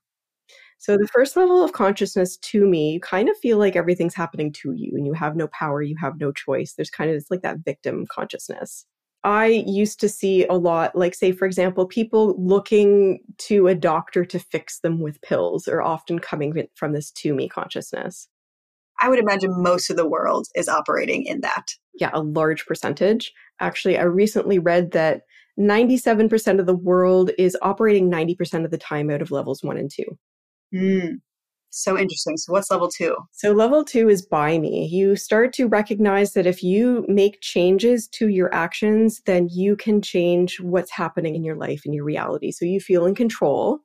So, 0.79 0.97
the 0.99 1.07
first 1.07 1.37
level 1.37 1.63
of 1.63 1.73
consciousness 1.73 2.37
to 2.39 2.67
me, 2.67 2.95
you 2.95 3.01
kind 3.01 3.29
of 3.29 3.37
feel 3.37 3.59
like 3.59 3.77
everything's 3.77 4.15
happening 4.17 4.53
to 4.55 4.73
you 4.73 4.91
and 4.97 5.07
you 5.07 5.13
have 5.13 5.37
no 5.37 5.47
power, 5.49 5.83
you 5.83 5.95
have 6.01 6.19
no 6.19 6.33
choice. 6.33 6.75
There's 6.75 6.91
kind 6.91 7.11
of, 7.11 7.17
it's 7.17 7.31
like 7.31 7.43
that 7.43 7.59
victim 7.65 8.07
consciousness. 8.11 8.85
I 9.25 9.47
used 9.47 10.01
to 10.01 10.09
see 10.09 10.45
a 10.47 10.55
lot, 10.55 10.97
like, 10.97 11.15
say, 11.15 11.31
for 11.31 11.47
example, 11.47 11.87
people 11.87 12.35
looking 12.39 13.21
to 13.39 13.69
a 13.69 13.75
doctor 13.75 14.25
to 14.25 14.39
fix 14.39 14.81
them 14.81 15.01
with 15.01 15.23
pills 15.23 15.69
are 15.69 15.83
often 15.83 16.19
coming 16.19 16.67
from 16.75 16.93
this 16.93 17.11
to 17.13 17.33
me 17.35 17.49
consciousness. 17.49 18.29
I 19.01 19.09
would 19.09 19.21
imagine 19.21 19.63
most 19.63 19.91
of 19.91 19.97
the 19.97 20.09
world 20.09 20.47
is 20.55 20.69
operating 20.69 21.25
in 21.25 21.41
that. 21.41 21.67
Yeah, 21.95 22.11
a 22.13 22.23
large 22.23 22.67
percentage. 22.67 23.33
Actually, 23.61 23.97
I 23.97 24.03
recently 24.03 24.59
read 24.59 24.91
that 24.93 25.23
97% 25.59 26.59
of 26.59 26.67
the 26.67 26.75
world 26.75 27.31
is 27.39 27.57
operating 27.63 28.11
90% 28.11 28.65
of 28.65 28.71
the 28.71 28.79
time 28.79 29.11
out 29.11 29.23
of 29.23 29.31
levels 29.31 29.63
one 29.63 29.77
and 29.77 29.91
two. 29.91 30.19
Mm. 30.75 31.21
So 31.75 31.99
interesting. 31.99 32.37
So, 32.37 32.53
what's 32.53 32.71
level 32.71 32.89
two? 32.89 33.17
So, 33.31 33.53
level 33.53 33.83
two 33.83 34.11
is 34.11 34.21
by 34.21 34.59
me. 34.59 34.87
You 34.87 35.17
start 35.17 35.55
to 35.55 35.67
recognize 35.67 36.35
that 36.35 36.45
if 36.45 36.63
you 36.63 37.07
make 37.09 37.41
changes 37.41 38.07
to 38.09 38.29
your 38.29 38.55
actions, 38.55 39.23
then 39.25 39.49
you 39.51 39.75
can 39.75 40.03
change 40.03 40.61
what's 40.61 40.91
happening 40.91 41.35
in 41.35 41.43
your 41.43 41.57
life 41.57 41.81
and 41.87 41.95
your 41.95 42.05
reality. 42.05 42.53
So, 42.53 42.67
you 42.67 42.79
feel 42.79 43.07
in 43.07 43.15
control. 43.15 43.79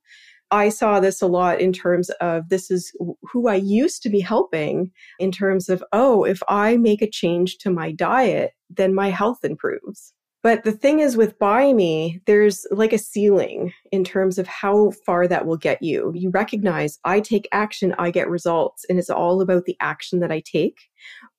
I 0.51 0.67
saw 0.67 0.99
this 0.99 1.21
a 1.21 1.27
lot 1.27 1.61
in 1.61 1.71
terms 1.71 2.09
of 2.19 2.49
this 2.49 2.69
is 2.69 2.91
who 3.21 3.47
I 3.47 3.55
used 3.55 4.03
to 4.03 4.09
be 4.09 4.19
helping, 4.19 4.91
in 5.17 5.31
terms 5.31 5.69
of, 5.69 5.81
oh, 5.93 6.25
if 6.25 6.43
I 6.49 6.75
make 6.75 7.01
a 7.01 7.09
change 7.09 7.57
to 7.59 7.69
my 7.69 7.93
diet, 7.93 8.51
then 8.69 8.93
my 8.93 9.09
health 9.11 9.45
improves. 9.45 10.13
But 10.43 10.63
the 10.63 10.71
thing 10.71 10.99
is 10.99 11.17
with 11.17 11.37
By 11.39 11.73
Me, 11.73 12.21
there's 12.25 12.65
like 12.71 12.93
a 12.93 12.97
ceiling 12.97 13.73
in 13.91 14.03
terms 14.03 14.37
of 14.37 14.47
how 14.47 14.91
far 15.05 15.27
that 15.27 15.45
will 15.45 15.57
get 15.57 15.81
you. 15.81 16.11
You 16.15 16.29
recognize 16.29 16.99
I 17.03 17.19
take 17.19 17.47
action, 17.51 17.95
I 17.97 18.11
get 18.11 18.29
results, 18.29 18.85
and 18.87 18.99
it's 18.99 19.09
all 19.09 19.41
about 19.41 19.65
the 19.65 19.75
action 19.79 20.19
that 20.19 20.31
I 20.31 20.41
take. 20.41 20.77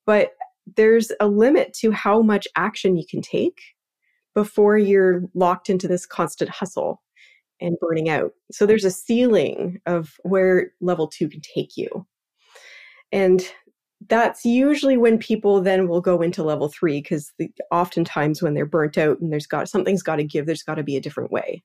But 0.04 0.32
there's 0.76 1.12
a 1.20 1.28
limit 1.28 1.72
to 1.74 1.92
how 1.92 2.22
much 2.22 2.48
action 2.56 2.96
you 2.96 3.04
can 3.08 3.22
take 3.22 3.60
before 4.34 4.76
you're 4.76 5.22
locked 5.34 5.70
into 5.70 5.88
this 5.88 6.04
constant 6.04 6.50
hustle 6.50 7.02
and 7.60 7.76
burning 7.80 8.08
out. 8.08 8.32
So 8.52 8.66
there's 8.66 8.84
a 8.84 8.90
ceiling 8.90 9.80
of 9.86 10.14
where 10.22 10.72
level 10.80 11.08
two 11.08 11.28
can 11.28 11.40
take 11.40 11.76
you. 11.76 12.06
And 13.10 13.42
that's 14.06 14.44
usually 14.44 14.96
when 14.96 15.18
people 15.18 15.60
then 15.60 15.88
will 15.88 16.00
go 16.00 16.22
into 16.22 16.44
level 16.44 16.68
three 16.68 17.00
because 17.00 17.32
oftentimes 17.70 18.40
when 18.40 18.54
they're 18.54 18.64
burnt 18.64 18.96
out 18.96 19.20
and 19.20 19.32
there's 19.32 19.46
got 19.46 19.68
something's 19.68 20.02
got 20.02 20.16
to 20.16 20.24
give, 20.24 20.46
there's 20.46 20.62
got 20.62 20.76
to 20.76 20.84
be 20.84 20.96
a 20.96 21.00
different 21.00 21.32
way. 21.32 21.62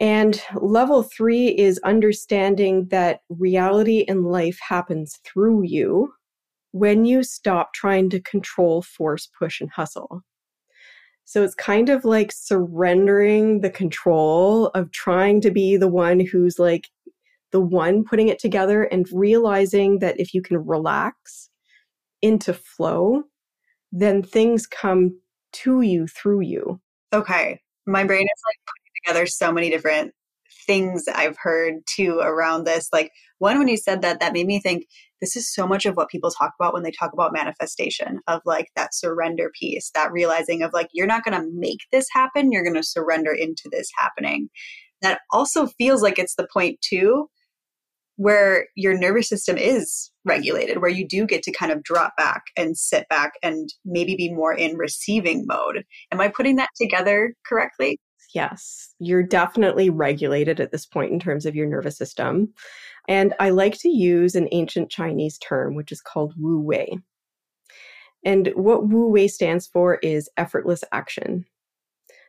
And 0.00 0.40
level 0.54 1.02
three 1.02 1.48
is 1.48 1.80
understanding 1.84 2.86
that 2.88 3.20
reality 3.28 4.04
in 4.08 4.24
life 4.24 4.58
happens 4.66 5.18
through 5.24 5.64
you 5.64 6.12
when 6.70 7.04
you 7.04 7.22
stop 7.22 7.74
trying 7.74 8.08
to 8.10 8.20
control, 8.20 8.82
force, 8.82 9.28
push, 9.38 9.60
and 9.60 9.70
hustle. 9.70 10.22
So 11.24 11.42
it's 11.42 11.54
kind 11.54 11.88
of 11.88 12.04
like 12.04 12.32
surrendering 12.32 13.60
the 13.60 13.70
control 13.70 14.68
of 14.68 14.90
trying 14.92 15.40
to 15.42 15.50
be 15.50 15.76
the 15.76 15.88
one 15.88 16.20
who's 16.20 16.58
like 16.58 16.88
the 17.52 17.60
one 17.60 18.04
putting 18.04 18.28
it 18.28 18.38
together 18.38 18.84
and 18.84 19.06
realizing 19.12 20.00
that 20.00 20.20
if 20.20 20.34
you 20.34 20.42
can 20.42 20.58
relax 20.66 21.50
into 22.20 22.52
flow, 22.52 23.22
then 23.92 24.22
things 24.22 24.66
come 24.66 25.18
to 25.52 25.80
you 25.80 26.06
through 26.06 26.40
you. 26.40 26.80
Okay. 27.12 27.60
My 27.86 28.04
brain 28.04 28.22
is 28.22 28.42
like 28.46 28.56
putting 28.66 29.14
together 29.14 29.26
so 29.26 29.52
many 29.52 29.70
different 29.70 30.12
things 30.66 31.04
I've 31.08 31.38
heard 31.38 31.76
too 31.86 32.18
around 32.18 32.64
this. 32.64 32.88
Like 32.92 33.10
one, 33.38 33.58
when 33.58 33.68
you 33.68 33.78
said 33.78 34.02
that, 34.02 34.20
that 34.20 34.34
made 34.34 34.46
me 34.46 34.60
think 34.60 34.86
this 35.20 35.34
is 35.34 35.52
so 35.52 35.66
much 35.66 35.86
of 35.86 35.96
what 35.96 36.10
people 36.10 36.30
talk 36.30 36.52
about 36.60 36.74
when 36.74 36.82
they 36.82 36.90
talk 36.90 37.12
about 37.14 37.32
manifestation 37.32 38.20
of 38.26 38.42
like 38.44 38.68
that 38.76 38.94
surrender 38.94 39.50
piece, 39.58 39.90
that 39.94 40.12
realizing 40.12 40.62
of 40.62 40.72
like, 40.74 40.88
you're 40.92 41.06
not 41.06 41.24
going 41.24 41.40
to 41.40 41.48
make 41.54 41.80
this 41.90 42.06
happen, 42.12 42.52
you're 42.52 42.62
going 42.62 42.74
to 42.74 42.82
surrender 42.82 43.32
into 43.32 43.68
this 43.72 43.88
happening. 43.96 44.48
That 45.00 45.20
also 45.32 45.66
feels 45.66 46.02
like 46.02 46.18
it's 46.18 46.34
the 46.34 46.48
point 46.52 46.80
too 46.82 47.28
where 48.18 48.66
your 48.74 48.98
nervous 48.98 49.28
system 49.28 49.56
is 49.56 50.10
regulated, 50.24 50.82
where 50.82 50.90
you 50.90 51.06
do 51.06 51.24
get 51.24 51.40
to 51.44 51.52
kind 51.52 51.70
of 51.70 51.84
drop 51.84 52.16
back 52.16 52.42
and 52.56 52.76
sit 52.76 53.08
back 53.08 53.34
and 53.44 53.72
maybe 53.84 54.16
be 54.16 54.34
more 54.34 54.52
in 54.52 54.76
receiving 54.76 55.44
mode. 55.46 55.84
Am 56.10 56.20
I 56.20 56.26
putting 56.26 56.56
that 56.56 56.70
together 56.76 57.34
correctly? 57.46 57.96
Yes, 58.34 58.92
you're 58.98 59.22
definitely 59.22 59.88
regulated 59.88 60.58
at 60.58 60.72
this 60.72 60.84
point 60.84 61.12
in 61.12 61.20
terms 61.20 61.46
of 61.46 61.54
your 61.54 61.68
nervous 61.68 61.96
system. 61.96 62.52
And 63.06 63.34
I 63.38 63.50
like 63.50 63.78
to 63.78 63.88
use 63.88 64.34
an 64.34 64.48
ancient 64.50 64.90
Chinese 64.90 65.38
term, 65.38 65.76
which 65.76 65.92
is 65.92 66.00
called 66.00 66.34
Wu 66.36 66.60
Wei. 66.60 66.98
And 68.24 68.48
what 68.56 68.88
Wu 68.88 69.08
Wei 69.08 69.28
stands 69.28 69.68
for 69.68 69.94
is 70.02 70.28
effortless 70.36 70.82
action. 70.90 71.46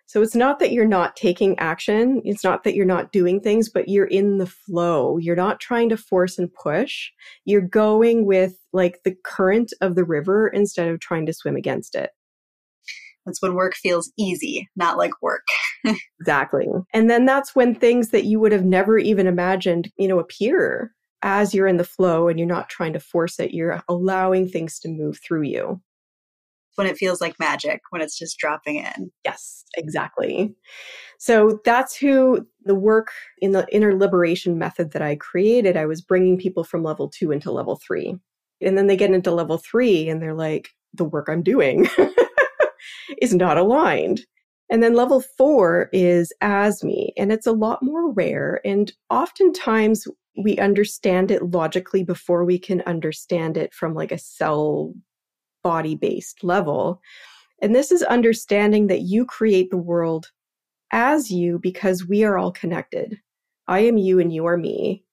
So 0.10 0.24
it's 0.24 0.34
not 0.34 0.58
that 0.58 0.72
you're 0.72 0.88
not 0.88 1.16
taking 1.16 1.58
action, 1.60 2.24
it's 2.26 2.44
not 2.44 2.64
that 2.64 2.74
you're 2.74 2.84
not 2.84 3.12
doing 3.12 3.40
things, 3.40 3.70
but 3.70 3.88
you're 3.88 4.08
in 4.08 4.40
the 4.40 4.48
flow. 4.48 5.20
You're 5.20 5.36
not 5.36 5.60
trying 5.60 5.88
to 5.90 5.98
force 5.98 6.40
and 6.40 6.52
push. 6.52 7.12
You're 7.46 7.62
going 7.62 8.26
with 8.26 8.56
like 8.74 9.02
the 9.06 9.16
current 9.24 9.72
of 9.82 9.94
the 9.94 10.04
river 10.04 10.48
instead 10.48 10.88
of 10.88 11.00
trying 11.00 11.28
to 11.28 11.34
swim 11.34 11.56
against 11.56 11.94
it. 11.94 12.10
That's 13.28 13.40
when 13.40 13.54
work 13.54 13.76
feels 13.76 14.12
easy, 14.18 14.68
not 14.76 14.98
like 14.98 15.12
work. 15.22 15.46
exactly. 16.20 16.66
And 16.92 17.08
then 17.08 17.28
that's 17.28 17.54
when 17.56 17.76
things 17.76 18.10
that 18.10 18.26
you 18.26 18.40
would 18.40 18.52
have 18.52 18.66
never 18.66 18.98
even 18.98 19.28
imagined, 19.28 19.92
you 20.00 20.08
know, 20.08 20.18
appear 20.18 20.92
as 21.22 21.54
you're 21.54 21.68
in 21.68 21.78
the 21.78 21.84
flow 21.84 22.28
and 22.28 22.40
you're 22.40 22.48
not 22.48 22.68
trying 22.68 22.94
to 22.94 23.00
force 23.00 23.40
it. 23.40 23.54
You're 23.54 23.84
allowing 23.88 24.50
things 24.50 24.80
to 24.80 24.90
move 24.90 25.20
through 25.24 25.44
you 25.44 25.80
when 26.80 26.88
it 26.88 26.98
feels 26.98 27.20
like 27.20 27.38
magic, 27.40 27.82
when 27.90 28.02
it's 28.02 28.18
just 28.18 28.40
dropping 28.40 28.78
in. 28.78 29.12
Yes, 29.26 29.66
exactly. 29.76 30.56
So 31.20 31.60
that's 31.66 31.94
who 31.94 32.48
the 32.64 32.74
work 32.74 33.12
in 33.40 33.52
the 33.52 33.68
inner 33.70 33.94
liberation 33.98 34.58
method 34.58 34.94
that 34.94 35.02
I 35.02 35.18
created, 35.18 35.76
I 35.76 35.86
was 35.86 36.00
bringing 36.02 36.38
people 36.38 36.64
from 36.64 36.82
level 36.82 37.10
two 37.10 37.32
into 37.32 37.52
level 37.52 37.76
three. 37.76 38.16
And 38.62 38.78
then 38.78 38.88
they 38.88 38.96
get 38.96 39.12
into 39.12 39.32
level 39.32 39.58
three 39.58 40.08
and 40.08 40.22
they're 40.22 40.34
like, 40.34 40.70
the 40.94 41.04
work 41.04 41.28
I'm 41.30 41.44
doing 41.44 41.90
is 43.22 43.36
not 43.36 43.58
aligned. 43.58 44.22
And 44.72 44.82
then 44.82 44.94
level 44.94 45.22
four 45.38 45.90
is 45.92 46.32
as 46.40 46.82
me, 46.82 47.12
and 47.18 47.32
it's 47.32 47.48
a 47.48 47.52
lot 47.52 47.82
more 47.82 48.12
rare. 48.14 48.62
And 48.64 48.92
oftentimes 49.10 50.08
we 50.38 50.58
understand 50.60 51.32
it 51.32 51.52
logically 51.52 52.04
before 52.04 52.46
we 52.46 52.58
can 52.58 52.82
understand 52.82 53.58
it 53.58 53.74
from 53.74 53.94
like 53.96 54.14
a 54.14 54.18
cell 54.18 54.94
body 55.64 55.96
based 55.96 56.44
level. 56.44 57.02
And 57.62 57.76
this 57.76 57.92
is 57.92 58.04
understanding 58.04 58.88
that 58.88 59.02
you 59.02 59.26
create 59.26 59.70
the 59.70 59.78
world 59.78 60.32
as 60.92 61.30
you 61.32 61.60
because 61.60 62.08
we 62.08 62.24
are 62.24 62.38
all 62.38 62.52
connected. 62.52 63.20
I 63.68 63.80
am 63.80 63.98
you 63.98 64.20
and 64.20 64.34
you 64.34 64.46
are 64.46 64.58
me. 64.58 65.04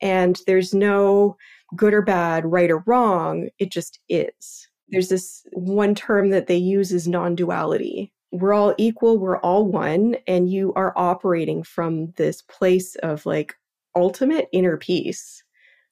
And 0.00 0.40
there's 0.46 0.72
no 0.72 1.36
good 1.76 1.92
or 1.92 2.02
bad, 2.02 2.46
right 2.46 2.70
or 2.70 2.82
wrong. 2.86 3.48
It 3.58 3.70
just 3.70 4.00
is. 4.08 4.68
There's 4.88 5.08
this 5.08 5.46
one 5.52 5.94
term 5.94 6.30
that 6.30 6.46
they 6.46 6.56
use 6.56 6.92
is 6.92 7.06
non 7.06 7.34
duality. 7.34 8.12
We're 8.32 8.54
all 8.54 8.74
equal, 8.78 9.18
we're 9.18 9.38
all 9.38 9.66
one, 9.66 10.16
and 10.26 10.48
you 10.48 10.72
are 10.74 10.92
operating 10.96 11.62
from 11.62 12.12
this 12.16 12.42
place 12.42 12.94
of 12.96 13.26
like 13.26 13.54
ultimate 13.94 14.48
inner 14.52 14.76
peace. 14.76 15.42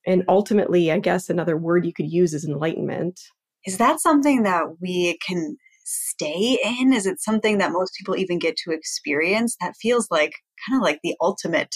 And 0.07 0.25
ultimately, 0.29 0.91
I 0.91 1.01
guess 1.01 1.29
another 1.29 1.57
word 1.57 1.85
you 1.85 1.93
could 1.93 2.11
use 2.11 2.33
is 2.33 2.45
enlightenment. 2.45 3.21
Is 3.69 3.77
that 3.77 4.01
something 4.01 4.45
that 4.45 4.81
we 4.81 5.19
can 5.19 5.59
stay 5.85 6.59
in? 6.65 6.95
Is 6.95 7.05
it 7.05 7.21
something 7.21 7.59
that 7.59 7.71
most 7.71 7.93
people 7.99 8.17
even 8.17 8.39
get 8.39 8.57
to 8.65 8.71
experience? 8.71 9.59
That 9.61 9.75
feels 9.79 10.11
like 10.11 10.33
kind 10.67 10.81
of 10.81 10.83
like 10.83 11.01
the 11.03 11.15
ultimate 11.21 11.75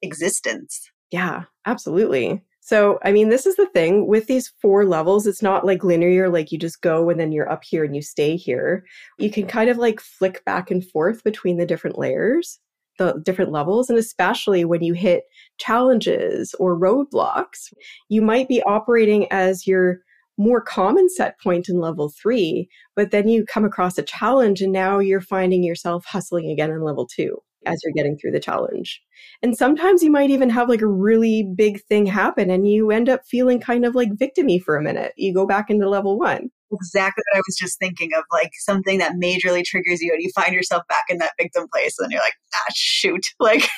existence. 0.00 0.90
Yeah, 1.10 1.42
absolutely. 1.66 2.42
So, 2.60 2.98
I 3.04 3.12
mean, 3.12 3.28
this 3.28 3.44
is 3.44 3.56
the 3.56 3.66
thing 3.66 4.06
with 4.06 4.28
these 4.28 4.50
four 4.62 4.86
levels, 4.86 5.26
it's 5.26 5.42
not 5.42 5.66
like 5.66 5.84
linear, 5.84 6.30
like 6.30 6.52
you 6.52 6.58
just 6.58 6.80
go 6.80 7.10
and 7.10 7.20
then 7.20 7.32
you're 7.32 7.52
up 7.52 7.64
here 7.64 7.84
and 7.84 7.94
you 7.94 8.00
stay 8.00 8.36
here. 8.36 8.86
You 9.18 9.30
can 9.30 9.46
kind 9.46 9.68
of 9.68 9.76
like 9.76 10.00
flick 10.00 10.42
back 10.46 10.70
and 10.70 10.82
forth 10.82 11.22
between 11.22 11.58
the 11.58 11.66
different 11.66 11.98
layers, 11.98 12.58
the 12.98 13.20
different 13.22 13.52
levels. 13.52 13.90
And 13.90 13.98
especially 13.98 14.64
when 14.64 14.82
you 14.82 14.94
hit 14.94 15.24
challenges 15.58 16.54
or 16.58 16.80
roadblocks, 16.80 17.74
you 18.08 18.22
might 18.22 18.48
be 18.48 18.62
operating 18.62 19.30
as 19.30 19.66
your 19.66 20.00
more 20.38 20.60
common 20.60 21.08
set 21.08 21.40
point 21.40 21.68
in 21.68 21.80
level 21.80 22.10
three, 22.10 22.68
but 22.94 23.10
then 23.10 23.28
you 23.28 23.44
come 23.44 23.64
across 23.64 23.98
a 23.98 24.02
challenge 24.02 24.60
and 24.60 24.72
now 24.72 24.98
you're 24.98 25.20
finding 25.20 25.62
yourself 25.62 26.04
hustling 26.06 26.50
again 26.50 26.70
in 26.70 26.82
level 26.82 27.06
two 27.06 27.38
as 27.66 27.80
you're 27.82 27.92
getting 27.94 28.16
through 28.16 28.30
the 28.30 28.40
challenge. 28.40 29.02
And 29.42 29.56
sometimes 29.56 30.02
you 30.02 30.10
might 30.10 30.30
even 30.30 30.50
have 30.50 30.68
like 30.68 30.82
a 30.82 30.86
really 30.86 31.48
big 31.56 31.82
thing 31.84 32.06
happen 32.06 32.50
and 32.50 32.68
you 32.68 32.90
end 32.90 33.08
up 33.08 33.22
feeling 33.26 33.60
kind 33.60 33.84
of 33.84 33.94
like 33.94 34.10
victimy 34.10 34.62
for 34.62 34.76
a 34.76 34.82
minute. 34.82 35.12
You 35.16 35.34
go 35.34 35.46
back 35.46 35.68
into 35.68 35.88
level 35.88 36.18
one. 36.18 36.50
Exactly 36.72 37.22
what 37.30 37.38
I 37.38 37.42
was 37.46 37.56
just 37.56 37.78
thinking 37.78 38.10
of, 38.16 38.24
like 38.32 38.50
something 38.60 38.98
that 38.98 39.14
majorly 39.14 39.64
triggers 39.64 40.00
you 40.00 40.12
and 40.12 40.22
you 40.22 40.30
find 40.34 40.54
yourself 40.54 40.82
back 40.88 41.04
in 41.08 41.18
that 41.18 41.32
victim 41.40 41.66
place 41.72 41.96
and 41.98 42.10
you're 42.10 42.20
like, 42.20 42.34
ah, 42.54 42.72
shoot. 42.74 43.24
Like, 43.40 43.68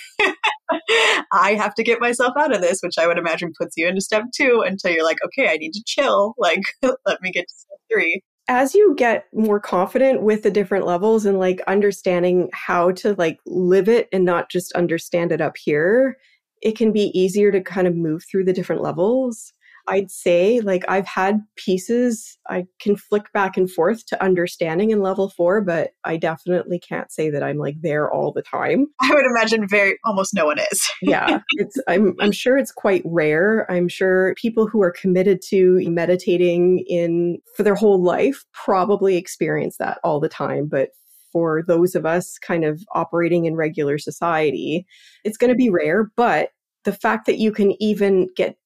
I 1.33 1.55
have 1.55 1.75
to 1.75 1.83
get 1.83 2.01
myself 2.01 2.33
out 2.39 2.55
of 2.55 2.63
this, 2.63 2.81
which 2.83 2.97
I 2.99 3.07
would 3.07 3.19
imagine 3.19 3.53
puts 3.59 3.77
you 3.77 3.87
into 3.87 4.01
step 4.01 4.25
two 4.35 4.63
until 4.65 4.91
you're 4.93 5.05
like, 5.05 5.19
okay, 5.25 5.49
I 5.49 5.57
need 5.57 5.73
to 5.73 5.83
chill. 5.87 6.35
Like, 6.39 6.63
let 6.83 7.21
me 7.21 7.31
get 7.31 7.47
to 7.49 7.55
step 7.55 7.79
three 7.93 8.23
as 8.49 8.75
you 8.75 8.95
get 8.97 9.27
more 9.35 9.61
confident 9.61 10.23
with 10.23 10.43
the 10.43 10.51
different 10.51 10.87
levels 10.87 11.27
and 11.27 11.39
like 11.39 11.61
understanding 11.67 12.49
how 12.55 12.91
to 12.93 13.15
like 13.19 13.39
live 13.45 13.89
it 13.91 14.09
and 14.11 14.25
not 14.25 14.51
just 14.51 14.73
understand 14.73 15.31
it 15.33 15.43
up 15.43 15.57
here, 15.59 16.17
it 16.63 16.77
can 16.77 16.91
be 16.91 17.13
easier 17.19 17.53
to 17.53 17.61
kind 17.61 17.87
of 17.87 17.95
move 17.95 18.25
through 18.25 18.45
the 18.45 18.53
different 18.53 18.83
levels. 18.83 19.53
I'd 19.89 20.11
say 20.11 20.61
like 20.61 20.85
I've 20.87 21.07
had 21.07 21.41
pieces 21.57 22.39
I 22.49 22.67
can 22.79 22.97
flick 22.97 23.33
back 23.33 23.57
and 23.57 23.71
forth 23.71 24.05
to 24.07 24.23
understanding 24.23 24.91
in 24.91 25.01
level 25.01 25.31
four, 25.31 25.61
but 25.63 25.93
I 26.05 26.17
definitely 26.19 26.79
can't 26.79 27.11
say 27.11 27.31
that 27.31 27.43
I'm 27.43 27.57
like 27.57 27.77
there 27.81 28.11
all 28.11 28.33
the 28.33 28.43
time. 28.43 28.87
I 29.01 29.11
would 29.13 29.25
imagine 29.25 29.67
very 29.67 29.99
almost 30.05 30.35
no 30.35 30.47
one 30.47 30.59
is. 30.59 30.89
yeah. 31.03 31.41
It's 31.53 31.77
I'm 31.89 32.15
I'm 32.21 32.33
sure 32.33 32.59
it's 32.59 32.73
quite 32.73 33.03
rare. 33.05 33.67
I'm 33.71 33.89
sure 33.89 34.35
people 34.37 34.67
who 34.67 34.83
are 34.83 34.93
committed 34.93 35.41
to 35.49 35.81
meditating 35.91 36.85
in 36.87 37.39
for 37.57 37.63
their 37.63 37.75
whole 37.75 38.03
life 38.03 38.45
probably 38.53 39.17
experience 39.17 39.79
that 39.79 39.99
all 40.05 40.21
the 40.21 40.29
time. 40.29 40.67
But 40.67 40.91
for 41.33 41.63
those 41.67 41.95
of 41.95 42.07
us 42.07 42.39
kind 42.39 42.65
of 42.65 42.83
operating 42.95 43.47
in 43.47 43.55
regular 43.55 43.99
society, 43.99 44.87
it's 45.25 45.37
going 45.37 45.51
to 45.51 45.57
be 45.57 45.71
rare, 45.71 46.11
but 46.17 46.51
the 46.85 46.93
fact 46.93 47.27
that 47.27 47.39
you 47.39 47.53
can 47.53 47.81
even 47.83 48.29
get 48.35 48.57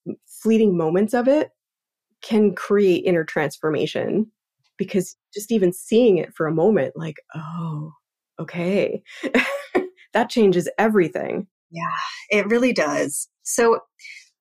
fleeting 0.43 0.77
moments 0.77 1.15
of 1.15 1.29
it 1.29 1.51
can 2.23 2.55
create 2.55 3.05
inner 3.05 3.25
transformation 3.25 4.31
because 4.79 5.17
just 5.35 5.53
even 5.53 5.73
seeing 5.73 6.19
it 6.19 6.35
for 6.35 6.47
a 6.47 6.55
moment, 6.55 6.95
like, 6.97 7.17
oh, 7.35 7.93
okay, 8.41 9.03
that 10.13 10.31
changes 10.31 10.69
everything. 10.79 11.47
Yeah, 11.71 11.91
it 12.31 12.47
really 12.49 12.73
does. 12.73 13.29
So 13.43 13.81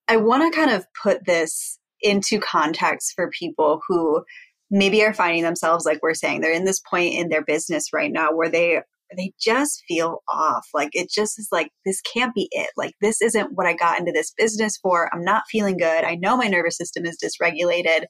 I 0.08 0.18
want 0.18 0.52
to 0.52 0.58
kind 0.58 0.72
of 0.72 0.86
put 1.02 1.26
this 1.26 1.80
into 2.02 2.40
context 2.40 3.14
for 3.16 3.30
people 3.38 3.82
who 3.88 4.24
maybe 4.70 5.04
are 5.04 5.14
finding 5.14 5.44
themselves, 5.44 5.86
like 5.86 6.00
we're 6.02 6.14
saying, 6.14 6.42
they're 6.42 6.54
in 6.54 6.66
this 6.66 6.80
point 6.80 7.14
in 7.14 7.30
their 7.30 7.44
business 7.44 7.94
right 7.94 8.12
now 8.12 8.34
where 8.34 8.50
they 8.50 8.82
they 9.18 9.34
just 9.40 9.84
feel 9.88 10.20
off. 10.30 10.66
Like 10.74 10.90
it 10.94 11.10
just 11.10 11.40
is 11.40 11.50
like, 11.52 11.70
this 11.86 12.02
can't 12.02 12.34
be 12.34 12.48
it. 12.52 12.70
Like 12.78 12.94
this 13.02 13.22
isn't 13.22 13.54
what 13.54 13.68
I 13.68 13.74
got 13.74 14.00
into 14.00 14.12
this 14.12 14.34
business 14.38 14.78
for. 14.82 15.10
I'm 15.14 15.24
not 15.24 15.44
feeling 15.50 15.78
good. 15.78 16.04
I 16.04 16.16
know 16.16 16.38
my 16.38 16.48
nervous 16.48 16.78
system 16.78 17.06
is 17.06 17.18
dysregulated. 17.24 18.06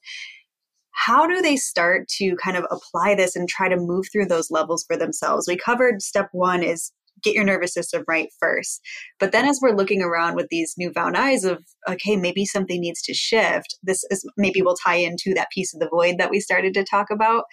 How 0.94 1.26
do 1.26 1.42
they 1.42 1.56
start 1.56 2.08
to 2.18 2.36
kind 2.36 2.58
of 2.58 2.66
apply 2.70 3.16
this 3.16 3.36
and 3.36 3.48
try 3.48 3.70
to 3.70 3.78
move 3.78 4.06
through 4.12 4.26
those 4.26 4.52
levels 4.52 4.84
for 4.88 4.98
themselves? 4.98 5.48
We 5.48 5.58
covered 5.58 6.02
step 6.02 6.30
one 6.32 6.64
is 6.64 6.92
get 7.24 7.34
your 7.34 7.44
nervous 7.44 7.74
system 7.74 8.04
right 8.08 8.30
first. 8.40 8.82
But 9.20 9.32
then 9.32 9.46
as 9.46 9.60
we're 9.62 9.76
looking 9.76 10.02
around 10.02 10.36
with 10.36 10.48
these 10.50 10.74
newfound 10.78 11.18
eyes 11.18 11.44
of, 11.44 11.64
okay, 11.88 12.16
maybe 12.16 12.46
something 12.46 12.82
needs 12.82 13.02
to 13.04 13.14
shift, 13.14 13.78
this 13.84 14.04
is 14.10 14.28
maybe 14.38 14.62
will 14.62 14.76
tie 14.76 14.96
into 14.96 15.34
that 15.36 15.52
piece 15.54 15.74
of 15.74 15.80
the 15.80 15.90
void 15.90 16.16
that 16.18 16.30
we 16.30 16.40
started 16.40 16.74
to 16.74 16.84
talk 16.84 17.08
about. 17.12 17.46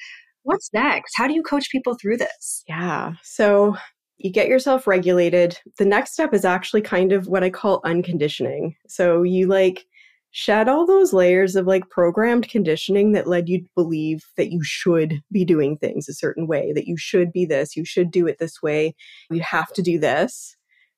What's 0.49 0.73
next? 0.73 1.13
How 1.15 1.29
do 1.29 1.35
you 1.35 1.43
coach 1.43 1.69
people 1.71 1.95
through 2.01 2.17
this? 2.17 2.65
Yeah. 2.67 3.13
So 3.23 3.77
you 4.17 4.33
get 4.33 4.49
yourself 4.49 4.87
regulated. 4.87 5.59
The 5.77 5.85
next 5.85 6.15
step 6.15 6.33
is 6.33 6.43
actually 6.43 6.81
kind 6.81 7.13
of 7.13 7.27
what 7.27 7.45
I 7.45 7.51
call 7.51 7.83
unconditioning. 7.85 8.75
So 8.87 9.23
you 9.23 9.47
like 9.47 9.85
shed 10.31 10.67
all 10.67 10.87
those 10.87 11.13
layers 11.13 11.55
of 11.55 11.67
like 11.67 11.91
programmed 11.91 12.49
conditioning 12.49 13.13
that 13.13 13.27
led 13.27 13.47
you 13.47 13.61
to 13.61 13.69
believe 13.75 14.25
that 14.39 14.51
you 14.51 14.65
should 14.65 15.21
be 15.31 15.45
doing 15.45 15.77
things 15.77 16.09
a 16.09 16.15
certain 16.15 16.47
way, 16.47 16.73
that 16.73 16.87
you 16.87 16.97
should 16.97 17.31
be 17.31 17.45
this, 17.45 17.77
you 17.77 17.85
should 17.85 18.11
do 18.11 18.27
it 18.27 18.39
this 18.39 18.63
way, 18.63 18.95
you 19.31 19.43
have 19.43 19.71
to 19.75 19.83
do 19.83 19.99
this, 19.99 20.57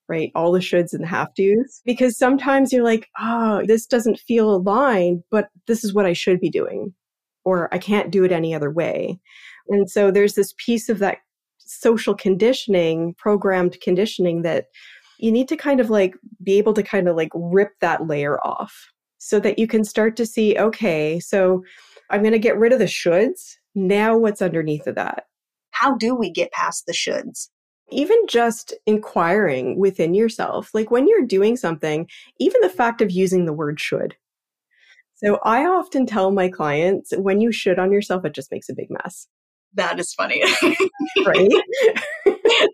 right? 0.09 0.30
All 0.36 0.53
the 0.53 0.61
shoulds 0.61 0.92
and 0.92 1.03
the 1.03 1.09
have 1.09 1.34
tos. 1.34 1.80
Because 1.84 2.16
sometimes 2.16 2.72
you're 2.72 2.84
like, 2.84 3.09
oh, 3.18 3.62
this 3.66 3.84
doesn't 3.84 4.20
feel 4.20 4.55
aligned, 4.55 5.24
but 5.28 5.48
this 5.66 5.82
is 5.82 5.92
what 5.92 6.07
I 6.07 6.12
should 6.12 6.38
be 6.38 6.51
doing, 6.51 6.94
or 7.45 7.72
I 7.74 7.78
can't 7.78 8.11
do 8.11 8.24
it 8.24 8.32
any 8.32 8.55
other 8.55 8.70
way. 8.70 9.18
And 9.68 9.91
so 9.91 10.11
there's 10.11 10.34
this 10.34 10.55
piece 10.59 10.88
of 10.88 10.99
that 10.99 11.18
social 11.59 12.14
conditioning, 12.14 13.14
programmed 13.14 13.80
conditioning 13.80 14.43
that 14.43 14.66
you 15.18 15.30
need 15.30 15.49
to 15.49 15.57
kind 15.57 15.80
of 15.80 15.91
like 15.91 16.14
be 16.43 16.59
able 16.59 16.74
to 16.74 16.82
kind 16.82 17.09
of 17.09 17.16
like 17.16 17.30
rip 17.34 17.72
that 17.80 18.07
layer 18.07 18.41
off 18.45 18.91
so 19.18 19.38
that 19.38 19.59
you 19.59 19.66
can 19.66 19.84
start 19.84 20.16
to 20.16 20.26
see 20.26 20.59
okay, 20.59 21.20
so 21.20 21.62
I'm 22.11 22.22
going 22.22 22.32
to 22.32 22.38
get 22.38 22.59
rid 22.59 22.72
of 22.72 22.78
the 22.78 22.86
shoulds. 22.86 23.57
Now, 23.74 24.16
what's 24.16 24.43
underneath 24.43 24.86
of 24.86 24.97
that? 24.97 25.26
How 25.70 25.95
do 25.95 26.14
we 26.14 26.30
get 26.30 26.51
past 26.53 26.86
the 26.86 26.93
shoulds? 26.93 27.49
Even 27.91 28.18
just 28.28 28.72
inquiring 28.86 29.78
within 29.78 30.14
yourself, 30.14 30.70
like 30.74 30.91
when 30.91 31.07
you're 31.07 31.26
doing 31.26 31.57
something, 31.57 32.09
even 32.38 32.61
the 32.62 32.68
fact 32.68 33.01
of 33.01 33.11
using 33.11 33.45
the 33.45 33.53
word 33.53 33.80
should. 33.80 34.16
So 35.22 35.38
I 35.44 35.66
often 35.66 36.06
tell 36.06 36.30
my 36.30 36.48
clients 36.48 37.12
when 37.16 37.40
you 37.40 37.52
should 37.52 37.78
on 37.78 37.92
yourself, 37.92 38.24
it 38.24 38.34
just 38.34 38.50
makes 38.50 38.68
a 38.68 38.74
big 38.74 38.88
mess. 38.90 39.28
That 39.74 40.00
is 40.00 40.14
funny. 40.14 40.42
right? 41.26 41.50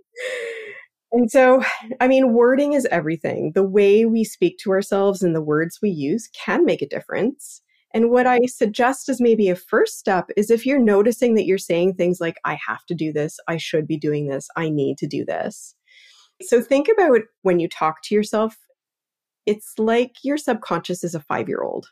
And 1.13 1.31
so, 1.31 1.63
I 2.01 2.09
mean, 2.09 2.35
wording 2.35 2.73
is 2.75 2.87
everything. 2.91 3.53
The 3.55 3.63
way 3.63 4.05
we 4.05 4.25
speak 4.25 4.59
to 4.59 4.71
ourselves 4.71 5.23
and 5.23 5.35
the 5.35 5.41
words 5.41 5.79
we 5.81 5.89
use 5.89 6.29
can 6.35 6.65
make 6.65 6.83
a 6.83 6.89
difference. 6.89 7.63
And 7.95 8.11
what 8.11 8.27
I 8.27 8.41
suggest 8.47 9.09
as 9.09 9.21
maybe 9.21 9.49
a 9.49 9.57
first 9.57 9.99
step 9.99 10.27
is 10.37 10.51
if 10.51 10.67
you're 10.67 10.79
noticing 10.79 11.35
that 11.37 11.47
you're 11.47 11.57
saying 11.57 11.95
things 11.95 12.21
like, 12.21 12.37
I 12.45 12.59
have 12.67 12.85
to 12.87 12.95
do 12.95 13.13
this, 13.13 13.39
I 13.49 13.57
should 13.57 13.87
be 13.87 13.97
doing 13.97 14.29
this, 14.29 14.49
I 14.57 14.69
need 14.69 14.99
to 14.99 15.07
do 15.07 15.25
this. 15.25 15.75
So 16.43 16.61
think 16.61 16.89
about 16.89 17.21
when 17.43 17.61
you 17.61 17.69
talk 17.69 18.03
to 18.05 18.15
yourself, 18.15 18.57
it's 19.47 19.73
like 19.79 20.17
your 20.23 20.37
subconscious 20.37 21.03
is 21.03 21.15
a 21.15 21.21
five 21.21 21.49
year 21.49 21.63
old. 21.63 21.87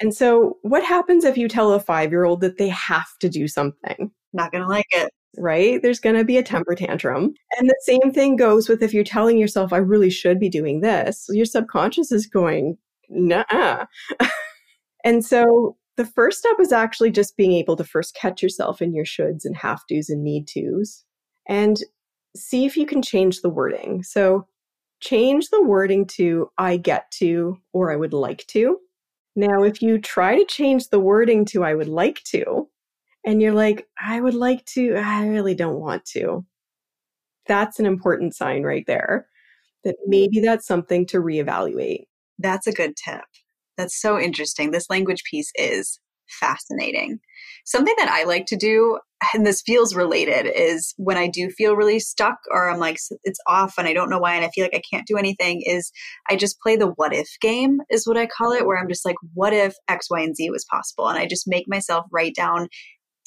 And 0.00 0.14
so, 0.14 0.58
what 0.62 0.84
happens 0.84 1.24
if 1.24 1.36
you 1.36 1.48
tell 1.48 1.72
a 1.72 1.80
five 1.80 2.10
year 2.10 2.24
old 2.24 2.40
that 2.40 2.58
they 2.58 2.68
have 2.68 3.08
to 3.20 3.28
do 3.28 3.48
something? 3.48 4.10
Not 4.32 4.52
going 4.52 4.62
to 4.62 4.68
like 4.68 4.86
it 4.92 5.12
right? 5.36 5.82
There's 5.82 6.00
going 6.00 6.16
to 6.16 6.24
be 6.24 6.36
a 6.38 6.42
temper 6.42 6.74
tantrum. 6.74 7.34
And 7.58 7.68
the 7.68 7.80
same 7.82 8.12
thing 8.12 8.36
goes 8.36 8.68
with 8.68 8.82
if 8.82 8.94
you're 8.94 9.04
telling 9.04 9.38
yourself, 9.38 9.72
I 9.72 9.78
really 9.78 10.10
should 10.10 10.38
be 10.38 10.48
doing 10.48 10.80
this, 10.80 11.26
your 11.30 11.44
subconscious 11.44 12.12
is 12.12 12.26
going, 12.26 12.78
nah. 13.08 13.86
and 15.04 15.24
so 15.24 15.76
the 15.96 16.06
first 16.06 16.38
step 16.38 16.56
is 16.60 16.72
actually 16.72 17.10
just 17.10 17.36
being 17.36 17.52
able 17.52 17.76
to 17.76 17.84
first 17.84 18.14
catch 18.14 18.42
yourself 18.42 18.80
in 18.80 18.94
your 18.94 19.04
shoulds 19.04 19.44
and 19.44 19.56
have 19.56 19.80
tos 19.90 20.08
and 20.08 20.22
need 20.22 20.48
tos 20.48 21.04
and 21.48 21.80
see 22.36 22.64
if 22.64 22.76
you 22.76 22.86
can 22.86 23.02
change 23.02 23.40
the 23.40 23.50
wording. 23.50 24.02
So 24.02 24.46
change 25.00 25.48
the 25.50 25.62
wording 25.62 26.06
to 26.06 26.50
I 26.58 26.76
get 26.76 27.10
to 27.12 27.58
or 27.72 27.92
I 27.92 27.96
would 27.96 28.12
like 28.12 28.46
to. 28.48 28.78
Now, 29.38 29.62
if 29.62 29.80
you 29.80 30.00
try 30.00 30.36
to 30.36 30.44
change 30.44 30.88
the 30.88 30.98
wording 30.98 31.44
to 31.44 31.62
I 31.62 31.72
would 31.72 31.86
like 31.86 32.24
to, 32.24 32.68
and 33.24 33.40
you're 33.40 33.54
like, 33.54 33.86
I 33.96 34.20
would 34.20 34.34
like 34.34 34.64
to, 34.74 34.96
I 34.96 35.28
really 35.28 35.54
don't 35.54 35.78
want 35.78 36.04
to. 36.06 36.44
That's 37.46 37.78
an 37.78 37.86
important 37.86 38.34
sign 38.34 38.64
right 38.64 38.82
there 38.88 39.28
that 39.84 39.94
maybe 40.08 40.40
that's 40.40 40.66
something 40.66 41.06
to 41.06 41.18
reevaluate. 41.18 42.06
That's 42.40 42.66
a 42.66 42.72
good 42.72 42.96
tip. 42.96 43.22
That's 43.76 44.00
so 44.00 44.18
interesting. 44.18 44.72
This 44.72 44.90
language 44.90 45.22
piece 45.22 45.52
is 45.54 46.00
fascinating. 46.28 47.18
Something 47.64 47.94
that 47.98 48.08
I 48.08 48.24
like 48.24 48.46
to 48.46 48.56
do, 48.56 48.98
and 49.34 49.46
this 49.46 49.62
feels 49.62 49.94
related, 49.94 50.50
is 50.54 50.94
when 50.96 51.16
I 51.16 51.28
do 51.28 51.50
feel 51.50 51.76
really 51.76 52.00
stuck 52.00 52.38
or 52.50 52.70
I'm 52.70 52.78
like, 52.78 52.98
it's 53.24 53.40
off 53.46 53.74
and 53.78 53.86
I 53.86 53.92
don't 53.92 54.10
know 54.10 54.18
why 54.18 54.34
and 54.34 54.44
I 54.44 54.50
feel 54.54 54.64
like 54.64 54.74
I 54.74 54.82
can't 54.90 55.06
do 55.06 55.16
anything, 55.16 55.62
is 55.64 55.90
I 56.30 56.36
just 56.36 56.60
play 56.60 56.76
the 56.76 56.88
what 56.96 57.14
if 57.14 57.28
game, 57.40 57.78
is 57.90 58.06
what 58.06 58.16
I 58.16 58.26
call 58.26 58.52
it, 58.52 58.66
where 58.66 58.78
I'm 58.78 58.88
just 58.88 59.04
like, 59.04 59.16
what 59.34 59.52
if 59.52 59.74
X, 59.88 60.08
Y, 60.10 60.20
and 60.20 60.34
Z 60.34 60.50
was 60.50 60.66
possible? 60.70 61.08
And 61.08 61.18
I 61.18 61.26
just 61.26 61.48
make 61.48 61.64
myself 61.68 62.06
write 62.12 62.34
down 62.34 62.68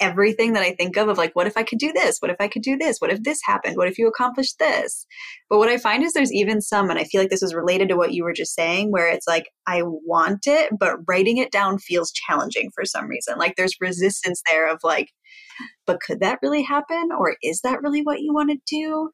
everything 0.01 0.53
that 0.53 0.63
I 0.63 0.73
think 0.73 0.97
of 0.97 1.07
of 1.07 1.17
like, 1.17 1.33
what 1.33 1.47
if 1.47 1.55
I 1.55 1.63
could 1.63 1.77
do 1.77 1.93
this? 1.93 2.17
What 2.19 2.31
if 2.31 2.37
I 2.39 2.47
could 2.47 2.63
do 2.63 2.75
this? 2.75 2.97
What 2.99 3.11
if 3.11 3.23
this 3.23 3.39
happened? 3.43 3.77
What 3.77 3.87
if 3.87 3.97
you 3.97 4.07
accomplished 4.07 4.59
this? 4.59 5.05
But 5.49 5.59
what 5.59 5.69
I 5.69 5.77
find 5.77 6.03
is 6.03 6.13
there's 6.13 6.33
even 6.33 6.59
some, 6.59 6.89
and 6.89 6.99
I 6.99 7.05
feel 7.05 7.21
like 7.21 7.29
this 7.29 7.41
was 7.41 7.53
related 7.53 7.87
to 7.89 7.95
what 7.95 8.13
you 8.13 8.23
were 8.23 8.33
just 8.33 8.55
saying, 8.55 8.91
where 8.91 9.07
it's 9.07 9.27
like, 9.27 9.45
I 9.67 9.83
want 9.83 10.47
it, 10.47 10.73
but 10.77 10.97
writing 11.07 11.37
it 11.37 11.51
down 11.51 11.77
feels 11.77 12.11
challenging 12.11 12.71
for 12.73 12.83
some 12.83 13.07
reason. 13.07 13.37
Like 13.37 13.55
there's 13.55 13.79
resistance 13.79 14.41
there 14.49 14.69
of 14.69 14.79
like, 14.83 15.09
but 15.85 16.01
could 16.01 16.19
that 16.19 16.39
really 16.41 16.63
happen? 16.63 17.09
Or 17.17 17.35
is 17.43 17.61
that 17.61 17.81
really 17.81 18.01
what 18.01 18.21
you 18.21 18.33
want 18.33 18.49
to 18.49 18.57
do? 18.67 19.11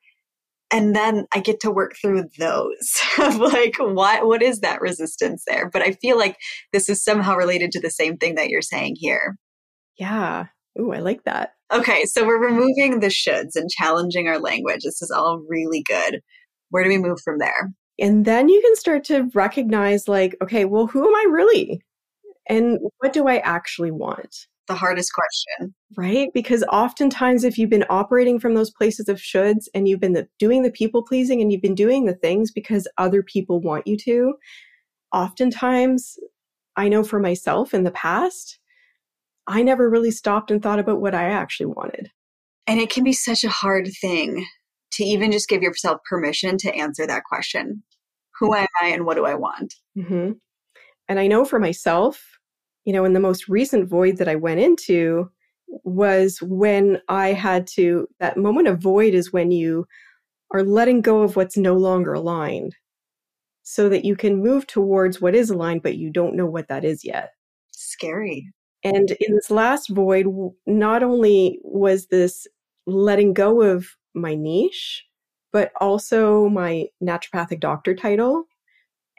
and 0.69 0.93
then 0.93 1.25
I 1.33 1.39
get 1.39 1.61
to 1.61 1.71
work 1.71 1.93
through 1.95 2.25
those 2.37 3.01
of 3.19 3.37
like 3.37 3.77
what 3.79 4.27
what 4.27 4.41
is 4.41 4.59
that 4.59 4.81
resistance 4.81 5.43
there? 5.47 5.69
But 5.69 5.81
I 5.81 5.93
feel 5.93 6.17
like 6.17 6.35
this 6.73 6.89
is 6.89 7.03
somehow 7.03 7.35
related 7.35 7.71
to 7.71 7.79
the 7.79 7.89
same 7.89 8.17
thing 8.17 8.35
that 8.35 8.49
you're 8.49 8.61
saying 8.61 8.95
here. 8.99 9.37
Yeah. 9.97 10.47
Ooh, 10.79 10.91
I 10.91 10.99
like 10.99 11.23
that. 11.23 11.53
Okay, 11.73 12.05
so 12.05 12.25
we're 12.25 12.41
removing 12.41 12.99
the 12.99 13.07
shoulds 13.07 13.55
and 13.55 13.69
challenging 13.69 14.27
our 14.27 14.39
language. 14.39 14.81
This 14.83 15.01
is 15.01 15.11
all 15.11 15.43
really 15.47 15.83
good. 15.83 16.21
Where 16.69 16.83
do 16.83 16.89
we 16.89 16.97
move 16.97 17.19
from 17.23 17.39
there? 17.39 17.71
And 17.99 18.25
then 18.25 18.47
you 18.47 18.61
can 18.61 18.75
start 18.75 19.03
to 19.05 19.29
recognize, 19.33 20.07
like, 20.07 20.35
okay, 20.41 20.65
well, 20.65 20.87
who 20.87 21.07
am 21.07 21.15
I 21.15 21.25
really? 21.29 21.81
And 22.47 22.79
what 22.99 23.11
do 23.11 23.27
I 23.27 23.37
actually 23.37 23.91
want? 23.91 24.35
The 24.67 24.75
hardest 24.75 25.11
question. 25.13 25.73
Right? 25.97 26.29
Because 26.33 26.63
oftentimes, 26.71 27.43
if 27.43 27.57
you've 27.57 27.69
been 27.69 27.85
operating 27.89 28.39
from 28.39 28.53
those 28.53 28.71
places 28.71 29.09
of 29.09 29.17
shoulds 29.17 29.65
and 29.73 29.87
you've 29.87 29.99
been 29.99 30.13
the, 30.13 30.27
doing 30.39 30.61
the 30.61 30.71
people 30.71 31.03
pleasing 31.03 31.41
and 31.41 31.51
you've 31.51 31.61
been 31.61 31.75
doing 31.75 32.05
the 32.05 32.15
things 32.15 32.51
because 32.51 32.87
other 32.97 33.23
people 33.23 33.61
want 33.61 33.87
you 33.87 33.97
to, 33.97 34.33
oftentimes, 35.13 36.17
I 36.75 36.89
know 36.89 37.03
for 37.03 37.19
myself 37.19 37.73
in 37.73 37.83
the 37.83 37.91
past, 37.91 38.59
I 39.47 39.63
never 39.63 39.89
really 39.89 40.11
stopped 40.11 40.51
and 40.51 40.61
thought 40.61 40.79
about 40.79 41.01
what 41.01 41.15
I 41.15 41.25
actually 41.25 41.67
wanted. 41.67 42.11
And 42.67 42.79
it 42.79 42.89
can 42.89 43.03
be 43.03 43.13
such 43.13 43.43
a 43.43 43.49
hard 43.49 43.89
thing 44.01 44.45
to 44.91 45.03
even 45.03 45.31
just 45.31 45.47
give 45.47 45.61
yourself 45.61 46.01
permission 46.09 46.57
to 46.57 46.75
answer 46.75 47.07
that 47.07 47.23
question 47.23 47.83
Who 48.39 48.53
am 48.53 48.67
I 48.81 48.87
and 48.87 49.05
what 49.05 49.15
do 49.15 49.25
I 49.25 49.35
want? 49.35 49.73
Mm-hmm. 49.97 50.33
And 51.07 51.19
I 51.19 51.27
know 51.27 51.45
for 51.45 51.59
myself, 51.59 52.21
you 52.83 52.93
know, 52.93 53.05
in 53.05 53.13
the 53.13 53.19
most 53.19 53.47
recent 53.47 53.87
void 53.89 54.17
that 54.17 54.27
I 54.27 54.35
went 54.35 54.59
into 54.59 55.31
was 55.83 56.39
when 56.41 57.01
I 57.07 57.33
had 57.33 57.67
to, 57.75 58.07
that 58.19 58.37
moment 58.37 58.67
of 58.67 58.79
void 58.79 59.13
is 59.13 59.33
when 59.33 59.51
you 59.51 59.85
are 60.51 60.63
letting 60.63 61.01
go 61.01 61.21
of 61.21 61.35
what's 61.35 61.57
no 61.57 61.75
longer 61.75 62.13
aligned 62.13 62.75
so 63.63 63.89
that 63.89 64.05
you 64.05 64.15
can 64.15 64.41
move 64.41 64.65
towards 64.65 65.19
what 65.19 65.35
is 65.35 65.49
aligned, 65.49 65.83
but 65.83 65.97
you 65.97 66.09
don't 66.09 66.35
know 66.35 66.45
what 66.45 66.69
that 66.69 66.85
is 66.85 67.03
yet. 67.03 67.31
Scary. 67.71 68.49
And 68.95 69.11
in 69.11 69.35
this 69.35 69.51
last 69.51 69.89
void, 69.89 70.27
not 70.65 71.03
only 71.03 71.59
was 71.63 72.07
this 72.07 72.47
letting 72.85 73.33
go 73.33 73.61
of 73.61 73.87
my 74.13 74.35
niche, 74.35 75.03
but 75.51 75.71
also 75.81 76.47
my 76.49 76.87
naturopathic 77.03 77.59
doctor 77.59 77.93
title 77.95 78.45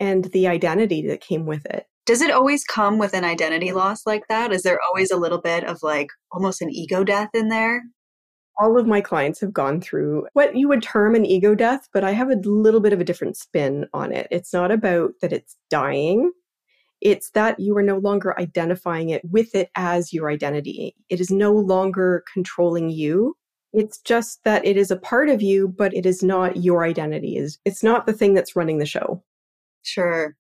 and 0.00 0.24
the 0.26 0.46
identity 0.46 1.06
that 1.08 1.20
came 1.20 1.44
with 1.44 1.66
it. 1.66 1.86
Does 2.06 2.22
it 2.22 2.30
always 2.30 2.64
come 2.64 2.98
with 2.98 3.12
an 3.12 3.24
identity 3.24 3.72
loss 3.72 4.06
like 4.06 4.22
that? 4.28 4.52
Is 4.52 4.62
there 4.62 4.78
always 4.88 5.10
a 5.10 5.18
little 5.18 5.40
bit 5.40 5.64
of 5.64 5.82
like 5.82 6.08
almost 6.32 6.62
an 6.62 6.70
ego 6.70 7.04
death 7.04 7.28
in 7.34 7.48
there? 7.48 7.82
All 8.60 8.78
of 8.78 8.86
my 8.86 9.02
clients 9.02 9.40
have 9.40 9.52
gone 9.52 9.80
through 9.80 10.26
what 10.32 10.56
you 10.56 10.68
would 10.68 10.82
term 10.82 11.14
an 11.14 11.26
ego 11.26 11.54
death, 11.54 11.88
but 11.92 12.04
I 12.04 12.12
have 12.12 12.30
a 12.30 12.40
little 12.44 12.80
bit 12.80 12.94
of 12.94 13.00
a 13.00 13.04
different 13.04 13.36
spin 13.36 13.86
on 13.92 14.12
it. 14.12 14.26
It's 14.30 14.52
not 14.52 14.70
about 14.70 15.12
that 15.20 15.32
it's 15.32 15.56
dying, 15.68 16.32
it's 17.00 17.30
that 17.30 17.60
you 17.60 17.76
are 17.76 17.82
no 17.82 17.98
longer 17.98 18.38
identifying 18.38 19.10
it 19.10 19.22
with 19.24 19.54
it 19.54 19.70
as 19.74 20.12
your 20.12 20.30
identity. 20.30 20.94
It 21.08 21.20
is 21.20 21.30
no 21.30 21.52
longer 21.52 22.24
controlling 22.32 22.90
you. 22.90 23.36
It's 23.72 23.98
just 23.98 24.42
that 24.44 24.64
it 24.66 24.76
is 24.76 24.90
a 24.90 24.96
part 24.96 25.28
of 25.28 25.42
you, 25.42 25.68
but 25.68 25.94
it 25.94 26.06
is 26.06 26.22
not 26.22 26.56
your 26.56 26.84
identity. 26.84 27.40
It's 27.64 27.82
not 27.82 28.06
the 28.06 28.12
thing 28.12 28.34
that's 28.34 28.56
running 28.56 28.78
the 28.78 28.86
show. 28.86 29.22
Sure. 29.82 30.34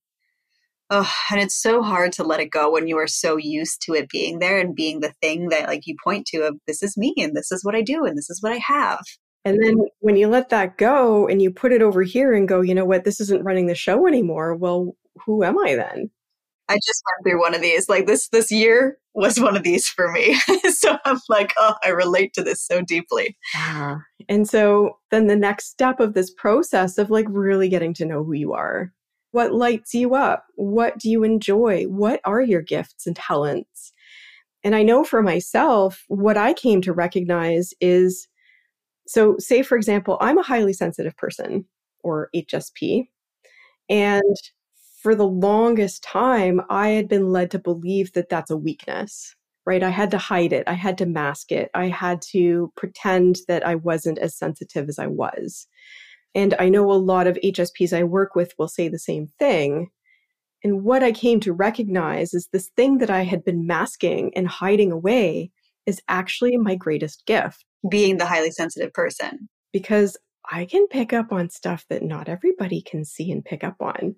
Oh, 0.90 1.12
and 1.30 1.38
it's 1.38 1.60
so 1.60 1.82
hard 1.82 2.12
to 2.14 2.24
let 2.24 2.40
it 2.40 2.50
go 2.50 2.72
when 2.72 2.88
you 2.88 2.96
are 2.96 3.06
so 3.06 3.36
used 3.36 3.82
to 3.82 3.92
it 3.92 4.08
being 4.08 4.38
there 4.38 4.58
and 4.58 4.74
being 4.74 5.00
the 5.00 5.12
thing 5.20 5.50
that 5.50 5.68
like 5.68 5.86
you 5.86 5.94
point 6.02 6.26
to 6.28 6.46
of 6.46 6.58
this 6.66 6.82
is 6.82 6.96
me 6.96 7.14
and 7.18 7.36
this 7.36 7.52
is 7.52 7.62
what 7.62 7.74
I 7.74 7.82
do 7.82 8.06
and 8.06 8.16
this 8.16 8.30
is 8.30 8.42
what 8.42 8.52
I 8.52 8.56
have. 8.56 9.00
And 9.44 9.62
then 9.62 9.76
when 10.00 10.16
you 10.16 10.28
let 10.28 10.48
that 10.48 10.78
go 10.78 11.28
and 11.28 11.42
you 11.42 11.50
put 11.50 11.72
it 11.72 11.82
over 11.82 12.02
here 12.02 12.32
and 12.32 12.48
go, 12.48 12.62
you 12.62 12.74
know 12.74 12.86
what, 12.86 13.04
this 13.04 13.20
isn't 13.20 13.44
running 13.44 13.66
the 13.66 13.74
show 13.74 14.06
anymore. 14.06 14.54
Well, 14.54 14.94
who 15.26 15.44
am 15.44 15.58
I 15.58 15.74
then? 15.74 16.10
I 16.68 16.74
just 16.74 17.02
went 17.06 17.24
through 17.24 17.40
one 17.40 17.54
of 17.54 17.62
these. 17.62 17.88
Like 17.88 18.06
this 18.06 18.28
this 18.28 18.50
year 18.50 18.98
was 19.14 19.40
one 19.40 19.56
of 19.56 19.62
these 19.62 19.86
for 19.86 20.10
me. 20.12 20.38
so 20.70 20.96
I'm 21.04 21.18
like, 21.28 21.54
oh, 21.58 21.74
I 21.84 21.88
relate 21.88 22.34
to 22.34 22.42
this 22.42 22.62
so 22.62 22.82
deeply. 22.82 23.36
Yeah. 23.54 23.98
And 24.28 24.48
so 24.48 24.98
then 25.10 25.26
the 25.26 25.36
next 25.36 25.70
step 25.70 26.00
of 26.00 26.14
this 26.14 26.30
process 26.30 26.98
of 26.98 27.10
like 27.10 27.26
really 27.28 27.68
getting 27.68 27.94
to 27.94 28.04
know 28.04 28.22
who 28.22 28.34
you 28.34 28.52
are. 28.52 28.92
What 29.30 29.54
lights 29.54 29.94
you 29.94 30.14
up? 30.14 30.46
What 30.54 30.98
do 30.98 31.10
you 31.10 31.22
enjoy? 31.22 31.84
What 31.84 32.20
are 32.24 32.40
your 32.40 32.62
gifts 32.62 33.06
and 33.06 33.16
talents? 33.16 33.92
And 34.64 34.74
I 34.74 34.82
know 34.82 35.04
for 35.04 35.22
myself, 35.22 36.04
what 36.08 36.36
I 36.36 36.52
came 36.52 36.80
to 36.82 36.92
recognize 36.92 37.72
is 37.80 38.28
so, 39.06 39.36
say, 39.38 39.62
for 39.62 39.76
example, 39.76 40.18
I'm 40.20 40.38
a 40.38 40.42
highly 40.42 40.74
sensitive 40.74 41.16
person 41.16 41.64
or 42.04 42.28
HSP. 42.36 43.08
And 43.88 44.22
for 45.08 45.14
the 45.14 45.26
longest 45.26 46.02
time, 46.02 46.60
I 46.68 46.88
had 46.88 47.08
been 47.08 47.32
led 47.32 47.50
to 47.52 47.58
believe 47.58 48.12
that 48.12 48.28
that's 48.28 48.50
a 48.50 48.58
weakness, 48.58 49.34
right? 49.64 49.82
I 49.82 49.88
had 49.88 50.10
to 50.10 50.18
hide 50.18 50.52
it, 50.52 50.64
I 50.66 50.74
had 50.74 50.98
to 50.98 51.06
mask 51.06 51.50
it, 51.50 51.70
I 51.72 51.88
had 51.88 52.20
to 52.32 52.70
pretend 52.76 53.38
that 53.48 53.66
I 53.66 53.76
wasn't 53.76 54.18
as 54.18 54.36
sensitive 54.36 54.86
as 54.86 54.98
I 54.98 55.06
was. 55.06 55.66
And 56.34 56.54
I 56.58 56.68
know 56.68 56.92
a 56.92 57.00
lot 57.00 57.26
of 57.26 57.38
HSPs 57.42 57.96
I 57.96 58.04
work 58.04 58.34
with 58.34 58.52
will 58.58 58.68
say 58.68 58.88
the 58.88 58.98
same 58.98 59.28
thing. 59.38 59.88
And 60.62 60.84
what 60.84 61.02
I 61.02 61.12
came 61.12 61.40
to 61.40 61.54
recognize 61.54 62.34
is 62.34 62.50
this 62.52 62.68
thing 62.76 62.98
that 62.98 63.08
I 63.08 63.22
had 63.22 63.42
been 63.42 63.66
masking 63.66 64.30
and 64.36 64.46
hiding 64.46 64.92
away 64.92 65.50
is 65.86 66.02
actually 66.08 66.58
my 66.58 66.74
greatest 66.74 67.24
gift. 67.24 67.64
Being 67.90 68.18
the 68.18 68.26
highly 68.26 68.50
sensitive 68.50 68.92
person. 68.92 69.48
Because 69.72 70.18
I 70.52 70.66
can 70.66 70.86
pick 70.86 71.14
up 71.14 71.32
on 71.32 71.48
stuff 71.48 71.86
that 71.88 72.02
not 72.02 72.28
everybody 72.28 72.82
can 72.82 73.06
see 73.06 73.32
and 73.32 73.42
pick 73.42 73.64
up 73.64 73.76
on. 73.80 74.16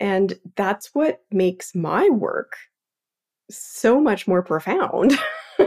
And 0.00 0.38
that's 0.56 0.90
what 0.94 1.20
makes 1.30 1.74
my 1.74 2.08
work 2.08 2.54
so 3.50 4.00
much 4.00 4.26
more 4.26 4.42
profound. 4.42 5.18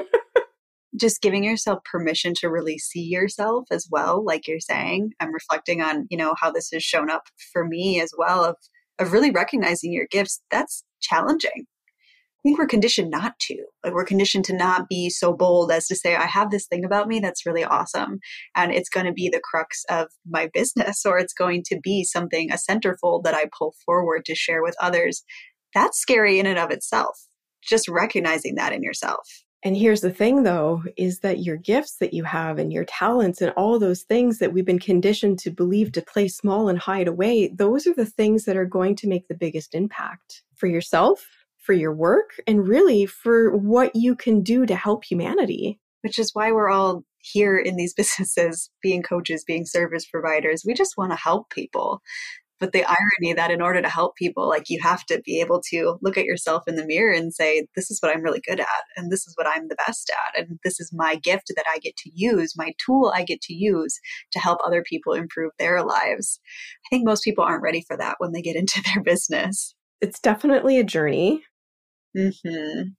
just 0.95 1.21
giving 1.21 1.43
yourself 1.43 1.84
permission 1.84 2.34
to 2.34 2.49
really 2.49 2.78
see 2.78 3.01
yourself 3.01 3.65
as 3.71 3.88
well 3.91 4.23
like 4.23 4.47
you're 4.47 4.59
saying 4.59 5.11
i'm 5.19 5.34
reflecting 5.34 5.82
on 5.82 6.07
you 6.09 6.17
know 6.17 6.34
how 6.39 6.49
this 6.49 6.69
has 6.71 6.84
shown 6.84 7.09
up 7.09 7.23
for 7.53 7.65
me 7.65 8.01
as 8.01 8.11
well 8.17 8.43
of 8.43 8.55
of 8.99 9.11
really 9.11 9.30
recognizing 9.30 9.93
your 9.93 10.07
gifts 10.09 10.41
that's 10.49 10.84
challenging 10.99 11.67
think 12.48 12.58
we're 12.58 12.68
conditioned 12.68 13.12
not 13.12 13.38
to. 13.39 13.58
Like 13.84 13.93
we're 13.93 14.06
conditioned 14.06 14.45
to 14.45 14.56
not 14.56 14.88
be 14.88 15.10
so 15.10 15.34
bold 15.34 15.72
as 15.72 15.88
to 15.88 15.95
say 15.95 16.16
i 16.16 16.26
have 16.26 16.50
this 16.50 16.66
thing 16.66 16.86
about 16.86 17.08
me 17.08 17.20
that's 17.20 17.45
really 17.45 17.64
awesome 17.64 18.20
and 18.56 18.72
it's 18.74 18.89
going 18.89 19.06
to 19.06 19.12
be 19.12 19.30
the 19.30 19.41
crux 19.43 19.84
of 19.89 20.08
my 20.26 20.50
business 20.54 21.06
or 21.06 21.18
it's 21.18 21.34
going 21.34 21.64
to 21.68 21.80
be 21.82 22.04
something 22.04 22.52
a 22.52 22.56
centerfold 22.56 23.24
that 23.24 23.34
i 23.34 23.45
pull 23.58 23.74
forward 23.86 24.24
to 24.26 24.36
share 24.36 24.64
with 24.64 24.76
others. 24.82 25.24
That's 25.74 26.00
scary 26.00 26.39
in 26.39 26.45
and 26.45 26.58
of 26.58 26.72
itself 26.72 27.20
just 27.68 27.89
recognizing 27.89 28.56
that 28.56 28.72
in 28.72 28.82
yourself. 28.82 29.43
And 29.64 29.76
here's 29.76 30.02
the 30.02 30.12
thing, 30.12 30.43
though, 30.43 30.84
is 30.95 31.20
that 31.20 31.39
your 31.39 31.58
gifts 31.58 31.98
that 32.00 32.14
you 32.14 32.24
have 32.24 32.60
and 32.60 32.72
your 32.72 32.86
talents 32.86 33.41
and 33.41 33.52
all 33.58 33.80
those 33.80 34.04
things 34.04 34.38
that 34.38 34.54
we've 34.54 34.66
been 34.66 34.80
conditioned 34.80 35.39
to 35.39 35.52
believe 35.52 35.91
to 35.93 36.02
play 36.02 36.28
small 36.28 36.70
and 36.70 36.80
hide 36.80 37.08
away, 37.08 37.52
those 37.54 37.88
are 37.88 37.93
the 37.93 38.06
things 38.06 38.45
that 38.45 38.56
are 38.56 38.66
going 38.66 38.95
to 38.98 39.08
make 39.08 39.28
the 39.28 39.36
biggest 39.36 39.74
impact 39.74 40.43
for 40.56 40.68
yourself, 40.68 41.26
for 41.68 41.74
your 41.74 41.93
work, 41.93 42.32
and 42.47 42.68
really 42.68 43.05
for 43.05 43.55
what 43.55 43.95
you 43.95 44.15
can 44.15 44.41
do 44.41 44.65
to 44.65 44.76
help 44.76 45.03
humanity. 45.03 45.80
Which 46.01 46.18
is 46.18 46.32
why 46.34 46.51
we're 46.51 46.70
all 46.70 47.03
here 47.20 47.57
in 47.57 47.76
these 47.76 47.93
businesses, 47.97 48.72
being 48.82 49.03
coaches, 49.03 49.43
being 49.45 49.65
service 49.65 50.07
providers. 50.07 50.63
We 50.65 50.74
just 50.74 50.97
want 50.97 51.11
to 51.11 51.18
help 51.18 51.49
people 51.51 52.01
but 52.59 52.72
the 52.72 52.84
irony 52.84 53.34
that 53.36 53.51
in 53.51 53.61
order 53.61 53.82
to 53.82 53.89
help 53.89 54.15
people 54.15 54.47
like 54.47 54.70
you 54.70 54.80
have 54.82 55.05
to 55.05 55.22
be 55.26 55.39
able 55.39 55.61
to 55.70 55.97
look 56.01 56.18
at 56.18 56.26
yourself 56.26 56.63
in 56.68 56.76
the 56.76 56.86
mirror 56.86 57.13
and 57.13 57.34
say 57.34 57.68
this 57.76 57.91
is 57.91 57.99
what 58.01 58.15
i'm 58.15 58.22
really 58.22 58.41
good 58.47 58.59
at 58.59 58.84
and 58.95 59.11
this 59.11 59.28
is 59.28 59.34
what 59.36 59.47
i'm 59.47 59.68
the 59.68 59.76
best 59.86 60.11
at 60.28 60.39
and 60.39 60.59
this 60.63 60.80
is 60.80 60.91
my 60.93 61.15
gift 61.15 61.51
that 61.55 61.65
i 61.74 61.78
get 61.80 61.95
to 61.97 62.11
use 62.13 62.53
my 62.57 62.74
tool 62.84 63.11
i 63.15 63.24
get 63.24 63.41
to 63.41 63.53
use 63.53 63.99
to 64.32 64.39
help 64.39 64.59
other 64.63 64.84
people 64.84 65.13
improve 65.13 65.51
their 65.59 65.84
lives 65.84 66.39
i 66.86 66.88
think 66.89 67.05
most 67.05 67.24
people 67.24 67.43
aren't 67.43 67.63
ready 67.63 67.84
for 67.88 67.97
that 67.97 68.15
when 68.20 68.32
they 68.32 68.41
get 68.41 68.55
into 68.55 68.82
their 68.84 69.03
business 69.03 69.76
it's 70.01 70.20
definitely 70.20 70.80
a 70.80 70.84
journey 70.84 71.43
mm-hmm. 72.16 72.89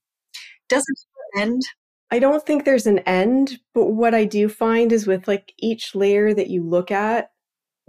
doesn't 0.68 0.98
end 1.38 1.62
I 2.10 2.18
don't 2.18 2.44
think 2.44 2.64
there's 2.64 2.86
an 2.86 3.00
end, 3.00 3.58
but 3.74 3.86
what 3.86 4.14
I 4.14 4.24
do 4.24 4.48
find 4.48 4.92
is 4.92 5.06
with 5.06 5.28
like 5.28 5.52
each 5.58 5.94
layer 5.94 6.32
that 6.32 6.48
you 6.48 6.62
look 6.62 6.90
at, 6.90 7.30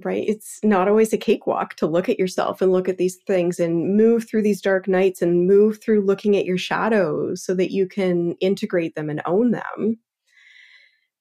right? 0.03 0.26
It's 0.28 0.59
not 0.61 0.89
always 0.89 1.13
a 1.13 1.17
cakewalk 1.17 1.76
to 1.76 1.88
look 1.88 2.09
at 2.09 2.20
yourself 2.20 2.61
and 2.61 2.72
look 2.72 2.89
at 2.89 2.97
these 2.97 3.17
things 3.28 3.59
and 3.59 3.95
move 3.95 4.28
through 4.28 4.41
these 4.41 4.61
dark 4.61 4.88
nights 4.89 5.22
and 5.22 5.47
move 5.47 5.82
through 5.82 6.05
looking 6.05 6.36
at 6.36 6.45
your 6.45 6.57
shadows 6.57 7.43
so 7.43 7.53
that 7.55 7.72
you 7.72 7.88
can 7.88 8.34
integrate 8.41 8.95
them 8.95 9.09
and 9.09 9.22
own 9.26 9.51
them. 9.51 9.99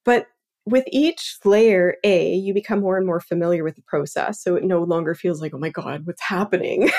But 0.05 0.27
with 0.67 0.85
each 0.89 1.39
layer, 1.45 1.97
A, 2.03 2.35
you 2.35 2.53
become 2.53 2.81
more 2.81 2.97
and 2.97 3.07
more 3.07 3.21
familiar 3.21 3.63
with 3.63 3.77
the 3.77 3.83
process. 3.83 4.43
So 4.43 4.57
it 4.57 4.65
no 4.65 4.83
longer 4.83 5.15
feels 5.15 5.41
like, 5.41 5.55
oh 5.55 5.59
my 5.59 5.71
God, 5.71 6.05
what's 6.05 6.23
happening? 6.23 6.91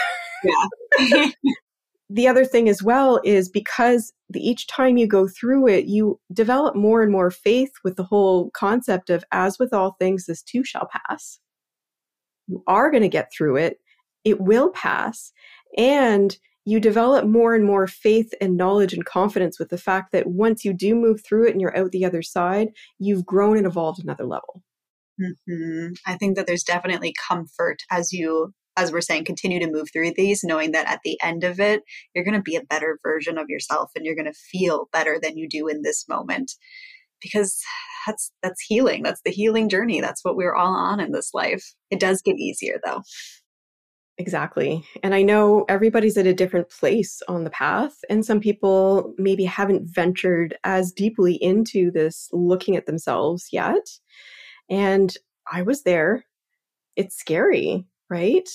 Yeah. 0.43 1.29
the 2.09 2.27
other 2.27 2.45
thing 2.45 2.67
as 2.67 2.81
well 2.81 3.19
is 3.23 3.49
because 3.49 4.13
each 4.35 4.67
time 4.67 4.97
you 4.97 5.07
go 5.07 5.27
through 5.27 5.67
it, 5.67 5.85
you 5.85 6.19
develop 6.33 6.75
more 6.75 7.03
and 7.03 7.11
more 7.11 7.29
faith 7.29 7.71
with 7.83 7.97
the 7.97 8.03
whole 8.03 8.49
concept 8.51 9.09
of, 9.09 9.23
as 9.31 9.59
with 9.59 9.73
all 9.73 9.95
things, 9.99 10.25
this 10.25 10.41
too 10.41 10.63
shall 10.63 10.87
pass 11.07 11.39
you 12.49 12.63
are 12.67 12.91
going 12.91 13.03
to 13.03 13.09
get 13.09 13.31
through 13.31 13.55
it. 13.57 13.77
It 14.25 14.41
will 14.41 14.69
pass. 14.71 15.31
And 15.77 16.37
you 16.65 16.79
develop 16.79 17.25
more 17.25 17.55
and 17.55 17.63
more 17.63 17.87
faith 17.87 18.33
and 18.41 18.57
knowledge 18.57 18.93
and 18.93 19.05
confidence 19.05 19.57
with 19.57 19.69
the 19.69 19.77
fact 19.77 20.11
that 20.11 20.27
once 20.27 20.65
you 20.65 20.73
do 20.73 20.93
move 20.93 21.23
through 21.23 21.47
it 21.47 21.51
and 21.51 21.61
you're 21.61 21.77
out 21.77 21.91
the 21.91 22.05
other 22.05 22.21
side, 22.21 22.69
you've 22.99 23.25
grown 23.25 23.57
and 23.57 23.65
evolved 23.65 24.03
another 24.03 24.25
level. 24.25 24.61
Mm-hmm. 25.21 25.93
I 26.05 26.15
think 26.17 26.35
that 26.35 26.47
there's 26.47 26.63
definitely 26.63 27.13
comfort 27.27 27.83
as 27.89 28.11
you, 28.11 28.53
as 28.79 28.91
we're 28.91 29.01
saying, 29.01 29.25
continue 29.25 29.59
to 29.59 29.71
move 29.71 29.89
through 29.91 30.13
these, 30.15 30.43
knowing 30.43 30.71
that 30.71 30.87
at 30.87 31.01
the 31.03 31.19
end 31.21 31.43
of 31.43 31.59
it, 31.59 31.81
you're 32.13 32.23
going 32.23 32.37
to 32.37 32.41
be 32.41 32.55
a 32.55 32.63
better 32.63 32.99
version 33.03 33.37
of 33.37 33.49
yourself 33.49 33.91
and 33.95 34.05
you're 34.05 34.15
going 34.15 34.25
to 34.25 34.33
feel 34.33 34.89
better 34.91 35.19
than 35.21 35.37
you 35.37 35.47
do 35.47 35.67
in 35.67 35.81
this 35.81 36.07
moment 36.07 36.53
because 37.21 37.61
that's 38.07 38.31
that's 38.41 38.61
healing 38.61 39.03
that's 39.03 39.21
the 39.25 39.31
healing 39.31 39.67
journey 39.67 39.99
that's 39.99 40.23
what 40.23 40.37
we're 40.37 40.55
all 40.55 40.73
on 40.73 41.01
in 41.01 41.11
this 41.11 41.33
life 41.33 41.73
it 41.91 41.99
does 41.99 42.21
get 42.21 42.37
easier 42.37 42.79
though 42.85 43.01
Exactly. 44.19 44.83
And 45.01 45.15
I 45.15 45.21
know 45.21 45.63
everybody's 45.69 46.17
at 46.17 46.27
a 46.27 46.33
different 46.33 46.69
place 46.69 47.21
on 47.29 47.45
the 47.45 47.49
path. 47.49 47.93
And 48.09 48.25
some 48.25 48.41
people 48.41 49.13
maybe 49.17 49.45
haven't 49.45 49.89
ventured 49.89 50.57
as 50.65 50.91
deeply 50.91 51.35
into 51.35 51.89
this 51.89 52.27
looking 52.33 52.75
at 52.75 52.85
themselves 52.85 53.47
yet. 53.53 53.87
And 54.69 55.15
I 55.49 55.61
was 55.61 55.83
there. 55.83 56.25
It's 56.97 57.15
scary, 57.15 57.87
right? 58.09 58.49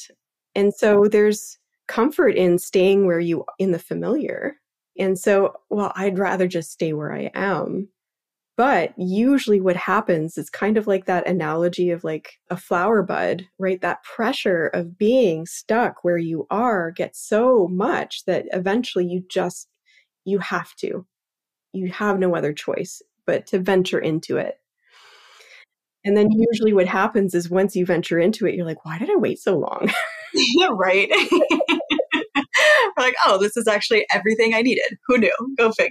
And 0.55 0.73
so 0.75 1.07
there's 1.09 1.59
comfort 1.89 2.37
in 2.37 2.59
staying 2.59 3.07
where 3.07 3.21
you 3.21 3.45
in 3.59 3.73
the 3.73 3.79
familiar. 3.79 4.57
And 4.99 5.19
so, 5.19 5.55
well, 5.71 5.93
I'd 5.97 6.19
rather 6.19 6.47
just 6.47 6.71
stay 6.71 6.93
where 6.93 7.13
I 7.13 7.31
am 7.35 7.89
but 8.57 8.95
usually, 8.97 9.61
what 9.61 9.77
happens 9.77 10.39
is 10.39 10.49
kind 10.49 10.77
of 10.77 10.87
like 10.87 11.07
that 11.07 11.27
analogy 11.27 11.91
of 11.91 12.05
like 12.05 12.39
a 12.51 12.57
flower 12.57 13.03
bud, 13.03 13.49
right? 13.59 13.81
That 13.81 14.05
pressure 14.05 14.69
of 14.69 14.97
being 14.97 15.45
stuck 15.47 16.05
where 16.05 16.19
you 16.19 16.47
are 16.51 16.93
gets 16.93 17.21
so 17.21 17.67
much 17.67 18.25
that 18.27 18.47
eventually 18.53 19.07
you 19.07 19.25
just, 19.29 19.69
you 20.25 20.39
have 20.39 20.75
to. 20.77 21.05
You 21.73 21.89
have 21.91 22.21
no 22.21 22.37
other 22.37 22.53
choice 22.53 23.03
but 23.27 23.47
to 23.49 23.59
venture 23.59 23.99
into 23.99 24.37
it. 24.37 24.61
And 26.05 26.17
then 26.17 26.31
usually 26.31 26.73
what 26.73 26.87
happens 26.87 27.35
is 27.35 27.49
once 27.51 27.75
you 27.75 27.87
venture 27.87 28.19
into 28.19 28.47
it, 28.47 28.55
you're 28.55 28.67
like, 28.67 28.85
why 28.85 28.99
did 28.99 29.11
I 29.11 29.17
wait 29.17 29.39
so 29.39 29.59
long? 29.59 29.91
yeah, 30.35 30.69
right. 30.73 31.11
Like, 32.97 33.15
oh, 33.27 33.39
this 33.39 33.57
is 33.57 33.67
actually 33.67 34.07
everything 34.13 34.55
I 34.55 34.63
needed. 34.63 34.99
Who 35.09 35.19
knew? 35.19 35.33
Go 35.59 35.73
figure. 35.73 35.91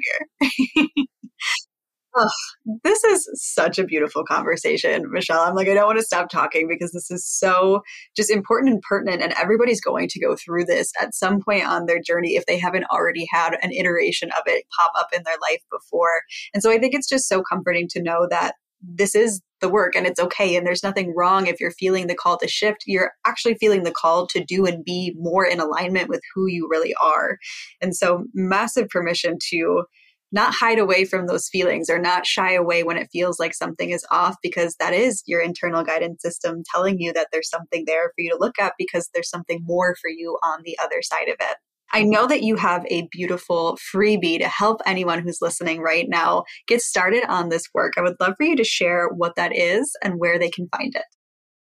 This 2.83 3.03
is 3.03 3.29
such 3.33 3.79
a 3.79 3.83
beautiful 3.83 4.23
conversation, 4.23 5.11
Michelle. 5.11 5.41
I'm 5.41 5.55
like, 5.55 5.67
I 5.67 5.73
don't 5.73 5.87
want 5.87 5.99
to 5.99 6.05
stop 6.05 6.29
talking 6.29 6.67
because 6.69 6.91
this 6.91 7.09
is 7.09 7.27
so 7.27 7.81
just 8.15 8.29
important 8.29 8.71
and 8.71 8.81
pertinent. 8.81 9.21
And 9.21 9.33
everybody's 9.33 9.81
going 9.81 10.07
to 10.09 10.19
go 10.19 10.35
through 10.35 10.65
this 10.65 10.91
at 11.01 11.15
some 11.15 11.41
point 11.41 11.65
on 11.65 11.85
their 11.85 11.99
journey 12.01 12.35
if 12.35 12.45
they 12.45 12.57
haven't 12.57 12.85
already 12.85 13.27
had 13.31 13.57
an 13.61 13.71
iteration 13.71 14.29
of 14.31 14.43
it 14.45 14.65
pop 14.77 14.91
up 14.97 15.09
in 15.15 15.23
their 15.23 15.37
life 15.41 15.61
before. 15.71 16.21
And 16.53 16.61
so 16.61 16.71
I 16.71 16.77
think 16.77 16.93
it's 16.93 17.09
just 17.09 17.27
so 17.27 17.41
comforting 17.41 17.87
to 17.89 18.01
know 18.01 18.27
that 18.29 18.55
this 18.81 19.15
is 19.15 19.41
the 19.63 19.69
work 19.69 19.95
and 19.95 20.05
it's 20.05 20.19
okay 20.19 20.57
and 20.57 20.67
there's 20.67 20.83
nothing 20.83 21.13
wrong 21.15 21.47
if 21.47 21.59
you're 21.59 21.71
feeling 21.71 22.07
the 22.07 22.15
call 22.15 22.37
to 22.37 22.47
shift 22.49 22.83
you're 22.85 23.13
actually 23.25 23.55
feeling 23.55 23.83
the 23.83 23.91
call 23.91 24.27
to 24.27 24.43
do 24.43 24.65
and 24.65 24.83
be 24.83 25.15
more 25.17 25.45
in 25.45 25.61
alignment 25.61 26.09
with 26.09 26.21
who 26.35 26.47
you 26.47 26.67
really 26.69 26.93
are 27.01 27.37
and 27.81 27.95
so 27.95 28.25
massive 28.33 28.89
permission 28.89 29.37
to 29.41 29.85
not 30.33 30.53
hide 30.53 30.79
away 30.79 31.05
from 31.05 31.27
those 31.27 31.47
feelings 31.47 31.89
or 31.89 31.99
not 31.99 32.25
shy 32.25 32.53
away 32.53 32.83
when 32.83 32.97
it 32.97 33.07
feels 33.13 33.39
like 33.39 33.53
something 33.53 33.91
is 33.91 34.05
off 34.11 34.35
because 34.43 34.75
that 34.79 34.91
is 34.91 35.23
your 35.27 35.39
internal 35.39 35.83
guidance 35.83 36.21
system 36.21 36.63
telling 36.73 36.99
you 36.99 37.13
that 37.13 37.27
there's 37.31 37.49
something 37.49 37.85
there 37.85 38.09
for 38.09 38.21
you 38.21 38.31
to 38.31 38.37
look 38.37 38.59
at 38.59 38.73
because 38.77 39.09
there's 39.13 39.29
something 39.29 39.61
more 39.63 39.95
for 40.01 40.09
you 40.09 40.37
on 40.43 40.61
the 40.65 40.77
other 40.83 41.01
side 41.01 41.29
of 41.29 41.35
it. 41.39 41.57
I 41.93 42.03
know 42.03 42.27
that 42.27 42.41
you 42.41 42.55
have 42.55 42.85
a 42.89 43.07
beautiful 43.11 43.77
freebie 43.93 44.39
to 44.39 44.47
help 44.47 44.81
anyone 44.85 45.19
who's 45.19 45.41
listening 45.41 45.79
right 45.79 46.09
now 46.09 46.43
get 46.67 46.81
started 46.81 47.23
on 47.29 47.49
this 47.49 47.69
work. 47.73 47.93
I 47.97 48.01
would 48.01 48.15
love 48.19 48.33
for 48.35 48.43
you 48.43 48.55
to 48.55 48.63
share 48.63 49.09
what 49.09 49.35
that 49.35 49.55
is 49.55 49.95
and 50.03 50.19
where 50.19 50.39
they 50.39 50.49
can 50.49 50.67
find 50.75 50.95
it. 50.95 51.05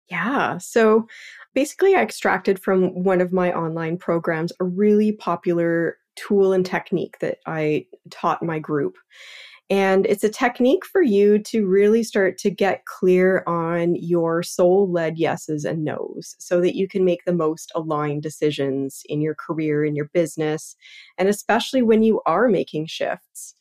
Yeah. 0.09 0.57
So 0.59 1.07
basically, 1.53 1.95
I 1.95 2.01
extracted 2.01 2.61
from 2.61 3.03
one 3.03 3.21
of 3.21 3.33
my 3.33 3.51
online 3.51 3.97
programs 3.97 4.51
a 4.59 4.65
really 4.65 5.11
popular 5.11 5.97
tool 6.15 6.53
and 6.53 6.65
technique 6.65 7.17
that 7.19 7.37
I 7.45 7.85
taught 8.11 8.43
my 8.43 8.59
group. 8.59 8.97
And 9.69 10.07
it's 10.07 10.23
a 10.23 10.29
technique 10.29 10.83
for 10.83 11.03
you 11.03 11.37
to 11.39 11.67
really 11.67 12.01
start 12.01 12.39
to 12.39 12.49
get 12.49 12.85
clear 12.85 13.43
on 13.45 13.95
your 13.95 14.41
soul 14.41 14.91
led 14.91 15.19
yeses 15.19 15.63
and 15.63 15.83
nos 15.83 16.35
so 16.39 16.59
that 16.61 16.75
you 16.75 16.87
can 16.87 17.05
make 17.05 17.23
the 17.25 17.33
most 17.33 17.71
aligned 17.75 18.23
decisions 18.23 19.03
in 19.05 19.21
your 19.21 19.35
career, 19.35 19.85
in 19.85 19.95
your 19.95 20.09
business, 20.13 20.75
and 21.19 21.29
especially 21.29 21.83
when 21.83 22.01
you 22.01 22.19
are 22.25 22.47
making 22.47 22.87
shifts. 22.87 23.53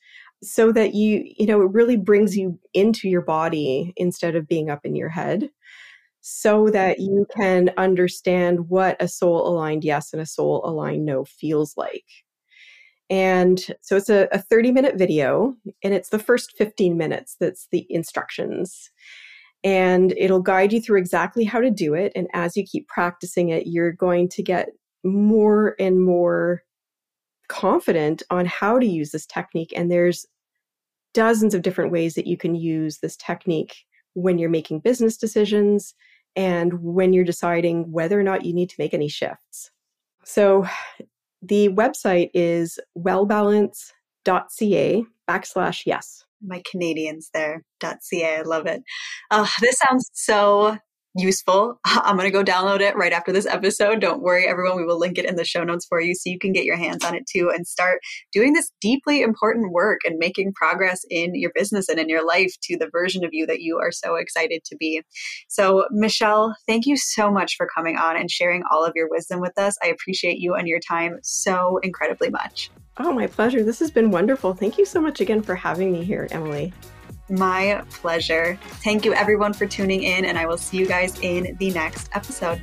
So 0.43 0.71
that 0.73 0.95
you, 0.95 1.25
you 1.37 1.47
know, 1.47 1.61
it 1.61 1.73
really 1.73 1.97
brings 1.97 2.37
you 2.37 2.59
into 2.73 3.09
your 3.09 3.23
body 3.23 3.93
instead 3.97 4.37
of 4.37 4.47
being 4.47 4.71
up 4.71 4.87
in 4.87 4.95
your 4.95 5.09
head 5.09 5.51
so 6.21 6.69
that 6.71 7.01
you 7.01 7.27
can 7.37 7.71
understand 7.77 8.69
what 8.69 8.97
a 9.01 9.09
soul 9.09 9.49
aligned 9.49 9.85
yes 9.85 10.13
and 10.13 10.23
a 10.23 10.27
soul 10.27 10.61
aligned 10.65 11.05
no 11.05 11.25
feels 11.25 11.77
like. 11.77 12.05
And 13.11 13.65
so 13.81 13.97
it's 13.97 14.11
a, 14.11 14.29
a 14.33 14.39
30 14.39 14.73
minute 14.73 14.97
video, 14.97 15.55
and 15.83 15.95
it's 15.95 16.11
the 16.11 16.19
first 16.19 16.53
15 16.57 16.97
minutes 16.97 17.37
that's 17.41 17.69
the 17.73 17.87
instructions. 17.89 18.91
And 19.65 20.13
it'll 20.17 20.43
guide 20.43 20.73
you 20.73 20.81
through 20.81 20.99
exactly 20.99 21.45
how 21.45 21.61
to 21.61 21.71
do 21.71 21.95
it. 21.95 22.13
And 22.15 22.29
as 22.33 22.57
you 22.57 22.65
keep 22.65 22.87
practicing 22.87 23.49
it, 23.49 23.67
you're 23.67 23.93
going 23.93 24.29
to 24.31 24.43
get 24.43 24.69
more 25.05 25.75
and 25.81 26.03
more 26.03 26.63
confident 27.49 28.23
on 28.31 28.47
how 28.47 28.79
to 28.79 28.87
use 28.87 29.11
this 29.11 29.27
technique. 29.27 29.73
And 29.75 29.91
there's 29.91 30.27
dozens 31.15 31.55
of 31.55 31.63
different 31.63 31.91
ways 31.91 32.15
that 32.15 32.27
you 32.27 32.37
can 32.37 32.55
use 32.55 32.99
this 32.99 33.17
technique 33.17 33.75
when 34.15 34.39
you're 34.39 34.51
making 34.51 34.81
business 34.81 35.17
decisions 35.17 35.95
and 36.37 36.75
when 36.83 37.13
you're 37.13 37.25
deciding 37.25 37.91
whether 37.91 38.19
or 38.19 38.23
not 38.23 38.45
you 38.45 38.53
need 38.53 38.69
to 38.71 38.77
make 38.79 38.95
any 38.95 39.09
shifts. 39.09 39.71
So 40.25 40.67
the 41.43 41.69
website 41.71 42.31
is 42.35 42.79
wellbalance.ca 42.97 45.05
backslash 45.29 45.83
yes. 45.87 46.25
My 46.41 46.63
Canadians 46.71 47.31
there, 47.35 47.65
.ca. 47.81 48.37
I 48.37 48.43
love 48.43 48.67
it. 48.67 48.83
Uh, 49.31 49.47
this 49.61 49.77
sounds 49.79 50.09
so 50.15 50.79
useful. 51.15 51.81
I'm 51.85 52.17
going 52.17 52.31
to 52.31 52.33
go 52.33 52.45
download 52.45 52.81
it 52.81 52.97
right 52.97 53.13
after 53.13 53.33
this 53.33 53.47
episode. 53.47 54.01
Don't 54.01 54.23
worry, 54.23 54.47
everyone. 54.47 54.77
We 54.77 54.85
will 54.85 54.99
link 54.99 55.19
it 55.19 55.25
in 55.25 55.37
the 55.37 55.45
show 55.45 55.65
notes 55.65 55.87
for 55.87 56.01
you 56.01 56.15
so 56.15 56.31
you 56.31 56.39
can 56.39 56.53
get 56.53 56.65
your 56.65 56.77
hands 56.77 57.05
on 57.05 57.15
it 57.15 57.27
too 57.27 57.51
and 57.55 57.67
start 57.67 58.01
doing 58.33 58.53
this 58.53 58.71
deeply 58.81 59.23
important 59.23 59.73
work 59.73 60.01
and 60.05 60.19
making 60.19 60.53
progress 60.55 61.05
in 61.11 61.35
your 61.35 61.51
business 61.55 61.89
and 61.89 61.99
in 61.99 62.09
your 62.09 62.27
life 62.27 62.55
to 62.63 62.77
the 62.77 62.89
version 62.91 63.25
of 63.25 63.31
you 63.33 63.47
that 63.47 63.61
you 63.61 63.79
are 63.79 63.93
so 63.93 64.17
excited 64.17 64.65
to 64.65 64.77
be. 64.77 65.03
So, 65.49 65.87
Michelle, 65.91 66.55
thank 66.67 66.87
you 66.87 66.97
so 66.97 67.31
much 67.31 67.57
for 67.57 67.69
coming 67.75 67.97
on 67.97 68.17
and 68.17 68.31
sharing 68.31 68.63
all 68.71 68.85
of 68.85 68.93
your 68.95 69.09
wisdom 69.11 69.41
with 69.41 69.57
us. 69.59 69.77
I 69.83 69.89
appreciate 69.89 70.39
you 70.39 70.55
and 70.55 70.69
your 70.69 70.81
time 70.81 71.19
so 71.23 71.79
incredibly 71.83 72.31
much. 72.31 72.71
Oh, 72.99 73.13
my 73.13 73.29
pleasure. 73.29 73.63
This 73.63 73.79
has 73.79 73.91
been 73.91 74.11
wonderful. 74.11 74.55
Thank 74.55 74.77
you 74.77 74.85
so 74.85 75.01
much 75.01 75.21
again 75.21 75.41
for 75.41 75.55
having 75.55 75.93
me 75.93 76.03
here, 76.03 76.27
Emily. 76.33 76.73
My 77.31 77.83
pleasure. 77.91 78.59
Thank 78.83 79.05
you, 79.05 79.13
everyone, 79.13 79.53
for 79.53 79.67
tuning 79.67 80.03
in, 80.03 80.25
and 80.25 80.39
I 80.39 80.47
will 80.47 80.57
see 80.59 80.79
you 80.79 80.87
guys 80.87 81.19
in 81.21 81.57
the 81.59 81.71
next 81.71 82.09
episode. 82.15 82.63